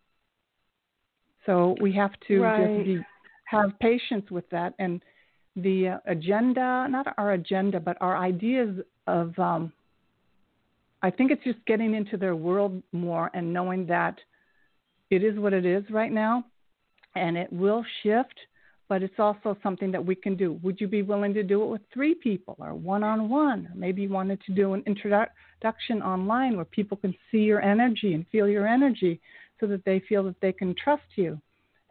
so 1.45 1.75
we 1.79 1.93
have 1.93 2.11
to 2.27 2.41
right. 2.41 2.77
just 2.77 2.85
be, 2.85 3.05
have 3.45 3.71
patience 3.79 4.29
with 4.31 4.49
that 4.49 4.73
and 4.79 5.01
the 5.55 5.89
uh, 5.89 5.97
agenda 6.05 6.87
not 6.89 7.07
our 7.17 7.33
agenda 7.33 7.79
but 7.79 7.97
our 8.01 8.17
ideas 8.17 8.77
of 9.07 9.37
um 9.39 9.71
I 11.05 11.11
think 11.11 11.29
it's 11.29 11.43
just 11.43 11.63
getting 11.67 11.93
into 11.93 12.17
their 12.17 12.35
world 12.35 12.81
more 12.91 13.29
and 13.35 13.53
knowing 13.53 13.85
that 13.85 14.17
it 15.11 15.23
is 15.23 15.37
what 15.37 15.53
it 15.53 15.63
is 15.63 15.83
right 15.91 16.11
now 16.11 16.45
and 17.15 17.37
it 17.37 17.53
will 17.53 17.85
shift, 18.01 18.33
but 18.87 19.01
it's 19.01 19.19
also 19.19 19.57
something 19.63 19.91
that 19.91 20.05
we 20.05 20.15
can 20.15 20.35
do. 20.35 20.59
Would 20.63 20.79
you 20.79 20.87
be 20.87 21.01
willing 21.01 21.33
to 21.33 21.43
do 21.43 21.63
it 21.63 21.67
with 21.67 21.81
three 21.93 22.13
people 22.13 22.55
or 22.59 22.75
one 22.75 23.03
on 23.03 23.29
one? 23.29 23.69
Maybe 23.75 24.03
you 24.03 24.09
wanted 24.09 24.41
to 24.45 24.53
do 24.53 24.73
an 24.73 24.83
introduction 24.85 26.01
online 26.03 26.55
where 26.55 26.65
people 26.65 26.97
can 26.97 27.15
see 27.31 27.39
your 27.39 27.61
energy 27.61 28.13
and 28.13 28.25
feel 28.31 28.47
your 28.47 28.67
energy 28.67 29.19
so 29.59 29.67
that 29.67 29.83
they 29.85 30.01
feel 30.07 30.23
that 30.23 30.39
they 30.41 30.51
can 30.51 30.75
trust 30.75 31.03
you 31.15 31.39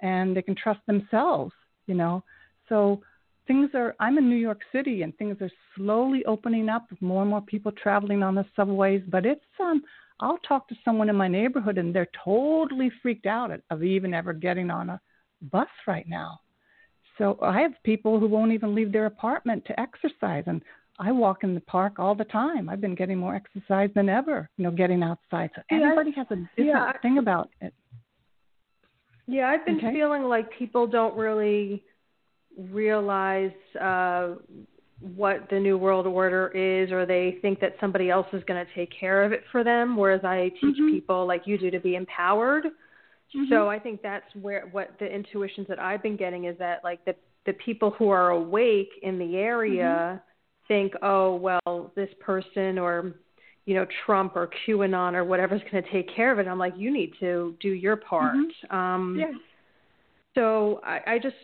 and 0.00 0.36
they 0.36 0.42
can 0.42 0.54
trust 0.54 0.80
themselves, 0.86 1.52
you 1.86 1.94
know. 1.94 2.22
So 2.68 3.02
things 3.46 3.70
are 3.74 3.96
I'm 3.98 4.18
in 4.18 4.28
New 4.28 4.36
York 4.36 4.60
City 4.72 5.02
and 5.02 5.16
things 5.16 5.36
are 5.40 5.50
slowly 5.76 6.24
opening 6.26 6.68
up 6.68 6.86
with 6.90 7.02
more 7.02 7.22
and 7.22 7.30
more 7.30 7.42
people 7.42 7.72
traveling 7.72 8.22
on 8.22 8.34
the 8.34 8.46
subways, 8.54 9.02
but 9.08 9.26
it's 9.26 9.40
um 9.60 9.82
I'll 10.20 10.38
talk 10.38 10.68
to 10.68 10.76
someone 10.84 11.08
in 11.08 11.16
my 11.16 11.26
neighborhood 11.26 11.76
and 11.76 11.92
they're 11.94 12.08
totally 12.24 12.90
freaked 13.02 13.26
out 13.26 13.50
of 13.70 13.82
even 13.82 14.14
ever 14.14 14.32
getting 14.32 14.70
on 14.70 14.90
a 14.90 15.00
bus 15.42 15.68
right 15.86 16.08
now. 16.08 16.40
So 17.18 17.38
I 17.42 17.60
have 17.60 17.72
people 17.84 18.18
who 18.18 18.26
won't 18.26 18.52
even 18.52 18.74
leave 18.74 18.92
their 18.92 19.06
apartment 19.06 19.64
to 19.66 19.80
exercise 19.80 20.44
and 20.46 20.62
I 20.98 21.10
walk 21.10 21.42
in 21.42 21.54
the 21.54 21.60
park 21.60 21.98
all 21.98 22.14
the 22.14 22.24
time. 22.24 22.68
I've 22.68 22.80
been 22.80 22.94
getting 22.94 23.18
more 23.18 23.34
exercise 23.34 23.90
than 23.94 24.08
ever, 24.08 24.48
you 24.56 24.64
know, 24.64 24.70
getting 24.70 25.02
outside. 25.02 25.50
So 25.56 25.62
everybody 25.70 26.12
has 26.12 26.26
a 26.30 26.36
different 26.36 26.50
yeah, 26.56 26.92
thing 27.02 27.18
about 27.18 27.50
it. 27.60 27.74
Yeah, 29.26 29.48
I've 29.48 29.66
been 29.66 29.78
okay. 29.78 29.92
feeling 29.92 30.24
like 30.24 30.48
people 30.56 30.86
don't 30.86 31.16
really 31.16 31.82
realize 32.56 33.50
uh 33.80 34.34
what 35.00 35.48
the 35.50 35.58
new 35.58 35.76
world 35.76 36.06
order 36.06 36.48
is 36.54 36.92
or 36.92 37.04
they 37.04 37.38
think 37.42 37.58
that 37.60 37.74
somebody 37.80 38.10
else 38.10 38.28
is 38.32 38.44
going 38.44 38.64
to 38.64 38.72
take 38.74 38.88
care 38.98 39.24
of 39.24 39.32
it 39.32 39.42
for 39.50 39.64
them 39.64 39.96
whereas 39.96 40.20
I 40.24 40.50
teach 40.60 40.76
mm-hmm. 40.76 40.92
people 40.92 41.26
like 41.26 41.42
you 41.46 41.58
do 41.58 41.70
to 41.70 41.80
be 41.80 41.96
empowered. 41.96 42.66
Mm-hmm. 43.36 43.52
So 43.52 43.68
I 43.68 43.78
think 43.78 44.02
that's 44.02 44.26
where 44.40 44.68
what 44.72 44.94
the 44.98 45.06
intuitions 45.06 45.66
that 45.68 45.78
I've 45.78 46.02
been 46.02 46.16
getting 46.16 46.44
is 46.44 46.56
that 46.58 46.84
like 46.84 47.04
the 47.04 47.14
the 47.46 47.52
people 47.54 47.90
who 47.90 48.08
are 48.08 48.30
awake 48.30 48.90
in 49.02 49.18
the 49.18 49.36
area 49.36 49.82
mm-hmm. 49.82 50.18
think, 50.68 50.92
"Oh, 51.02 51.34
well, 51.36 51.92
this 51.94 52.10
person 52.20 52.78
or 52.78 53.14
you 53.66 53.74
know 53.74 53.86
Trump 54.06 54.36
or 54.36 54.50
QAnon 54.66 55.14
or 55.14 55.24
whatever's 55.24 55.62
going 55.70 55.82
to 55.82 55.90
take 55.90 56.14
care 56.14 56.32
of 56.32 56.38
it." 56.38 56.46
I'm 56.46 56.58
like, 56.58 56.74
"You 56.76 56.92
need 56.92 57.12
to 57.20 57.54
do 57.60 57.70
your 57.70 57.96
part." 57.96 58.36
Mm-hmm. 58.36 58.76
Um 58.76 59.16
yeah. 59.18 59.32
So 60.34 60.80
I, 60.84 61.00
I 61.06 61.18
just 61.18 61.36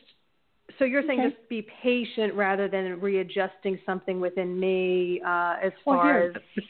so 0.78 0.84
you're 0.84 1.03
saying 1.07 1.20
okay. 1.20 1.30
just 1.30 1.49
be 1.49 1.66
patient 1.82 2.34
rather 2.34 2.68
than 2.68 3.01
readjusting 3.01 3.78
something 3.84 4.20
within 4.20 4.59
me 4.59 5.20
uh, 5.24 5.57
as 5.62 5.72
well, 5.84 5.97
far 5.97 6.12
here, 6.12 6.32
as. 6.36 6.62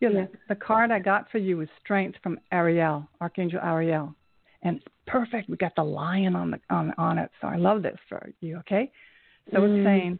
Yeah, 0.00 0.08
yeah. 0.08 0.20
The, 0.20 0.28
the 0.48 0.54
card 0.56 0.90
I 0.90 0.98
got 0.98 1.30
for 1.30 1.38
you 1.38 1.60
is 1.60 1.68
Strength 1.84 2.18
from 2.22 2.40
Ariel, 2.50 3.06
Archangel 3.20 3.60
Ariel, 3.62 4.14
and 4.62 4.76
it's 4.76 4.86
perfect. 5.06 5.48
We 5.48 5.56
got 5.56 5.74
the 5.76 5.84
lion 5.84 6.36
on 6.36 6.52
the 6.52 6.60
on 6.70 6.92
on 6.98 7.18
it, 7.18 7.30
so 7.40 7.48
I 7.48 7.56
love 7.56 7.82
this 7.82 7.98
for 8.08 8.30
you. 8.40 8.58
Okay, 8.58 8.90
so 9.50 9.58
mm. 9.58 9.76
it's 9.76 9.86
saying 9.86 10.18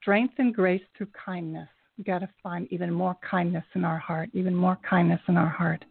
strength 0.00 0.34
and 0.38 0.54
grace 0.54 0.82
through 0.96 1.08
kindness. 1.24 1.68
We 1.96 2.04
got 2.04 2.20
to 2.20 2.28
find 2.42 2.66
even 2.70 2.92
more 2.92 3.16
kindness 3.28 3.64
in 3.74 3.84
our 3.84 3.98
heart, 3.98 4.30
even 4.32 4.54
more 4.54 4.78
kindness 4.88 5.20
in 5.28 5.36
our 5.36 5.48
heart. 5.48 5.84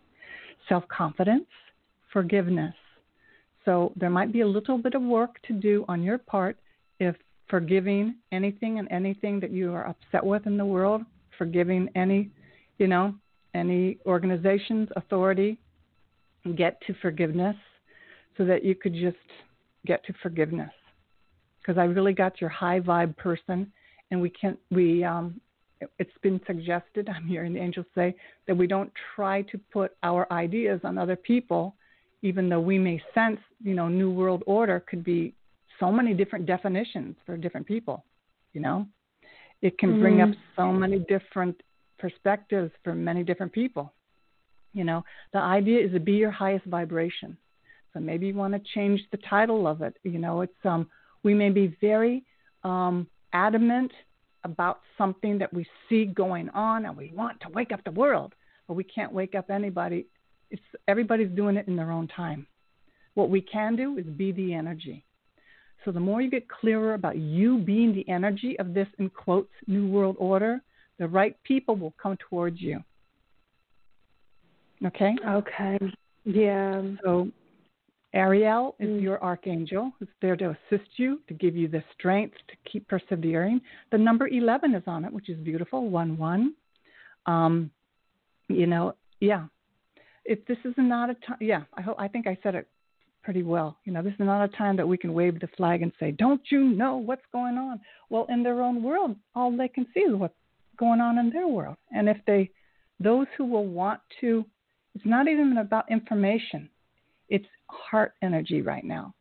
Self 0.68 0.88
confidence, 0.88 1.48
forgiveness. 2.12 2.76
So 3.66 3.94
there 3.96 4.10
might 4.10 4.34
be 4.34 4.42
a 4.42 4.48
little 4.48 4.78
bit 4.78 4.94
of 4.94 5.02
work 5.02 5.42
to 5.48 5.54
do 5.54 5.86
on 5.88 6.04
your 6.04 6.18
part 6.18 6.58
if 7.00 7.16
forgiving 7.50 8.16
anything 8.32 8.80
and 8.80 8.92
anything 8.92 9.40
that 9.40 9.52
you 9.52 9.74
are 9.74 9.88
upset 9.88 10.26
with 10.26 10.46
in 10.46 10.58
the 10.58 10.66
world, 10.66 11.02
forgiving 11.38 11.88
any, 11.96 12.30
you 12.78 12.88
know, 12.88 13.16
any 13.54 13.98
organizations, 14.06 14.90
authority, 14.96 15.58
get 16.56 16.82
to 16.88 16.94
forgiveness 17.02 17.56
so 18.38 18.46
that 18.46 18.64
you 18.64 18.76
could 18.76 18.94
just 18.94 19.18
get 19.86 20.06
to 20.06 20.14
forgiveness. 20.22 20.72
Because 21.60 21.78
I 21.78 21.86
really 21.86 22.14
got 22.14 22.42
your 22.42 22.50
high 22.50 22.80
vibe 22.80 23.16
person, 23.18 23.72
and 24.12 24.22
we 24.22 24.30
can't, 24.30 24.60
we, 24.70 25.04
um, 25.04 25.40
it's 26.00 26.18
been 26.22 26.40
suggested, 26.46 27.10
I'm 27.16 27.28
hearing 27.28 27.54
the 27.54 27.60
angels 27.60 27.86
say, 27.96 28.16
that 28.48 28.56
we 28.56 28.68
don't 28.68 28.92
try 29.16 29.44
to 29.44 29.58
put 29.72 29.96
our 30.04 30.32
ideas 30.32 30.82
on 30.84 30.98
other 30.98 31.16
people, 31.16 31.76
even 32.22 32.50
though 32.50 32.62
we 32.62 32.78
may 32.78 33.02
sense, 33.14 33.40
you 33.62 33.74
know, 33.74 33.88
New 33.88 34.12
World 34.12 34.44
Order 34.46 34.84
could 34.88 35.04
be 35.04 35.34
so 35.80 35.92
many 35.92 36.14
different 36.14 36.46
definitions 36.46 37.16
for 37.26 37.36
different 37.36 37.68
people, 37.68 38.06
you 38.54 38.62
know? 38.62 38.88
It 39.62 39.78
can 39.78 40.00
bring 40.00 40.18
mm. 40.18 40.30
up 40.30 40.38
so 40.58 40.72
many 40.74 41.00
different 41.00 41.62
perspectives 41.98 42.70
for 42.84 42.94
many 42.94 43.24
different 43.24 43.54
people. 43.54 43.94
You 44.74 44.84
know, 44.84 45.06
the 45.32 45.40
idea 45.40 45.86
is 45.86 45.94
to 45.94 46.00
be 46.00 46.14
your 46.14 46.32
highest 46.32 46.66
vibration. 46.66 47.38
So 47.94 48.00
maybe 48.00 48.28
you 48.28 48.34
want 48.34 48.54
to 48.54 48.62
change 48.74 49.02
the 49.12 49.20
title 49.30 49.68
of 49.68 49.82
it. 49.82 49.96
You 50.04 50.20
know, 50.20 50.42
it's 50.42 50.66
um 50.66 50.88
we 51.24 51.34
may 51.34 51.50
be 51.50 51.76
very 51.82 52.24
um 52.64 53.08
adamant 53.34 53.92
about 54.44 54.82
something 54.98 55.38
that 55.38 55.54
we 55.54 55.66
see 55.88 56.06
going 56.06 56.50
on 56.50 56.86
and 56.86 56.98
we 56.98 57.12
want 57.16 57.40
to 57.42 57.50
wake 57.50 57.72
up 57.72 57.84
the 57.84 57.92
world, 57.92 58.34
but 58.68 58.74
we 58.74 58.84
can't 58.84 59.12
wake 59.12 59.36
up 59.36 59.50
anybody. 59.50 60.06
It's 60.50 60.62
everybody's 60.88 61.32
doing 61.32 61.56
it 61.56 61.68
in 61.68 61.76
their 61.76 61.92
own 61.92 62.08
time. 62.08 62.46
What 63.14 63.30
we 63.30 63.42
can 63.42 63.76
do 63.76 63.98
is 63.98 64.06
be 64.06 64.32
the 64.32 64.54
energy. 64.54 65.06
So 65.86 65.92
the 65.92 66.00
more 66.00 66.22
you 66.22 66.30
get 66.30 66.48
clearer 66.48 66.94
about 66.94 67.18
you 67.18 67.58
being 67.58 67.94
the 67.94 68.08
energy 68.10 68.58
of 68.60 68.74
this, 68.74 68.88
in 69.00 69.10
quotes, 69.10 69.52
new 69.68 69.88
world 69.88 70.16
order, 70.18 70.62
the 70.98 71.08
right 71.08 71.36
people 71.44 71.76
will 71.76 71.94
come 72.02 72.18
towards 72.30 72.62
you. 72.62 72.82
Okay? 74.86 75.16
Okay. 75.28 75.80
Yeah. 76.26 76.82
So 77.04 77.30
Ariel 78.14 78.76
is 78.80 78.90
mm. 78.90 79.02
your 79.02 79.22
archangel 79.24 79.92
who's 79.98 80.10
there 80.22 80.36
to 80.36 80.56
assist 80.72 80.90
you, 80.98 81.20
to 81.28 81.34
give 81.34 81.56
you 81.56 81.68
the 81.68 81.84
strength 81.98 82.36
to 82.48 82.72
keep 82.72 82.88
persevering. 82.88 83.60
The 83.92 83.98
number 83.98 84.28
11 84.28 84.76
is 84.76 84.84
on 84.86 85.04
it, 85.06 85.12
which 85.12 85.30
is 85.30 85.38
beautiful, 85.40 85.90
1 85.90 86.18
1. 86.18 86.54
Um, 87.26 87.72
you 88.50 88.68
know, 88.68 88.96
yeah. 89.20 89.46
If 90.26 90.46
this 90.46 90.58
is 90.64 90.74
not 90.78 91.10
a 91.10 91.16
time, 91.16 91.38
yeah, 91.42 91.64
I 91.74 91.82
hope 91.82 91.98
I 92.00 92.08
think 92.08 92.28
I 92.28 92.38
said 92.44 92.56
it 92.56 92.68
pretty 93.24 93.44
well. 93.44 93.78
You 93.84 93.94
know, 93.94 94.02
this 94.02 94.14
is 94.14 94.20
not 94.20 94.44
a 94.44 94.58
time 94.58 94.78
that 94.78 94.88
we 94.88 94.98
can 94.98 95.14
wave 95.14 95.40
the 95.40 95.48
flag 95.58 95.82
and 95.82 95.92
say, 96.00 96.12
"Don't 96.12 96.42
you 96.50 96.64
know 96.64 96.98
what's 96.98 97.26
going 97.32 97.58
on?" 97.58 97.82
Well, 98.10 98.26
in 98.30 98.44
their 98.44 98.62
own 98.62 98.84
world, 98.84 99.16
all 99.36 99.52
they 99.52 99.68
can 99.68 99.86
see 99.94 100.02
is 100.02 100.14
what's 100.14 100.36
going 100.78 101.02
on 101.02 101.18
in 101.18 101.30
their 101.30 101.48
world. 101.48 101.78
And 101.92 102.08
if 102.08 102.18
they, 102.26 102.52
those 103.00 103.28
who 103.38 103.46
will 103.46 103.66
want 103.66 104.00
to, 104.22 104.46
it's 104.96 105.06
not 105.06 105.28
even 105.28 105.58
about 105.58 105.92
information. 105.92 106.70
It's 107.30 107.46
heart 107.68 108.14
energy 108.22 108.62
right 108.62 108.84
now. 108.84 109.14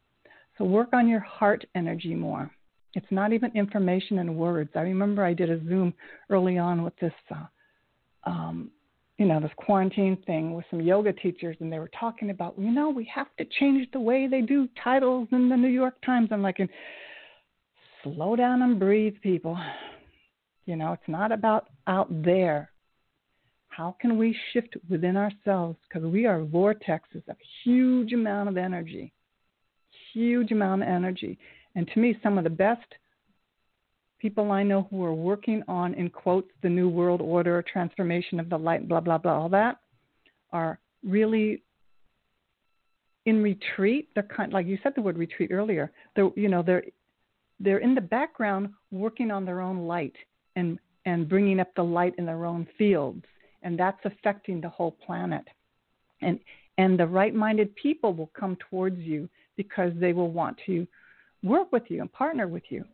So 0.58 0.64
work 0.64 0.90
on 0.92 1.08
your 1.08 1.20
heart 1.20 1.64
energy 1.74 2.14
more. 2.14 2.50
It's 2.94 3.06
not 3.10 3.32
even 3.32 3.50
information 3.54 4.18
and 4.18 4.36
words. 4.36 4.70
I 4.74 4.80
remember 4.80 5.24
I 5.24 5.32
did 5.32 5.50
a 5.50 5.64
Zoom 5.64 5.94
early 6.28 6.58
on 6.58 6.82
with 6.82 6.94
this 6.96 7.12
uh, 7.30 7.46
um, 8.24 8.70
you 9.22 9.28
know, 9.28 9.38
this 9.38 9.52
quarantine 9.56 10.16
thing 10.26 10.52
with 10.52 10.64
some 10.68 10.80
yoga 10.80 11.12
teachers, 11.12 11.56
and 11.60 11.72
they 11.72 11.78
were 11.78 11.90
talking 11.98 12.30
about, 12.30 12.58
you 12.58 12.72
know, 12.72 12.90
we 12.90 13.08
have 13.14 13.28
to 13.38 13.44
change 13.60 13.88
the 13.92 14.00
way 14.00 14.26
they 14.26 14.40
do 14.40 14.68
titles 14.82 15.28
in 15.30 15.48
the 15.48 15.56
New 15.56 15.68
York 15.68 15.94
Times. 16.04 16.30
I'm 16.32 16.42
like, 16.42 16.58
slow 18.02 18.34
down 18.34 18.62
and 18.62 18.80
breathe, 18.80 19.14
people. 19.22 19.56
You 20.66 20.74
know, 20.74 20.92
it's 20.92 21.02
not 21.06 21.30
about 21.30 21.68
out 21.86 22.08
there. 22.24 22.71
How 23.76 23.96
can 24.00 24.18
we 24.18 24.36
shift 24.52 24.76
within 24.90 25.16
ourselves? 25.16 25.78
Because 25.88 26.06
we 26.06 26.26
are 26.26 26.40
vortexes 26.40 27.26
of 27.26 27.36
huge 27.64 28.12
amount 28.12 28.50
of 28.50 28.58
energy, 28.58 29.12
huge 30.12 30.52
amount 30.52 30.82
of 30.82 30.88
energy. 30.88 31.38
And 31.74 31.88
to 31.94 31.98
me, 31.98 32.14
some 32.22 32.36
of 32.36 32.44
the 32.44 32.50
best 32.50 32.84
people 34.18 34.52
I 34.52 34.62
know 34.62 34.86
who 34.90 35.02
are 35.04 35.14
working 35.14 35.62
on, 35.68 35.94
in 35.94 36.10
quotes, 36.10 36.50
the 36.62 36.68
New 36.68 36.90
World 36.90 37.22
Order, 37.22 37.64
transformation 37.72 38.38
of 38.38 38.50
the 38.50 38.58
light, 38.58 38.86
blah, 38.88 39.00
blah, 39.00 39.16
blah, 39.16 39.32
all 39.32 39.48
that, 39.48 39.78
are 40.52 40.78
really 41.02 41.62
in 43.24 43.42
retreat. 43.42 44.10
They're 44.14 44.22
kind, 44.24 44.52
like 44.52 44.66
you 44.66 44.78
said 44.82 44.92
the 44.94 45.02
word 45.02 45.16
retreat 45.16 45.50
earlier. 45.50 45.90
They're, 46.14 46.30
you 46.36 46.48
know, 46.48 46.62
they're 46.62 46.84
they're 47.58 47.78
in 47.78 47.94
the 47.94 48.00
background 48.02 48.70
working 48.90 49.30
on 49.30 49.46
their 49.46 49.60
own 49.62 49.86
light 49.86 50.16
and 50.56 50.78
and 51.06 51.26
bringing 51.26 51.58
up 51.58 51.74
the 51.74 51.82
light 51.82 52.14
in 52.18 52.26
their 52.26 52.44
own 52.44 52.66
fields, 52.76 53.24
and 53.62 53.78
that's 53.78 54.04
affecting 54.04 54.60
the 54.60 54.68
whole 54.68 54.92
planet. 54.92 55.44
And 56.20 56.38
and 56.78 56.98
the 56.98 57.06
right-minded 57.06 57.74
people 57.76 58.14
will 58.14 58.30
come 58.38 58.56
towards 58.70 58.98
you 58.98 59.28
because 59.56 59.92
they 59.96 60.12
will 60.12 60.30
want 60.30 60.58
to 60.66 60.86
work 61.42 61.70
with 61.70 61.82
you 61.88 62.00
and 62.00 62.10
partner 62.12 62.48
with 62.48 62.62
you. 62.70 62.84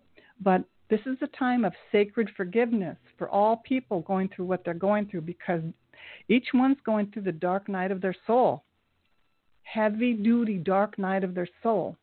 But 0.40 0.64
this 0.90 1.00
is 1.06 1.16
a 1.20 1.28
time 1.28 1.64
of 1.64 1.72
sacred 1.92 2.30
forgiveness 2.36 2.96
for 3.18 3.28
all 3.28 3.58
people 3.58 4.00
going 4.00 4.30
through 4.34 4.46
what 4.46 4.64
they're 4.64 4.74
going 4.74 5.06
through 5.06 5.22
because 5.22 5.62
each 6.28 6.48
one's 6.54 6.78
going 6.84 7.10
through 7.12 7.22
the 7.22 7.32
dark 7.32 7.68
night 7.68 7.90
of 7.90 8.00
their 8.00 8.16
soul. 8.26 8.64
Heavy 9.62 10.14
duty 10.14 10.56
dark 10.56 10.98
night 10.98 11.22
of 11.22 11.34
their 11.34 11.48
soul. 11.62 11.96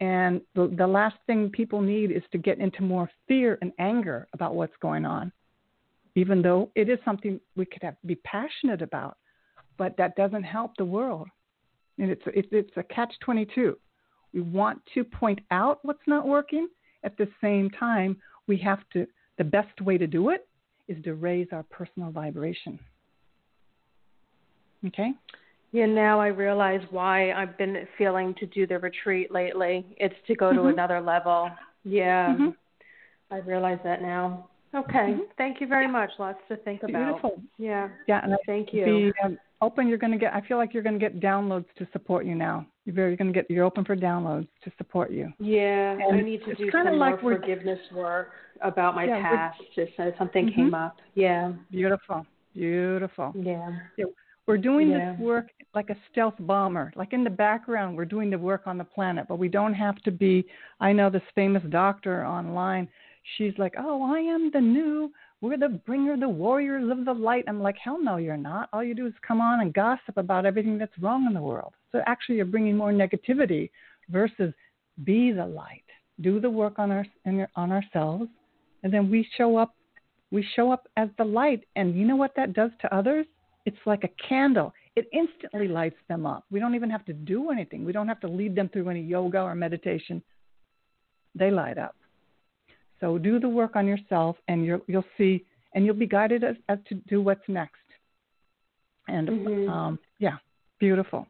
And 0.00 0.40
the, 0.54 0.72
the 0.76 0.86
last 0.86 1.16
thing 1.26 1.50
people 1.50 1.80
need 1.80 2.10
is 2.10 2.22
to 2.32 2.38
get 2.38 2.58
into 2.58 2.82
more 2.82 3.10
fear 3.26 3.58
and 3.62 3.72
anger 3.78 4.28
about 4.32 4.54
what's 4.54 4.76
going 4.80 5.04
on, 5.04 5.32
even 6.14 6.42
though 6.42 6.70
it 6.74 6.88
is 6.88 6.98
something 7.04 7.40
we 7.56 7.66
could 7.66 7.82
have, 7.82 7.96
be 8.06 8.16
passionate 8.16 8.82
about. 8.82 9.16
But 9.76 9.96
that 9.98 10.16
doesn't 10.16 10.44
help 10.44 10.72
the 10.76 10.84
world. 10.84 11.28
And 11.98 12.10
it's, 12.10 12.22
it's, 12.26 12.48
it's 12.52 12.76
a 12.76 12.82
catch 12.84 13.12
22. 13.24 13.76
We 14.32 14.40
want 14.40 14.80
to 14.94 15.04
point 15.04 15.40
out 15.50 15.78
what's 15.82 16.06
not 16.06 16.26
working 16.26 16.68
at 17.04 17.16
the 17.18 17.28
same 17.40 17.70
time, 17.70 18.16
we 18.48 18.56
have 18.58 18.80
to, 18.94 19.06
the 19.38 19.44
best 19.44 19.80
way 19.80 19.98
to 19.98 20.06
do 20.06 20.30
it 20.30 20.48
is 20.88 21.02
to 21.04 21.14
raise 21.14 21.48
our 21.52 21.62
personal 21.64 22.10
vibration. 22.10 22.78
Okay? 24.86 25.12
Yeah, 25.72 25.86
now 25.86 26.20
I 26.20 26.28
realize 26.28 26.80
why 26.90 27.32
I've 27.32 27.56
been 27.58 27.86
feeling 27.98 28.34
to 28.38 28.46
do 28.46 28.66
the 28.66 28.78
retreat 28.78 29.32
lately. 29.32 29.84
It's 29.98 30.14
to 30.26 30.34
go 30.34 30.46
mm-hmm. 30.46 30.58
to 30.58 30.66
another 30.66 31.00
level. 31.00 31.50
Yeah. 31.84 32.28
Mm-hmm. 32.28 32.48
I 33.30 33.38
realize 33.38 33.78
that 33.84 34.00
now. 34.00 34.48
Okay. 34.74 35.12
Mm-hmm. 35.12 35.20
Thank 35.38 35.60
you 35.60 35.66
very 35.66 35.86
much. 35.86 36.10
Lots 36.18 36.38
to 36.48 36.56
think 36.56 36.82
about. 36.82 37.06
Beautiful. 37.06 37.42
Yeah. 37.58 37.88
Yeah. 38.08 38.20
And 38.24 38.36
Thank 38.46 38.72
you. 38.72 38.84
Be 38.84 39.12
um, 39.24 39.38
open. 39.60 39.86
You're 39.86 39.98
going 39.98 40.12
to 40.12 40.18
get. 40.18 40.34
I 40.34 40.40
feel 40.40 40.56
like 40.56 40.74
you're 40.74 40.82
going 40.82 40.98
to 40.98 41.00
get 41.00 41.20
downloads 41.20 41.66
to 41.78 41.86
support 41.92 42.26
you 42.26 42.34
now. 42.34 42.66
You're 42.84 42.94
very 42.94 43.16
going 43.16 43.32
to 43.32 43.34
get. 43.34 43.50
You're 43.50 43.64
open 43.64 43.84
for 43.84 43.96
downloads 43.96 44.48
to 44.64 44.72
support 44.76 45.12
you. 45.12 45.32
Yeah. 45.38 45.92
And 45.92 46.16
I 46.16 46.20
need 46.20 46.44
to 46.44 46.54
do 46.54 46.70
some 46.72 46.98
like 46.98 47.22
more 47.22 47.36
forgiveness 47.36 47.78
work 47.92 48.30
about 48.62 48.94
my 48.94 49.04
yeah, 49.04 49.20
past. 49.20 49.62
Just 49.74 49.92
uh, 49.98 50.10
something 50.18 50.46
mm-hmm. 50.46 50.56
came 50.56 50.74
up. 50.74 50.96
Yeah. 51.14 51.52
Beautiful. 51.70 52.26
Beautiful. 52.54 53.32
Yeah. 53.36 53.70
yeah. 53.96 54.06
We're 54.46 54.58
doing 54.58 54.90
yeah. 54.90 55.12
this 55.12 55.20
work 55.20 55.48
like 55.74 55.90
a 55.90 55.96
stealth 56.10 56.34
bomber. 56.40 56.92
Like 56.96 57.12
in 57.12 57.24
the 57.24 57.30
background, 57.30 57.96
we're 57.96 58.04
doing 58.04 58.30
the 58.30 58.38
work 58.38 58.62
on 58.66 58.76
the 58.76 58.84
planet, 58.84 59.26
but 59.28 59.38
we 59.38 59.48
don't 59.48 59.74
have 59.74 59.96
to 60.02 60.10
be. 60.10 60.44
I 60.80 60.92
know 60.92 61.10
this 61.10 61.22
famous 61.34 61.62
doctor 61.70 62.26
online. 62.26 62.88
She's 63.36 63.54
like, 63.58 63.74
"Oh, 63.78 64.02
I 64.02 64.20
am 64.20 64.50
the 64.52 64.60
new 64.60 65.12
we're 65.44 65.58
the 65.58 65.68
bringer, 65.68 66.16
the 66.16 66.26
warriors 66.26 66.90
of 66.90 67.04
the 67.04 67.12
light. 67.12 67.44
I'm 67.46 67.60
like, 67.60 67.76
hell 67.76 68.02
no, 68.02 68.16
you're 68.16 68.34
not. 68.34 68.70
All 68.72 68.82
you 68.82 68.94
do 68.94 69.06
is 69.06 69.12
come 69.28 69.42
on 69.42 69.60
and 69.60 69.74
gossip 69.74 70.16
about 70.16 70.46
everything 70.46 70.78
that's 70.78 70.98
wrong 70.98 71.26
in 71.26 71.34
the 71.34 71.42
world. 71.42 71.74
So 71.92 72.00
actually, 72.06 72.36
you're 72.36 72.46
bringing 72.46 72.78
more 72.78 72.92
negativity 72.92 73.68
versus 74.08 74.54
be 75.04 75.32
the 75.32 75.44
light. 75.44 75.84
Do 76.22 76.40
the 76.40 76.48
work 76.48 76.78
on 76.78 76.90
our 76.90 77.04
on 77.56 77.72
ourselves, 77.72 78.30
and 78.84 78.94
then 78.94 79.10
we 79.10 79.28
show 79.36 79.58
up. 79.58 79.74
We 80.30 80.46
show 80.56 80.72
up 80.72 80.88
as 80.96 81.10
the 81.18 81.24
light, 81.24 81.64
and 81.76 81.94
you 81.94 82.06
know 82.06 82.16
what 82.16 82.32
that 82.36 82.54
does 82.54 82.70
to 82.80 82.94
others? 82.94 83.26
It's 83.66 83.76
like 83.84 84.04
a 84.04 84.28
candle. 84.28 84.72
It 84.96 85.10
instantly 85.12 85.68
lights 85.68 86.00
them 86.08 86.24
up. 86.24 86.46
We 86.50 86.58
don't 86.58 86.74
even 86.74 86.88
have 86.88 87.04
to 87.04 87.12
do 87.12 87.50
anything. 87.50 87.84
We 87.84 87.92
don't 87.92 88.08
have 88.08 88.20
to 88.20 88.28
lead 88.28 88.56
them 88.56 88.70
through 88.70 88.88
any 88.88 89.02
yoga 89.02 89.42
or 89.42 89.54
meditation. 89.54 90.22
They 91.34 91.50
light 91.50 91.76
up. 91.76 91.96
So 93.04 93.18
do 93.18 93.38
the 93.38 93.48
work 93.50 93.76
on 93.76 93.86
yourself, 93.86 94.34
and 94.48 94.64
you'll 94.64 94.80
you'll 94.86 95.04
see, 95.18 95.44
and 95.74 95.84
you'll 95.84 95.94
be 95.94 96.06
guided 96.06 96.42
as, 96.42 96.56
as 96.70 96.78
to 96.88 96.94
do 96.94 97.20
what's 97.20 97.46
next. 97.48 97.74
And 99.08 99.28
mm-hmm. 99.28 99.68
um, 99.68 99.98
yeah, 100.18 100.36
beautiful. 100.80 101.26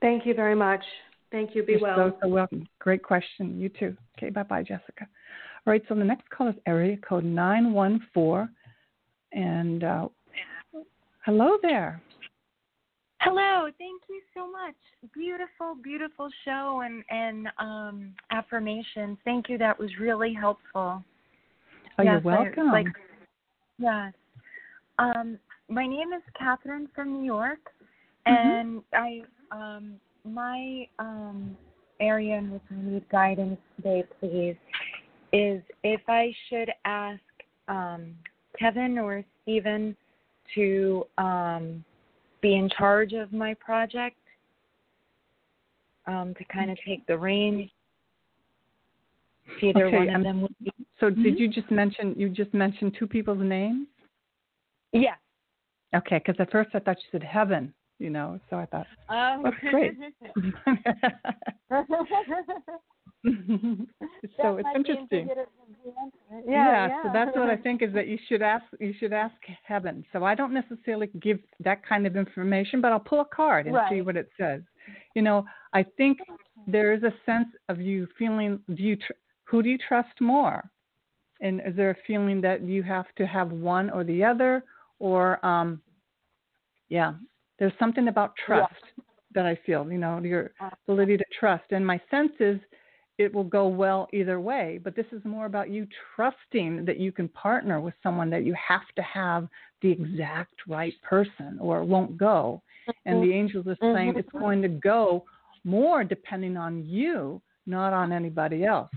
Thank 0.00 0.24
you 0.24 0.34
very 0.34 0.54
much. 0.54 0.84
Thank 1.32 1.56
you. 1.56 1.64
Be 1.64 1.72
You're 1.72 1.80
well. 1.80 1.96
So, 1.96 2.18
so 2.22 2.28
welcome. 2.28 2.68
Great 2.78 3.02
question. 3.02 3.58
You 3.58 3.70
too. 3.70 3.96
Okay. 4.16 4.30
Bye 4.30 4.44
bye, 4.44 4.62
Jessica. 4.62 5.08
All 5.66 5.72
right. 5.72 5.82
So 5.88 5.96
the 5.96 6.04
next 6.04 6.30
call 6.30 6.46
is 6.46 6.54
area 6.64 6.96
code 6.96 7.24
nine 7.24 7.72
one 7.72 8.00
four, 8.14 8.48
and 9.32 9.82
uh, 9.82 10.08
hello 11.26 11.56
there. 11.60 12.00
Hello, 13.24 13.68
thank 13.78 14.02
you 14.08 14.20
so 14.34 14.50
much. 14.50 14.74
Beautiful, 15.14 15.76
beautiful 15.80 16.28
show 16.44 16.82
and 16.84 17.04
and 17.08 17.48
um, 17.58 18.14
affirmations. 18.32 19.16
Thank 19.24 19.48
you. 19.48 19.58
That 19.58 19.78
was 19.78 19.90
really 20.00 20.34
helpful. 20.34 21.04
Oh, 21.98 22.02
yes, 22.02 22.20
you're 22.24 22.34
welcome. 22.34 22.70
I, 22.70 22.72
like, 22.72 22.86
yes. 23.78 24.12
Um, 24.98 25.38
my 25.68 25.86
name 25.86 26.12
is 26.12 26.22
Catherine 26.36 26.88
from 26.94 27.12
New 27.12 27.24
York, 27.24 27.60
mm-hmm. 28.26 28.32
and 28.32 28.82
I 28.92 29.22
um, 29.52 29.94
my 30.24 30.88
um, 30.98 31.56
area 32.00 32.36
in 32.38 32.50
which 32.50 32.62
I 32.70 32.74
need 32.74 33.08
guidance 33.08 33.60
today, 33.76 34.02
please, 34.18 34.56
is 35.32 35.62
if 35.84 36.00
I 36.08 36.32
should 36.48 36.70
ask 36.84 37.20
um, 37.68 38.16
Kevin 38.58 38.98
or 38.98 39.24
Stephen 39.42 39.96
to 40.56 41.06
um, 41.18 41.84
be 42.42 42.56
in 42.56 42.68
charge 42.76 43.12
of 43.14 43.32
my 43.32 43.54
project 43.54 44.16
um, 46.06 46.34
to 46.36 46.44
kind 46.44 46.70
of 46.70 46.76
take 46.86 47.06
the 47.06 47.16
reins. 47.16 47.70
Either 49.62 49.86
okay, 49.86 49.96
one 49.96 50.08
of 50.10 50.22
them 50.22 50.42
would 50.42 50.54
be. 50.62 50.72
So 51.00 51.06
mm-hmm. 51.06 51.22
did 51.22 51.38
you 51.38 51.48
just 51.48 51.70
mention 51.70 52.14
you 52.16 52.28
just 52.28 52.52
mentioned 52.52 52.96
two 52.98 53.06
people's 53.06 53.42
names? 53.42 53.86
Yes. 54.92 55.18
Okay, 55.94 56.18
because 56.18 56.36
at 56.38 56.50
first 56.50 56.70
I 56.74 56.78
thought 56.78 56.96
you 56.98 57.08
said 57.18 57.22
heaven, 57.22 57.72
you 57.98 58.10
know, 58.10 58.40
so 58.50 58.56
I 58.56 58.66
thought 58.66 58.86
oh. 59.10 59.42
that's 59.44 59.56
great. 59.70 59.94
so 64.36 64.56
it's 64.56 64.68
interesting. 64.74 65.28
Yeah, 65.28 66.40
yeah, 66.46 66.86
yeah, 66.88 67.02
so 67.02 67.10
that's 67.12 67.36
what 67.36 67.48
I 67.48 67.56
think 67.56 67.82
is 67.82 67.92
that 67.94 68.08
you 68.08 68.18
should 68.28 68.42
ask 68.42 68.64
you 68.80 68.94
should 68.98 69.12
ask 69.12 69.34
heaven. 69.64 70.04
So 70.12 70.24
I 70.24 70.34
don't 70.34 70.52
necessarily 70.52 71.08
give 71.20 71.38
that 71.60 71.86
kind 71.86 72.06
of 72.06 72.16
information, 72.16 72.80
but 72.80 72.92
I'll 72.92 73.00
pull 73.00 73.20
a 73.20 73.24
card 73.24 73.66
and 73.66 73.74
right. 73.74 73.90
see 73.90 74.00
what 74.00 74.16
it 74.16 74.28
says. 74.38 74.62
You 75.14 75.22
know, 75.22 75.44
I 75.72 75.84
think 75.96 76.18
there 76.66 76.92
is 76.92 77.02
a 77.02 77.12
sense 77.24 77.48
of 77.68 77.80
you 77.80 78.08
feeling 78.18 78.60
do 78.74 78.82
you 78.82 78.96
tr- 78.96 79.12
who 79.44 79.62
do 79.62 79.68
you 79.68 79.78
trust 79.78 80.20
more? 80.20 80.68
And 81.40 81.60
is 81.66 81.76
there 81.76 81.90
a 81.90 81.96
feeling 82.06 82.40
that 82.40 82.62
you 82.62 82.82
have 82.82 83.06
to 83.16 83.26
have 83.26 83.50
one 83.50 83.90
or 83.90 84.04
the 84.04 84.24
other 84.24 84.64
or 84.98 85.44
um 85.44 85.80
yeah, 86.88 87.14
there's 87.58 87.72
something 87.78 88.08
about 88.08 88.34
trust 88.44 88.74
yeah. 88.98 89.04
that 89.34 89.46
I 89.46 89.58
feel, 89.64 89.90
you 89.90 89.98
know, 89.98 90.18
your 90.18 90.50
uh-huh. 90.60 90.70
ability 90.86 91.16
to 91.16 91.24
trust. 91.38 91.64
And 91.70 91.86
my 91.86 92.00
sense 92.10 92.32
is 92.40 92.58
it 93.22 93.34
will 93.34 93.44
go 93.44 93.66
well 93.68 94.08
either 94.12 94.40
way. 94.40 94.80
But 94.82 94.96
this 94.96 95.06
is 95.12 95.24
more 95.24 95.46
about 95.46 95.70
you 95.70 95.86
trusting 96.14 96.84
that 96.84 96.98
you 96.98 97.12
can 97.12 97.28
partner 97.28 97.80
with 97.80 97.94
someone 98.02 98.30
that 98.30 98.44
you 98.44 98.54
have 98.54 98.86
to 98.96 99.02
have 99.02 99.48
the 99.80 99.90
exact 99.90 100.54
right 100.68 100.94
person 101.02 101.58
or 101.60 101.80
it 101.80 101.84
won't 101.84 102.16
go. 102.16 102.62
And 103.06 103.22
the 103.22 103.28
mm-hmm. 103.28 103.38
angels 103.38 103.66
are 103.66 103.76
saying 103.80 104.10
mm-hmm. 104.10 104.18
it's 104.18 104.32
going 104.32 104.62
to 104.62 104.68
go 104.68 105.24
more 105.64 106.04
depending 106.04 106.56
on 106.56 106.84
you, 106.84 107.40
not 107.66 107.92
on 107.92 108.12
anybody 108.12 108.64
else. 108.64 108.90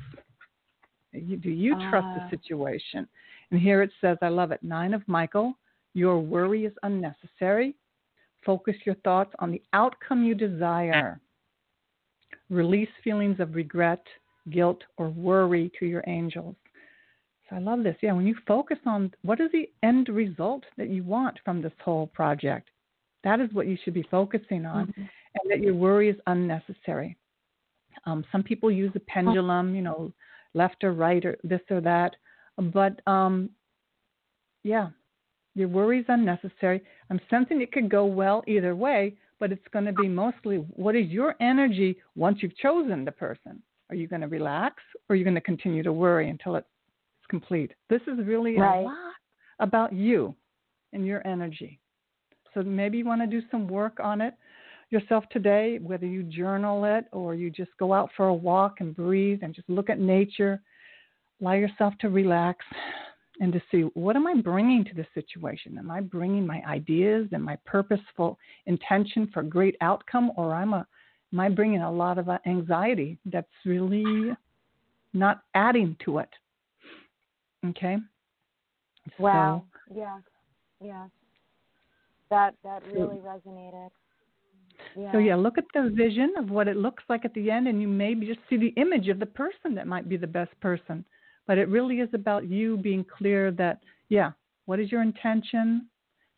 Do 1.14 1.50
you 1.50 1.76
trust 1.90 2.08
the 2.16 2.24
ah. 2.24 2.30
situation? 2.30 3.08
And 3.52 3.60
here 3.60 3.82
it 3.82 3.92
says, 4.02 4.18
I 4.22 4.30
love 4.30 4.52
it. 4.52 4.62
Nine 4.64 4.94
of 4.94 5.02
Michael, 5.08 5.54
your 5.94 6.20
worry 6.20 6.66
is 6.66 6.74
unnecessary. 6.84 7.76
Focus 8.46 8.76
your 8.86 8.96
thoughts 8.96 9.34
on 9.40 9.52
the 9.52 9.62
outcome 9.74 10.24
you 10.24 10.36
desire. 10.36 11.20
Release 12.50 12.90
feelings 13.04 13.40
of 13.40 13.56
regret, 13.56 14.04
guilt, 14.52 14.82
or 14.98 15.10
worry 15.10 15.72
to 15.80 15.86
your 15.86 16.04
angels. 16.08 16.56
So 17.50 17.56
I 17.56 17.60
love 17.60 17.84
this. 17.84 17.96
Yeah, 18.02 18.14
when 18.14 18.28
you 18.28 18.36
focus 18.48 18.78
on 18.86 19.12
what 19.22 19.40
is 19.40 19.52
the 19.52 19.70
end 19.84 20.10
result 20.10 20.64
that 20.78 20.90
you 20.90 21.04
want 21.04 21.38
from 21.46 21.62
this 21.62 21.74
whole 21.84 22.08
project, 22.08 22.70
that 23.24 23.40
is 23.40 23.50
what 23.54 23.68
you 23.68 23.78
should 23.84 23.94
be 23.94 24.08
focusing 24.10 24.66
on, 24.66 24.88
mm-hmm. 24.88 25.02
and 25.02 25.52
that 25.52 25.60
your 25.60 25.74
worry 25.74 26.10
is 26.10 26.18
unnecessary. 26.28 27.18
Um, 28.06 28.24
some 28.32 28.44
people 28.44 28.70
use 28.70 28.92
a 28.96 29.00
pendulum, 29.02 29.76
you 29.76 29.82
know, 29.82 30.12
left 30.54 30.84
or 30.84 30.94
right 30.94 31.24
or 31.26 31.38
this 31.44 31.62
or 31.70 31.82
that, 31.82 32.16
but 32.58 33.00
um, 33.08 33.50
yeah, 34.64 34.90
your 35.56 35.68
worry 35.68 36.00
is 36.00 36.06
unnecessary. 36.08 36.82
I'm 37.10 37.20
sensing 37.30 37.62
it 37.62 37.72
could 37.72 37.90
go 37.90 38.06
well 38.06 38.44
either 38.48 38.76
way, 38.76 39.16
but 39.40 39.52
it's 39.52 39.68
going 39.72 39.86
to 39.86 39.94
be 39.94 40.08
mostly 40.08 40.58
what 40.58 40.96
is 40.96 41.08
your 41.10 41.36
energy 41.42 41.98
once 42.16 42.40
you've 42.42 42.58
chosen 42.58 43.06
the 43.06 43.12
person? 43.12 43.62
Are 43.90 43.96
you 43.96 44.08
going 44.08 44.22
to 44.22 44.28
relax 44.28 44.82
or 45.08 45.14
are 45.14 45.16
you 45.16 45.24
going 45.24 45.36
to 45.36 45.42
continue 45.42 45.84
to 45.84 45.94
worry 45.94 46.30
until 46.30 46.56
it's 46.56 46.68
complete? 47.30 47.74
This 47.90 48.02
is 48.08 48.26
really 48.26 48.58
right. 48.58 48.80
a 48.80 48.82
lot 48.82 49.14
about 49.60 49.94
you 49.94 50.36
and 50.94 51.06
your 51.06 51.26
energy. 51.28 51.80
So 52.54 52.64
maybe 52.64 52.98
you 53.00 53.06
want 53.06 53.22
to 53.22 53.28
do 53.28 53.46
some 53.52 53.68
work 53.68 54.00
on 54.02 54.22
it 54.22 54.34
yourself 54.90 55.26
today, 55.32 55.80
whether 55.82 56.06
you 56.06 56.24
journal 56.24 56.86
it 56.86 57.06
or 57.12 57.36
you 57.36 57.50
just 57.50 57.72
go 57.80 57.94
out 57.94 58.10
for 58.16 58.28
a 58.28 58.34
walk 58.34 58.76
and 58.80 58.96
breathe 58.96 59.40
and 59.42 59.54
just 59.54 59.70
look 59.70 59.90
at 59.90 60.00
nature. 60.00 60.62
Allow 61.42 61.54
yourself 61.54 61.94
to 62.00 62.10
relax 62.10 62.66
and 63.40 63.52
to 63.54 63.62
see 63.72 63.82
what 63.94 64.16
am 64.16 64.28
I 64.28 64.36
bringing 64.36 64.86
to 64.86 64.94
the 64.94 65.06
situation? 65.14 65.78
Am 65.78 65.92
I 65.92 66.02
bringing 66.02 66.46
my 66.46 66.62
ideas 66.68 67.28
and 67.32 67.44
my 67.44 67.58
purposeful 67.66 68.38
intention 68.66 69.30
for 69.34 69.44
great 69.44 69.76
outcome, 69.82 70.32
or 70.38 70.56
am, 70.56 70.74
a, 70.74 70.88
am 71.34 71.40
I 71.40 71.50
bringing 71.50 71.82
a 71.82 71.92
lot 71.92 72.18
of 72.18 72.30
uh, 72.30 72.40
anxiety 72.46 73.18
that's 73.26 73.48
really 73.66 74.36
not 75.14 75.42
adding 75.54 75.96
to 76.06 76.20
it? 76.20 76.30
Okay. 77.68 77.98
Wow. 79.20 79.64
So, 79.88 79.96
yeah. 79.98 80.18
Yeah. 80.84 81.06
That 82.30 82.56
that 82.64 82.84
really 82.92 83.18
resonated. 83.18 83.90
Yeah. 84.98 85.12
So 85.12 85.20
yeah, 85.20 85.36
look 85.36 85.58
at 85.58 85.66
the 85.74 85.92
vision 85.94 86.34
of 86.38 86.50
what 86.50 86.68
it 86.68 86.76
looks 86.76 87.04
like 87.08 87.26
at 87.26 87.34
the 87.34 87.52
end, 87.52 87.68
and 87.68 87.82
you 87.82 87.88
maybe 87.88 88.26
just 88.26 88.40
see 88.50 88.58
the 88.58 88.74
image 88.82 89.10
of 89.10 89.20
the 89.20 89.26
person 89.26 89.76
that 89.76 89.88
might 89.88 90.10
be 90.10 90.18
the 90.18 90.28
best 90.28 90.60
person. 90.60 91.06
But 91.48 91.58
it 91.58 91.70
really 91.70 92.00
is 92.00 92.10
about 92.14 92.48
you 92.48 92.78
being 92.78 93.06
clear 93.06 93.52
that, 93.52 93.80
yeah, 94.10 94.32
what 94.66 94.80
is 94.80 94.92
your 94.92 95.02
intention? 95.02 95.88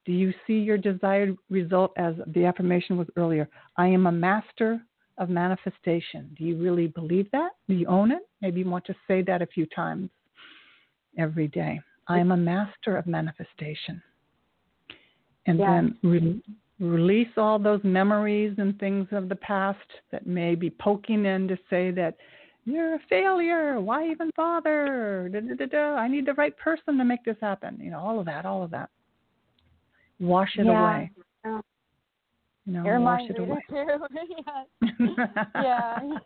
Do 0.05 0.11
you 0.11 0.33
see 0.45 0.53
your 0.53 0.77
desired 0.77 1.35
result 1.49 1.91
as 1.97 2.15
the 2.27 2.45
affirmation 2.45 2.97
was 2.97 3.07
earlier? 3.15 3.49
I 3.77 3.87
am 3.87 4.07
a 4.07 4.11
master 4.11 4.81
of 5.17 5.29
manifestation. 5.29 6.29
Do 6.37 6.43
you 6.43 6.57
really 6.61 6.87
believe 6.87 7.29
that? 7.31 7.51
Do 7.67 7.73
you 7.73 7.87
own 7.87 8.11
it? 8.11 8.21
Maybe 8.41 8.61
you 8.61 8.69
want 8.69 8.85
to 8.85 8.95
say 9.07 9.21
that 9.23 9.41
a 9.41 9.47
few 9.47 9.65
times 9.67 10.09
every 11.17 11.47
day. 11.47 11.79
I 12.07 12.19
am 12.19 12.31
a 12.31 12.37
master 12.37 12.95
of 12.95 13.05
manifestation. 13.05 14.01
And 15.45 15.59
then 15.59 15.97
re- 16.03 16.41
release 16.79 17.29
all 17.37 17.57
those 17.57 17.81
memories 17.83 18.55
and 18.57 18.77
things 18.79 19.07
of 19.11 19.29
the 19.29 19.35
past 19.35 19.79
that 20.11 20.27
may 20.27 20.55
be 20.55 20.69
poking 20.69 21.25
in 21.25 21.47
to 21.47 21.57
say 21.69 21.91
that 21.91 22.15
you're 22.67 22.95
a 22.95 22.99
failure. 23.09 23.79
Why 23.79 24.09
even 24.11 24.29
bother? 24.35 25.29
Da, 25.31 25.39
da, 25.39 25.55
da, 25.55 25.65
da. 25.65 25.95
I 25.95 26.07
need 26.09 26.25
the 26.25 26.33
right 26.33 26.55
person 26.57 26.97
to 26.97 27.05
make 27.05 27.23
this 27.23 27.37
happen. 27.39 27.79
You 27.81 27.91
know, 27.91 27.99
all 27.99 28.19
of 28.19 28.25
that, 28.25 28.45
all 28.45 28.61
of 28.61 28.71
that. 28.71 28.89
Wash 30.19 30.49
it 30.57 30.65
Yeah. 30.65 30.79
away. 30.79 31.11
Oh. 31.45 31.61
You 32.65 32.73
know, 32.73 32.83
You're 32.83 32.99
wash 32.99 33.21
it 33.29 33.39
away. 33.39 33.63
yeah. 34.81 35.17
yeah. 35.61 36.17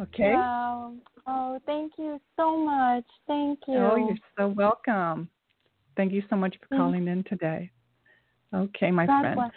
Okay. 0.00 0.32
Wow. 0.32 0.94
Oh, 1.26 1.58
thank 1.66 1.92
you 1.98 2.20
so 2.36 2.56
much. 2.56 3.04
Thank 3.26 3.58
you. 3.66 3.78
Oh, 3.78 3.96
you're 3.96 4.16
so 4.38 4.48
welcome. 4.48 5.28
Thank 5.96 6.12
you 6.12 6.22
so 6.30 6.36
much 6.36 6.54
for 6.60 6.76
calling 6.76 7.08
in 7.08 7.24
today. 7.24 7.70
Okay, 8.54 8.90
my 8.90 9.06
God 9.06 9.20
friend. 9.20 9.34
bless. 9.34 9.50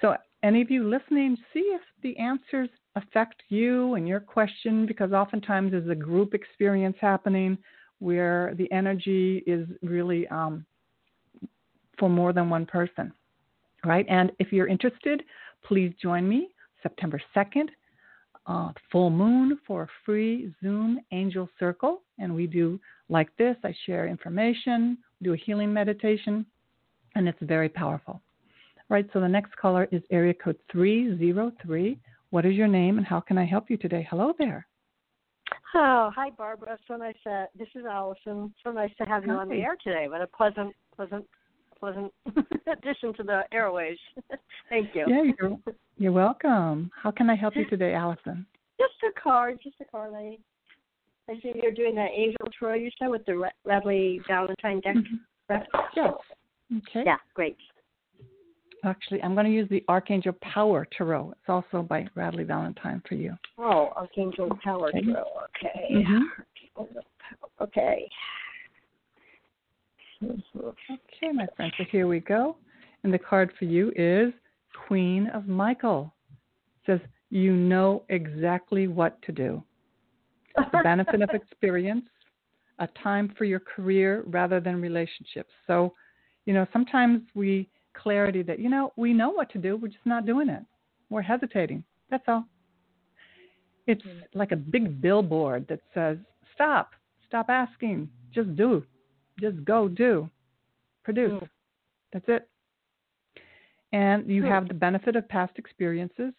So, 0.00 0.16
any 0.44 0.60
of 0.60 0.70
you 0.70 0.88
listening, 0.88 1.36
see 1.52 1.72
if 1.74 1.80
the 2.02 2.16
answers 2.18 2.68
affect 2.96 3.42
you 3.48 3.94
and 3.94 4.06
your 4.06 4.20
question 4.20 4.86
because 4.86 5.12
oftentimes 5.12 5.72
there's 5.72 5.88
a 5.88 5.94
group 5.94 6.34
experience 6.34 6.96
happening 7.00 7.56
where 7.98 8.54
the 8.58 8.70
energy 8.70 9.42
is 9.46 9.66
really 9.82 10.28
um, 10.28 10.64
for 11.98 12.10
more 12.10 12.32
than 12.34 12.50
one 12.50 12.66
person, 12.66 13.10
right? 13.84 14.04
And 14.08 14.32
if 14.38 14.52
you're 14.52 14.68
interested, 14.68 15.22
please 15.64 15.94
join 16.00 16.28
me 16.28 16.50
September 16.82 17.20
2nd, 17.34 17.68
uh, 18.46 18.72
full 18.92 19.08
moon 19.08 19.58
for 19.66 19.84
a 19.84 19.88
free 20.04 20.52
Zoom 20.62 21.00
angel 21.10 21.48
circle. 21.58 22.02
And 22.18 22.34
we 22.34 22.46
do 22.46 22.78
like 23.08 23.34
this 23.38 23.56
I 23.64 23.74
share 23.86 24.06
information, 24.06 24.98
do 25.22 25.32
a 25.32 25.36
healing 25.36 25.72
meditation, 25.72 26.44
and 27.14 27.26
it's 27.26 27.38
very 27.40 27.70
powerful. 27.70 28.20
All 28.90 28.96
right, 28.96 29.08
so 29.14 29.20
the 29.20 29.28
next 29.28 29.56
caller 29.56 29.88
is 29.92 30.02
area 30.10 30.34
code 30.34 30.58
303. 30.70 31.98
What 32.28 32.44
is 32.44 32.52
your 32.52 32.68
name 32.68 32.98
and 32.98 33.06
how 33.06 33.18
can 33.18 33.38
I 33.38 33.46
help 33.46 33.70
you 33.70 33.78
today? 33.78 34.06
Hello 34.10 34.34
there. 34.38 34.66
Oh, 35.74 36.10
hi 36.14 36.28
Barbara. 36.36 36.78
So 36.86 36.96
nice 36.96 37.14
to 37.24 37.46
this 37.58 37.68
is 37.74 37.84
Allison. 37.90 38.52
So 38.62 38.72
nice 38.72 38.90
to 38.98 39.04
have 39.04 39.24
you 39.24 39.32
on 39.32 39.48
the 39.48 39.56
air 39.56 39.76
today. 39.82 40.06
What 40.08 40.20
a 40.20 40.26
pleasant 40.26 40.74
pleasant 40.94 41.24
pleasant 41.80 42.12
addition 42.66 43.14
to 43.14 43.22
the 43.22 43.42
airways. 43.52 43.96
Thank 44.68 44.94
you. 44.94 45.06
Yeah, 45.08 45.32
you're, 45.38 45.58
you're 45.96 46.12
welcome. 46.12 46.90
How 47.02 47.10
can 47.10 47.30
I 47.30 47.36
help 47.36 47.56
you 47.56 47.66
today, 47.66 47.94
Allison? 47.94 48.46
Just 48.78 48.94
a 49.08 49.20
card, 49.20 49.60
just 49.62 49.76
a 49.80 49.84
card 49.84 50.12
lady. 50.12 50.40
I 51.30 51.34
see 51.40 51.52
you're 51.62 51.72
doing 51.72 51.94
that 51.94 52.10
angel 52.14 52.46
tarot 52.58 52.74
you 52.74 52.90
said 52.98 53.08
with 53.08 53.24
the 53.24 53.48
Radleigh 53.64 54.18
Valentine 54.26 54.80
deck. 54.80 54.96
Right? 55.48 55.62
Yes. 55.94 56.12
Okay. 56.76 57.04
Yeah, 57.06 57.16
great. 57.34 57.56
Actually, 58.84 59.22
I'm 59.22 59.34
going 59.34 59.46
to 59.46 59.52
use 59.52 59.68
the 59.70 59.82
Archangel 59.88 60.34
Power 60.42 60.86
Tarot. 60.96 61.30
It's 61.32 61.48
also 61.48 61.82
by 61.82 62.06
Radleigh 62.14 62.46
Valentine 62.46 63.02
for 63.08 63.14
you. 63.14 63.34
Oh, 63.58 63.90
Archangel 63.96 64.50
Power 64.62 64.88
Okay. 64.88 65.00
Tarot. 65.02 65.24
Okay. 65.56 65.88
Mhm. 65.92 66.22
Okay. 67.60 68.10
Okay, 70.22 71.32
my 71.32 71.46
friend. 71.56 71.72
So 71.76 71.84
here 71.84 72.06
we 72.06 72.20
go. 72.20 72.56
And 73.02 73.12
the 73.12 73.18
card 73.18 73.52
for 73.58 73.64
you 73.64 73.92
is 73.96 74.32
Queen 74.86 75.28
of 75.28 75.46
Michael. 75.46 76.14
It 76.82 76.86
says, 76.86 77.08
You 77.30 77.52
know 77.52 78.04
exactly 78.08 78.86
what 78.86 79.20
to 79.22 79.32
do. 79.32 79.62
The 80.56 80.80
benefit 80.82 81.20
of 81.22 81.30
experience, 81.34 82.06
a 82.78 82.88
time 83.02 83.34
for 83.36 83.44
your 83.44 83.60
career 83.60 84.22
rather 84.26 84.60
than 84.60 84.80
relationships. 84.80 85.52
So, 85.66 85.94
you 86.46 86.54
know, 86.54 86.66
sometimes 86.72 87.22
we 87.34 87.68
clarity 87.94 88.42
that, 88.42 88.58
you 88.58 88.68
know, 88.68 88.92
we 88.96 89.12
know 89.12 89.30
what 89.30 89.50
to 89.52 89.58
do, 89.58 89.76
we're 89.76 89.88
just 89.88 90.06
not 90.06 90.26
doing 90.26 90.48
it. 90.48 90.62
We're 91.10 91.22
hesitating. 91.22 91.84
That's 92.10 92.24
all. 92.28 92.44
It's 93.86 94.02
like 94.34 94.52
a 94.52 94.56
big 94.56 95.00
billboard 95.00 95.66
that 95.68 95.80
says, 95.92 96.18
Stop, 96.54 96.92
stop 97.26 97.50
asking, 97.50 98.08
just 98.32 98.54
do. 98.56 98.84
Just 99.40 99.64
go 99.64 99.88
do. 99.88 100.30
Produce. 101.02 101.32
Mm. 101.32 101.48
That's 102.12 102.24
it. 102.28 102.48
And 103.92 104.28
you 104.28 104.42
Hmm. 104.42 104.48
have 104.48 104.68
the 104.68 104.74
benefit 104.74 105.16
of 105.16 105.28
past 105.28 105.58
experiences, 105.58 106.32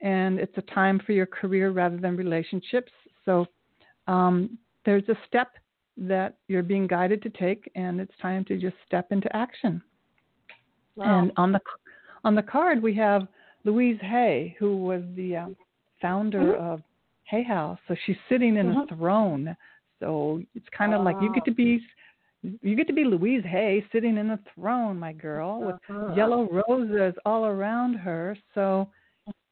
and 0.00 0.38
it's 0.38 0.56
a 0.56 0.62
time 0.62 0.98
for 0.98 1.12
your 1.12 1.26
career 1.26 1.70
rather 1.70 1.96
than 1.96 2.16
relationships. 2.16 2.92
So 3.24 3.46
um, 4.06 4.58
there's 4.84 5.08
a 5.08 5.16
step 5.26 5.52
that 5.96 6.36
you're 6.48 6.62
being 6.62 6.86
guided 6.86 7.22
to 7.22 7.30
take, 7.30 7.70
and 7.74 8.00
it's 8.00 8.16
time 8.18 8.44
to 8.46 8.56
just 8.58 8.76
step 8.86 9.12
into 9.12 9.34
action. 9.36 9.82
Wow. 10.98 11.20
And 11.20 11.32
on 11.36 11.52
the 11.52 11.60
on 12.24 12.34
the 12.34 12.42
card 12.42 12.82
we 12.82 12.94
have 12.96 13.28
Louise 13.64 14.00
Hay, 14.00 14.56
who 14.58 14.76
was 14.78 15.02
the 15.16 15.36
uh, 15.36 15.46
founder 16.02 16.54
Mhm. 16.54 16.60
of 16.60 16.82
Hay 17.24 17.42
House. 17.42 17.78
So 17.88 17.94
she's 18.04 18.16
sitting 18.28 18.56
in 18.56 18.66
Mhm. 18.68 18.84
a 18.84 18.86
throne. 18.96 19.56
So 20.00 20.42
it's 20.54 20.68
kind 20.76 20.94
of 20.94 21.02
like 21.02 21.20
you 21.20 21.28
get 21.30 21.44
to 21.44 21.52
be 21.52 21.80
you 22.62 22.76
get 22.76 22.86
to 22.86 22.92
be 22.92 23.04
Louise 23.04 23.44
Hay 23.44 23.84
sitting 23.92 24.16
in 24.16 24.30
a 24.30 24.38
throne, 24.54 24.98
my 24.98 25.12
girl, 25.12 25.60
with 25.60 25.76
Uh-huh. 25.88 26.14
yellow 26.14 26.48
roses 26.68 27.14
all 27.24 27.46
around 27.46 27.94
her. 27.94 28.36
So 28.54 28.88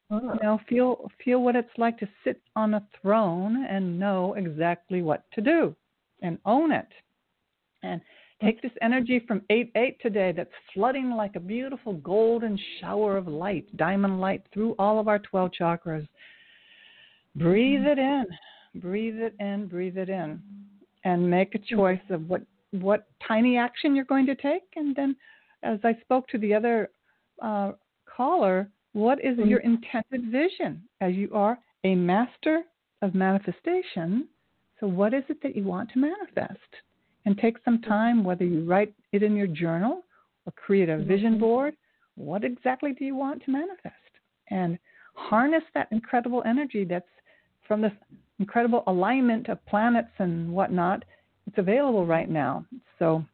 Uh-huh. 0.09 0.33
you 0.33 0.39
know, 0.41 0.59
feel 0.69 1.11
feel 1.23 1.41
what 1.41 1.55
it's 1.55 1.77
like 1.77 1.97
to 1.99 2.07
sit 2.23 2.41
on 2.55 2.73
a 2.75 2.87
throne 3.01 3.65
and 3.65 3.99
know 3.99 4.33
exactly 4.35 5.01
what 5.01 5.29
to 5.33 5.41
do 5.41 5.75
and 6.21 6.39
own 6.45 6.71
it. 6.71 6.87
And 7.83 8.01
take 8.41 8.61
this 8.61 8.71
energy 8.81 9.23
from 9.27 9.41
8 9.49 9.71
8 9.75 10.01
today 10.01 10.33
that's 10.35 10.49
flooding 10.73 11.11
like 11.11 11.35
a 11.35 11.39
beautiful 11.39 11.93
golden 11.93 12.59
shower 12.79 13.17
of 13.17 13.27
light, 13.27 13.65
diamond 13.77 14.21
light 14.21 14.43
through 14.53 14.75
all 14.77 14.99
of 14.99 15.07
our 15.07 15.19
12 15.19 15.51
chakras. 15.59 16.07
Breathe 17.35 17.85
it 17.85 17.99
in, 17.99 18.25
breathe 18.75 19.17
it 19.17 19.35
in, 19.39 19.67
breathe 19.67 19.97
it 19.97 20.09
in, 20.09 20.41
and 21.03 21.29
make 21.29 21.55
a 21.55 21.75
choice 21.75 22.01
of 22.09 22.27
what, 22.29 22.41
what 22.71 23.07
tiny 23.27 23.57
action 23.57 23.95
you're 23.95 24.05
going 24.05 24.25
to 24.25 24.35
take. 24.35 24.63
And 24.75 24.95
then, 24.95 25.15
as 25.63 25.79
I 25.83 25.97
spoke 26.01 26.27
to 26.29 26.37
the 26.37 26.53
other 26.53 26.89
uh, 27.41 27.73
caller, 28.05 28.69
what 28.93 29.23
is 29.23 29.37
your 29.37 29.59
intended 29.59 30.31
vision 30.31 30.81
as 31.01 31.13
you 31.13 31.29
are 31.33 31.59
a 31.83 31.95
master 31.95 32.63
of 33.01 33.13
manifestation? 33.13 34.27
So, 34.79 34.87
what 34.87 35.13
is 35.13 35.23
it 35.29 35.41
that 35.43 35.55
you 35.55 35.63
want 35.63 35.91
to 35.91 35.99
manifest? 35.99 36.59
And 37.27 37.37
take 37.37 37.57
some 37.65 37.81
time, 37.81 38.23
whether 38.23 38.45
you 38.45 38.63
write 38.63 38.93
it 39.11 39.21
in 39.21 39.35
your 39.35 39.47
journal 39.47 40.05
or 40.45 40.53
create 40.53 40.87
a 40.87 40.97
vision 40.97 41.37
board. 41.37 41.75
What 42.15 42.45
exactly 42.45 42.93
do 42.93 43.03
you 43.03 43.15
want 43.15 43.43
to 43.43 43.51
manifest? 43.51 43.93
And 44.49 44.79
harness 45.13 45.63
that 45.73 45.89
incredible 45.91 46.41
energy 46.45 46.85
that's 46.85 47.05
from 47.67 47.81
this 47.81 47.91
incredible 48.39 48.85
alignment 48.87 49.49
of 49.49 49.63
planets 49.65 50.11
and 50.19 50.49
whatnot. 50.53 51.03
It's 51.47 51.57
available 51.57 52.05
right 52.05 52.29
now. 52.29 52.65
So, 52.97 53.25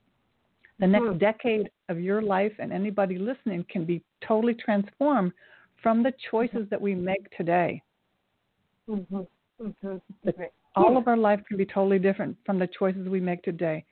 the 0.79 0.87
next 0.87 1.05
Mhm. 1.05 1.19
decade 1.19 1.69
of 1.87 1.99
your 1.99 2.19
life 2.19 2.53
and 2.57 2.73
anybody 2.73 3.19
listening 3.19 3.63
can 3.65 3.85
be 3.85 4.01
totally 4.21 4.55
transformed 4.55 5.33
from 5.83 6.01
the 6.01 6.13
choices 6.31 6.67
that 6.69 6.81
we 6.81 6.95
make 6.95 7.29
today. 7.37 7.83
Mhm. 8.87 9.27
Mhm. 9.59 10.01
Great. 10.35 10.49
All 10.75 10.91
hmm. 10.91 10.97
of 10.97 11.07
our 11.07 11.17
life 11.17 11.41
can 11.47 11.57
be 11.57 11.65
totally 11.65 11.99
different 11.99 12.37
from 12.45 12.59
the 12.59 12.67
choices 12.67 13.07
we 13.07 13.19
make 13.19 13.43
today 13.43 13.85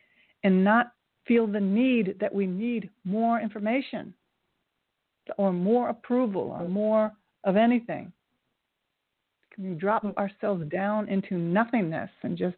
and 0.44 0.64
not 0.64 0.94
feel 1.28 1.48
the 1.48 1.60
need 1.60 2.16
that 2.20 2.34
we 2.34 2.48
need 2.48 2.90
more 3.06 3.40
information 3.40 4.14
or 5.38 5.54
more 5.54 5.90
approval 5.90 6.56
or 6.60 6.68
more 6.68 7.12
of 7.44 7.56
anything. 7.56 8.12
Can 9.54 9.70
we 9.70 9.76
drop 9.76 10.02
hmm. 10.02 10.10
ourselves 10.18 10.64
down 10.70 11.08
into 11.10 11.38
nothingness 11.38 12.10
and 12.24 12.38
just 12.38 12.58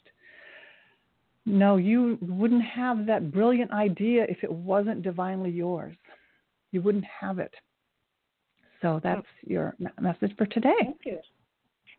no, 1.45 1.75
you 1.75 2.17
wouldn't 2.21 2.63
have 2.63 3.05
that 3.07 3.31
brilliant 3.31 3.71
idea 3.71 4.25
if 4.29 4.43
it 4.43 4.51
wasn't 4.51 5.01
divinely 5.01 5.49
yours. 5.49 5.93
You 6.71 6.81
wouldn't 6.81 7.03
have 7.19 7.39
it. 7.39 7.53
So 8.81 8.93
hmm. 8.93 8.99
that's 9.03 9.27
your 9.45 9.75
message 9.99 10.33
for 10.37 10.45
today. 10.45 10.73
Thank 10.79 11.01
you. 11.05 11.19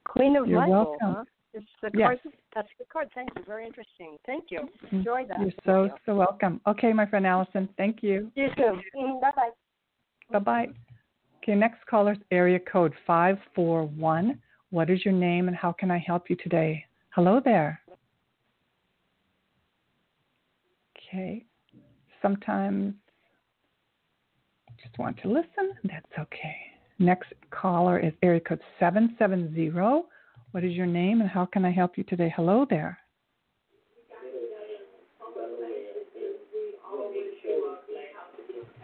Queen 0.05 0.37
of 0.37 0.47
You're 0.47 0.61
Michael, 0.61 0.97
welcome. 1.01 1.15
huh? 1.19 1.25
It's 1.55 1.67
the 1.81 1.91
Yes. 1.95 2.19
card. 2.21 2.35
That's 2.55 2.69
the 2.79 2.85
card. 2.87 3.09
Thank 3.15 3.31
you. 3.37 3.45
Very 3.45 3.65
interesting. 3.65 4.19
Thank 4.27 4.51
you. 4.51 4.61
Mm-hmm. 4.61 4.97
Enjoy 4.97 5.25
that. 5.27 5.41
You're 5.41 5.53
so, 5.65 5.85
you. 5.85 5.95
so 6.05 6.17
welcome. 6.17 6.61
Okay, 6.67 6.93
my 6.93 7.07
friend 7.07 7.27
Allison, 7.27 7.69
thank 7.77 8.03
you. 8.03 8.31
You 8.35 8.49
too. 8.57 8.81
Mm, 8.97 9.21
bye 9.21 9.31
bye. 9.37 9.51
Bye 10.33 10.39
bye. 10.41 10.69
Okay, 11.43 11.55
next 11.55 11.87
caller's 11.87 12.19
area 12.31 12.59
code 12.59 12.93
541. 13.07 14.41
What 14.71 14.91
is 14.91 15.05
your 15.05 15.15
name 15.15 15.47
and 15.47 15.57
how 15.57 15.73
can 15.73 15.91
I 15.91 15.99
help 15.99 16.29
you 16.29 16.37
today? 16.37 16.85
Hello 17.11 17.41
there. 17.45 17.81
Okay, 20.97 21.45
sometimes 22.21 22.95
just 24.83 24.99
want 24.99 25.17
to 25.23 25.29
listen. 25.29 25.75
That's 25.85 26.19
okay. 26.19 26.57
Next 26.99 27.33
caller 27.51 27.99
is 27.99 28.13
area 28.23 28.41
code 28.41 28.61
770. 28.81 29.71
What 30.55 30.63
is 30.63 30.75
your 30.75 30.87
name 30.87 31.21
and 31.21 31.29
how 31.29 31.47
can 31.47 31.65
I 31.65 31.73
help 31.73 31.99
you 31.99 32.05
today? 32.05 32.33
Hello 32.37 32.65
there. 32.71 32.97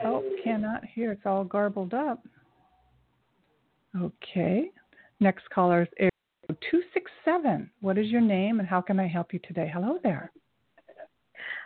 Oh, 0.04 0.24
cannot 0.42 0.84
hear. 0.84 1.12
It's 1.12 1.22
all 1.24 1.44
garbled 1.44 1.94
up. 1.94 2.26
Okay. 3.96 4.72
Next 5.20 5.48
caller 5.54 5.82
is 5.82 5.88
area 6.00 6.10
267. 6.48 7.70
What 7.80 7.98
is 7.98 8.08
your 8.08 8.20
name 8.20 8.58
and 8.58 8.68
how 8.68 8.80
can 8.80 8.98
I 8.98 9.06
help 9.06 9.32
you 9.32 9.38
today? 9.46 9.70
Hello 9.72 10.00
there. 10.02 10.32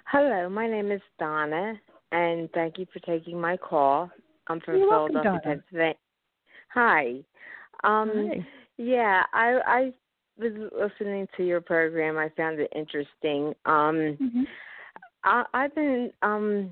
Hello, 0.04 0.50
my 0.50 0.68
name 0.68 0.92
is 0.92 1.00
Donna, 1.18 1.80
and 2.12 2.50
thank 2.52 2.76
you 2.76 2.84
for 2.92 2.98
taking 2.98 3.40
my 3.40 3.56
call. 3.56 4.10
I'm 4.48 4.60
from 4.60 4.76
You're 4.76 5.08
Philadelphia. 5.08 5.40
Pennsylvania. 5.42 5.94
Hi. 6.74 7.24
Um, 7.84 8.30
Hi. 8.30 8.46
Yeah, 8.76 9.22
I 9.32 9.60
I 9.66 9.92
was 10.38 10.70
listening 10.76 11.28
to 11.36 11.44
your 11.44 11.60
program. 11.60 12.18
I 12.18 12.28
found 12.36 12.58
it 12.58 12.72
interesting. 12.74 13.54
Um, 13.66 14.18
Mhm. 14.20 14.46
I, 15.24 15.44
I've 15.54 15.74
been 15.74 16.12
um, 16.22 16.70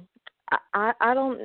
I- 0.75 0.95
I 1.01 1.15
don't 1.15 1.41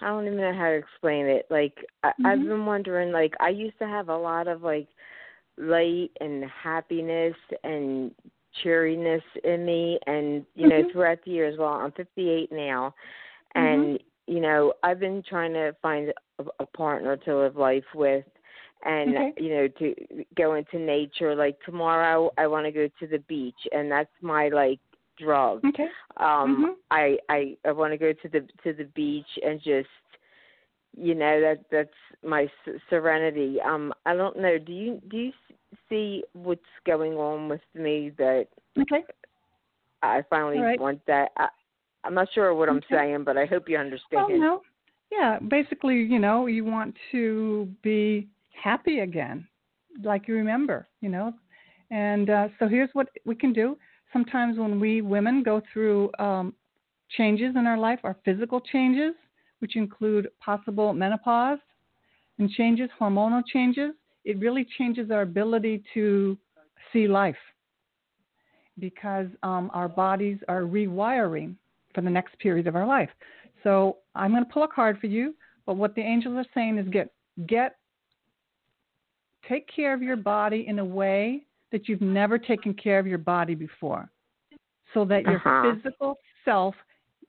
I 0.00 0.06
don't 0.06 0.26
even 0.26 0.38
know 0.38 0.52
how 0.54 0.66
to 0.70 0.74
explain 0.76 1.26
it. 1.26 1.46
Like 1.50 1.84
I, 2.02 2.12
I've 2.24 2.38
Mhm. 2.38 2.48
been 2.48 2.66
wondering. 2.66 3.12
Like 3.12 3.34
I 3.40 3.48
used 3.48 3.78
to 3.78 3.86
have 3.86 4.08
a 4.08 4.16
lot 4.16 4.48
of 4.48 4.62
like 4.62 4.88
light 5.58 6.10
and 6.20 6.44
happiness 6.44 7.34
and 7.64 8.14
cheeriness 8.62 9.22
in 9.44 9.66
me, 9.66 9.98
and 10.06 10.46
you 10.54 10.68
know 10.68 10.82
Mhm. 10.84 10.92
throughout 10.92 11.22
the 11.24 11.30
years. 11.32 11.58
Well, 11.58 11.72
I'm 11.74 11.92
58 11.92 12.52
now, 12.52 12.94
Mm-hmm. 13.54 13.82
and 13.82 14.04
you 14.26 14.40
know 14.40 14.72
I've 14.82 15.00
been 15.00 15.22
trying 15.22 15.52
to 15.54 15.74
find 15.82 16.12
a, 16.38 16.44
a 16.60 16.66
partner 16.66 17.16
to 17.16 17.36
live 17.36 17.56
life 17.56 17.84
with. 17.94 18.24
And 18.84 19.16
Okay. 19.16 19.32
you 19.38 19.50
know, 19.50 19.68
to 19.68 19.94
go 20.36 20.54
into 20.54 20.78
nature. 20.78 21.34
Like 21.34 21.56
tomorrow, 21.64 22.30
I 22.38 22.46
want 22.46 22.66
to 22.66 22.72
go 22.72 22.88
to 23.00 23.06
the 23.06 23.18
beach, 23.20 23.54
and 23.72 23.90
that's 23.90 24.10
my 24.20 24.48
like 24.48 24.78
drug 25.18 25.64
Okay. 25.64 25.88
um 26.18 26.64
Mhm. 26.64 26.76
i 26.90 27.18
i 27.28 27.56
i 27.64 27.72
want 27.72 27.92
to 27.92 27.98
go 27.98 28.12
to 28.12 28.28
the 28.28 28.46
to 28.62 28.72
the 28.72 28.84
beach 28.94 29.38
and 29.42 29.60
just 29.62 29.88
you 30.96 31.14
know 31.14 31.40
that 31.40 31.64
that's 31.70 31.88
my 32.22 32.50
serenity 32.88 33.60
um 33.60 33.92
i 34.04 34.14
don't 34.14 34.38
know 34.38 34.58
do 34.58 34.72
you 34.72 35.00
do 35.08 35.16
you 35.16 35.32
see 35.88 36.24
what's 36.32 36.60
going 36.86 37.14
on 37.14 37.48
with 37.48 37.60
me 37.74 38.10
that 38.18 38.46
Okay. 38.78 39.04
i 40.02 40.22
finally 40.30 40.58
All 40.58 40.64
right. 40.64 40.80
want 40.80 41.00
that 41.06 41.32
I, 41.36 41.48
i'm 42.04 42.14
not 42.14 42.28
sure 42.32 42.54
what 42.54 42.68
i'm 42.68 42.82
saying 42.90 43.24
but 43.24 43.36
i 43.36 43.46
hope 43.46 43.68
you 43.68 43.78
understand 43.78 44.24
Oh 44.28 44.36
no. 44.36 44.62
Yeah, 45.12 45.38
basically, 45.38 46.02
you 46.02 46.18
know, 46.18 46.46
you 46.46 46.64
want 46.64 46.96
to 47.12 47.68
be 47.82 48.26
happy 48.62 49.00
again, 49.00 49.46
like 50.02 50.28
you 50.28 50.34
remember, 50.34 50.88
you 51.00 51.08
know. 51.08 51.32
And 51.90 52.30
uh, 52.30 52.48
so 52.58 52.68
here's 52.68 52.90
what 52.92 53.08
we 53.24 53.34
can 53.34 53.52
do. 53.52 53.76
Sometimes 54.12 54.58
when 54.58 54.80
we 54.80 55.02
women 55.02 55.42
go 55.42 55.62
through 55.72 56.10
um, 56.18 56.54
changes 57.16 57.54
in 57.56 57.66
our 57.66 57.78
life, 57.78 58.00
our 58.04 58.16
physical 58.24 58.60
changes, 58.60 59.14
which 59.60 59.76
include 59.76 60.28
possible 60.40 60.92
menopause 60.92 61.58
and 62.38 62.50
changes, 62.50 62.90
hormonal 63.00 63.42
changes, 63.52 63.92
it 64.24 64.38
really 64.38 64.66
changes 64.78 65.10
our 65.10 65.22
ability 65.22 65.82
to 65.94 66.36
see 66.92 67.06
life 67.06 67.36
because 68.78 69.28
um, 69.42 69.70
our 69.72 69.88
bodies 69.88 70.38
are 70.48 70.62
rewiring 70.62 71.54
for 71.94 72.02
the 72.02 72.10
next 72.10 72.38
period 72.38 72.66
of 72.66 72.76
our 72.76 72.86
life. 72.86 73.08
So 73.62 73.98
I'm 74.14 74.32
going 74.32 74.44
to 74.44 74.52
pull 74.52 74.64
a 74.64 74.68
card 74.68 74.98
for 75.00 75.06
you, 75.06 75.34
but 75.64 75.76
what 75.76 75.94
the 75.94 76.02
angels 76.02 76.36
are 76.36 76.44
saying 76.54 76.78
is 76.78 76.88
get 76.88 77.10
get 77.46 77.76
take 79.48 79.68
care 79.74 79.92
of 79.94 80.02
your 80.02 80.16
body 80.16 80.66
in 80.66 80.78
a 80.78 80.84
way 80.84 81.44
that 81.72 81.88
you've 81.88 82.00
never 82.00 82.38
taken 82.38 82.74
care 82.74 82.98
of 82.98 83.06
your 83.06 83.18
body 83.18 83.54
before. 83.54 84.10
So 84.94 85.04
that 85.06 85.24
your 85.24 85.42
Uh-huh. 85.44 85.74
physical 85.74 86.18
self, 86.44 86.74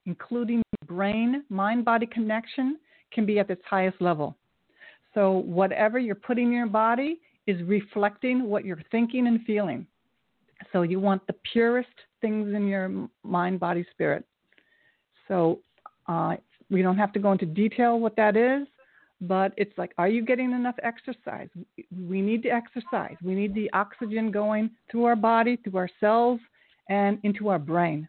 including 0.05 0.61
brain 0.85 1.43
mind 1.49 1.83
body 1.85 2.05
connection, 2.05 2.79
can 3.11 3.25
be 3.25 3.39
at 3.39 3.49
its 3.49 3.63
highest 3.65 3.99
level. 4.01 4.37
So 5.13 5.31
whatever 5.31 5.97
you're 5.99 6.15
putting 6.15 6.47
in 6.47 6.53
your 6.53 6.67
body 6.67 7.19
is 7.47 7.61
reflecting 7.63 8.43
what 8.43 8.65
you're 8.65 8.83
thinking 8.91 9.27
and 9.27 9.43
feeling. 9.45 9.87
So 10.71 10.83
you 10.83 10.99
want 10.99 11.25
the 11.27 11.35
purest 11.51 11.89
things 12.21 12.53
in 12.53 12.67
your 12.67 13.09
mind, 13.23 13.59
body, 13.59 13.85
spirit. 13.91 14.25
So 15.27 15.59
uh, 16.07 16.35
we 16.69 16.81
don't 16.81 16.97
have 16.97 17.13
to 17.13 17.19
go 17.19 17.31
into 17.31 17.45
detail 17.45 17.99
what 17.99 18.15
that 18.15 18.35
is, 18.35 18.67
but 19.21 19.53
it's 19.57 19.75
like, 19.77 19.93
are 19.97 20.07
you 20.07 20.23
getting 20.23 20.51
enough 20.51 20.75
exercise? 20.83 21.49
We 21.91 22.21
need 22.21 22.43
to 22.43 22.49
exercise. 22.49 23.15
We 23.23 23.33
need 23.33 23.55
the 23.55 23.69
oxygen 23.73 24.31
going 24.31 24.69
through 24.91 25.05
our 25.05 25.15
body, 25.15 25.57
through 25.57 25.77
our 25.77 25.89
cells, 25.99 26.39
and 26.89 27.19
into 27.23 27.49
our 27.49 27.59
brain. 27.59 28.07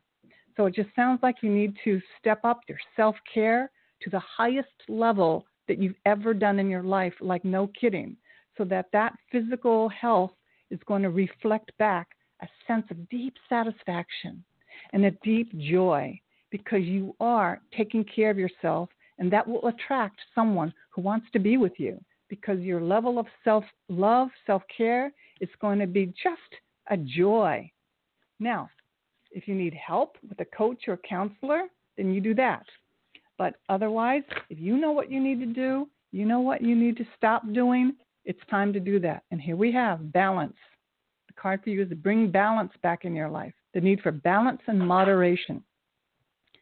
So 0.57 0.67
it 0.67 0.75
just 0.75 0.91
sounds 0.95 1.21
like 1.23 1.37
you 1.43 1.51
need 1.51 1.75
to 1.85 2.01
step 2.19 2.41
up 2.45 2.61
your 2.69 2.79
self 2.97 3.17
care 3.33 3.71
to 4.03 4.11
the 4.11 4.21
highest 4.21 4.69
level 4.89 5.47
that 5.67 5.81
you've 5.81 5.97
ever 6.05 6.35
done 6.35 6.59
in 6.59 6.69
your 6.69 6.83
life, 6.83 7.15
like 7.21 7.45
no 7.45 7.69
kidding, 7.81 8.17
so 8.57 8.65
that 8.65 8.87
that 8.93 9.15
physical 9.31 9.89
health 9.89 10.33
is 10.71 10.81
going 10.87 11.03
to 11.03 11.11
reflect 11.11 11.71
back 11.79 12.09
a 12.43 12.49
sense 12.67 12.85
of 12.91 13.09
deep 13.09 13.35
satisfaction 13.49 14.43
and 14.93 15.05
a 15.05 15.11
deep 15.23 15.57
joy 15.59 16.19
because 16.51 16.83
you 16.83 17.15
are 17.21 17.61
taking 17.77 18.05
care 18.05 18.31
of 18.31 18.39
yourself 18.39 18.89
and 19.19 19.33
that 19.33 19.47
will 19.47 19.67
attract 19.67 20.19
someone 20.35 20.73
who 20.91 21.03
wants 21.03 21.27
to 21.33 21.39
be 21.39 21.57
with 21.57 21.73
you 21.79 21.99
because 22.29 22.61
your 22.61 22.81
level 22.81 23.19
of 23.19 23.27
self 23.45 23.65
love, 23.89 24.29
self 24.47 24.63
care 24.75 25.13
is 25.41 25.49
going 25.61 25.79
to 25.79 25.87
be 25.87 26.07
just 26.07 26.61
a 26.91 26.97
joy. 26.97 27.71
Now, 28.41 28.69
if 29.31 29.49
you 29.49 29.55
need 29.55 29.75
help 29.75 30.17
with 30.29 30.41
a 30.41 30.45
coach 30.45 30.85
or 30.89 30.99
counselor, 30.99 31.63
then 31.97 32.13
you 32.13 32.21
do 32.21 32.35
that. 32.35 32.65
But 33.37 33.55
otherwise, 33.69 34.23
if 34.51 34.59
you 34.59 34.77
know 34.77 34.93
what 34.93 35.11
you 35.11 35.21
need 35.21 35.41
to 35.41 35.47
do, 35.47 35.89
you 36.13 36.25
know 36.25 36.41
what 36.41 36.63
you 36.63 36.75
need 36.75 36.97
to 36.97 37.07
stop 37.17 37.43
doing, 37.53 37.95
it's 38.25 38.41
time 38.51 38.73
to 38.73 38.81
do 38.81 38.99
that. 39.01 39.23
And 39.31 39.41
here 39.41 39.57
we 39.57 39.73
have 39.73 40.13
balance. 40.13 40.57
The 41.29 41.35
card 41.35 41.63
for 41.63 41.71
you 41.71 41.83
is 41.83 41.89
to 41.91 41.97
bring 41.97 42.31
balance 42.31 42.73
back 42.83 43.05
in 43.05 43.15
your 43.15 43.29
life. 43.29 43.53
The 43.75 43.81
need 43.81 44.01
for 44.01 44.13
balance 44.13 44.61
and 44.67 44.81
moderation, 44.81 45.63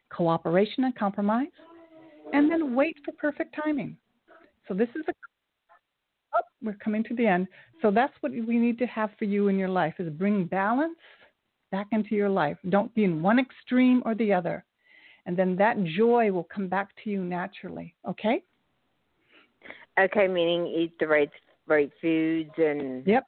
cooperation 0.09 0.83
and 0.83 0.95
compromise, 0.95 1.47
and 2.33 2.49
then 2.51 2.75
wait 2.75 2.97
for 3.05 3.11
perfect 3.13 3.55
timing. 3.63 3.97
So 4.67 4.73
this 4.73 4.89
is 4.95 5.03
a 5.07 5.13
oh, 6.35 6.41
we're 6.61 6.73
coming 6.73 7.03
to 7.05 7.15
the 7.15 7.25
end. 7.25 7.47
So 7.81 7.91
that's 7.91 8.13
what 8.21 8.31
we 8.31 8.57
need 8.57 8.77
to 8.79 8.85
have 8.87 9.11
for 9.17 9.25
you 9.25 9.47
in 9.47 9.57
your 9.57 9.69
life 9.69 9.95
is 9.99 10.09
bring 10.11 10.45
balance 10.45 10.97
back 11.71 11.87
into 11.91 12.15
your 12.15 12.29
life. 12.29 12.57
Don't 12.69 12.93
be 12.95 13.03
in 13.03 13.21
one 13.21 13.39
extreme 13.39 14.01
or 14.05 14.15
the 14.15 14.33
other. 14.33 14.63
And 15.25 15.37
then 15.37 15.55
that 15.57 15.81
joy 15.83 16.31
will 16.31 16.45
come 16.53 16.67
back 16.67 16.89
to 17.03 17.09
you 17.09 17.23
naturally. 17.23 17.93
Okay? 18.07 18.43
okay 19.99 20.27
meaning 20.27 20.67
eat 20.67 20.93
the 20.99 21.07
right 21.07 21.31
right 21.65 21.91
foods 22.01 22.51
and 22.57 23.05
Yep. 23.07 23.23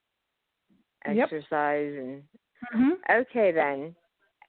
Yep. 1.11 1.29
exercise 1.31 1.93
and 1.97 2.23
hmm 2.71 2.89
okay 3.11 3.51
then 3.51 3.95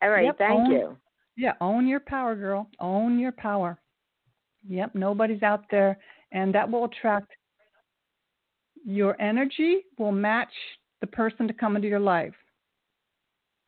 all 0.03 0.11
right 0.11 0.27
Yep, 0.27 0.39
thank 0.39 0.69
own- 0.69 0.71
you 0.71 0.97
Yeah, 1.37 1.55
own 1.63 1.87
your 1.87 2.01
power, 2.01 2.37
girl. 2.37 2.69
Own 2.81 3.19
your 3.19 3.33
power. 3.33 3.79
Yep, 4.69 4.95
nobody's 4.95 5.43
out 5.43 5.65
there, 5.71 5.99
and 6.33 6.55
that 6.55 6.71
will 6.71 6.85
attract 6.85 7.33
your 8.85 9.21
energy 9.21 9.83
will 9.99 10.13
match 10.13 10.53
the 11.01 11.07
person 11.07 11.47
to 11.47 11.55
come 11.55 11.77
into 11.77 11.89
your 11.89 12.01
life. 12.01 12.35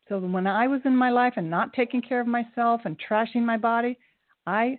So 0.08 0.18
when 0.18 0.46
I 0.46 0.66
was 0.66 0.80
in 0.84 0.96
my 0.96 1.10
life 1.10 1.34
and 1.36 1.48
not 1.48 1.72
taking 1.72 2.02
care 2.02 2.20
of 2.20 2.26
myself 2.26 2.82
and 2.84 3.00
trashing 3.08 3.42
my 3.42 3.56
body, 3.56 3.98
I 4.46 4.78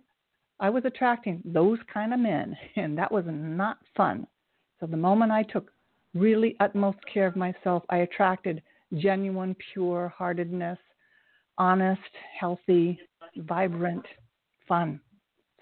I 0.59 0.69
was 0.69 0.85
attracting 0.85 1.41
those 1.43 1.79
kind 1.91 2.13
of 2.13 2.19
men, 2.19 2.55
and 2.75 2.97
that 2.97 3.11
was 3.11 3.25
not 3.27 3.77
fun. 3.95 4.27
So 4.79 4.85
the 4.85 4.97
moment 4.97 5.31
I 5.31 5.43
took 5.43 5.71
really 6.13 6.55
utmost 6.59 6.99
care 7.11 7.27
of 7.27 7.35
myself, 7.35 7.83
I 7.89 7.97
attracted 7.97 8.61
genuine, 8.95 9.55
pure 9.73 10.13
heartedness, 10.15 10.77
honest, 11.57 12.01
healthy, 12.39 12.99
vibrant, 13.37 14.05
fun. 14.67 14.99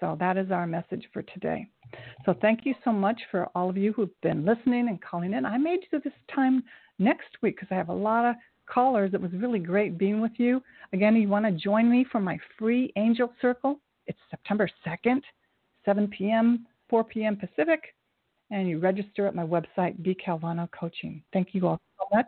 So 0.02 0.16
that 0.18 0.36
is 0.36 0.50
our 0.50 0.66
message 0.66 1.04
for 1.12 1.22
today. 1.22 1.68
So 2.26 2.34
thank 2.42 2.66
you 2.66 2.74
so 2.84 2.90
much 2.90 3.20
for 3.30 3.48
all 3.54 3.70
of 3.70 3.76
you 3.76 3.92
who've 3.92 4.20
been 4.20 4.44
listening 4.44 4.88
and 4.88 5.00
calling 5.00 5.32
in. 5.32 5.46
I 5.46 5.56
may 5.58 5.76
do 5.76 6.00
this 6.00 6.12
time 6.34 6.64
next 6.98 7.28
week 7.40 7.54
because 7.54 7.68
I 7.70 7.76
have 7.76 7.88
a 7.88 7.94
lot 7.94 8.28
of 8.28 8.34
callers. 8.66 9.14
It 9.14 9.20
was 9.20 9.30
really 9.32 9.60
great 9.60 9.98
being 9.98 10.20
with 10.20 10.32
you. 10.38 10.60
Again, 10.92 11.14
you 11.14 11.28
want 11.28 11.44
to 11.44 11.52
join 11.52 11.88
me 11.88 12.04
for 12.10 12.18
my 12.18 12.36
free 12.58 12.92
Angel 12.96 13.32
Circle. 13.40 13.78
It's 14.08 14.18
September 14.28 14.68
2nd, 14.84 15.20
7 15.84 16.08
p.m., 16.08 16.66
4 16.90 17.04
p.m. 17.04 17.36
Pacific, 17.36 17.94
and 18.50 18.68
you 18.68 18.80
register 18.80 19.28
at 19.28 19.36
my 19.36 19.44
website, 19.44 20.02
B 20.02 20.16
Calvano 20.26 20.68
Coaching. 20.72 21.22
Thank 21.32 21.50
you 21.52 21.68
all 21.68 21.80
so 21.96 22.08
much. 22.12 22.26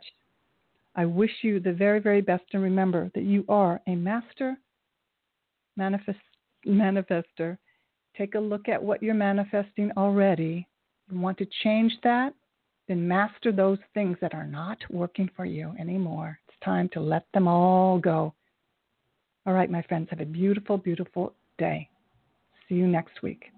I 0.95 1.07
wish 1.07 1.33
you 1.43 1.59
the 1.59 1.73
very, 1.73 1.99
very 1.99 2.21
best, 2.21 2.45
and 2.53 2.63
remember 2.63 3.11
that 3.17 3.25
you 3.25 3.45
are 3.49 3.81
a 3.89 3.97
master 3.97 4.57
manifest, 5.77 6.21
manifester. 6.65 7.59
Take 8.17 8.35
a 8.35 8.41
look 8.41 8.69
at 8.69 8.83
what 8.83 9.03
you're 9.03 9.15
manifesting 9.15 9.91
already. 9.97 10.67
You 11.11 11.19
want 11.19 11.39
to 11.39 11.47
change 11.63 11.93
that? 12.05 12.33
Then 12.87 13.09
master 13.09 13.51
those 13.51 13.79
things 13.95 14.17
that 14.21 14.35
are 14.35 14.47
not 14.47 14.79
working 14.91 15.29
for 15.35 15.45
you 15.45 15.75
anymore. 15.79 16.39
It's 16.49 16.57
time 16.65 16.89
to 16.91 17.01
let 17.01 17.27
them 17.33 17.49
all 17.49 17.99
go. 17.99 18.35
All 19.47 19.53
right, 19.53 19.71
my 19.71 19.83
friends, 19.83 20.09
have 20.11 20.21
a 20.21 20.27
beautiful, 20.27 20.79
beautiful 20.79 21.35
day. 21.59 21.89
See 22.69 22.77
you 22.77 22.87
next 22.87 23.23
week. 23.23 23.54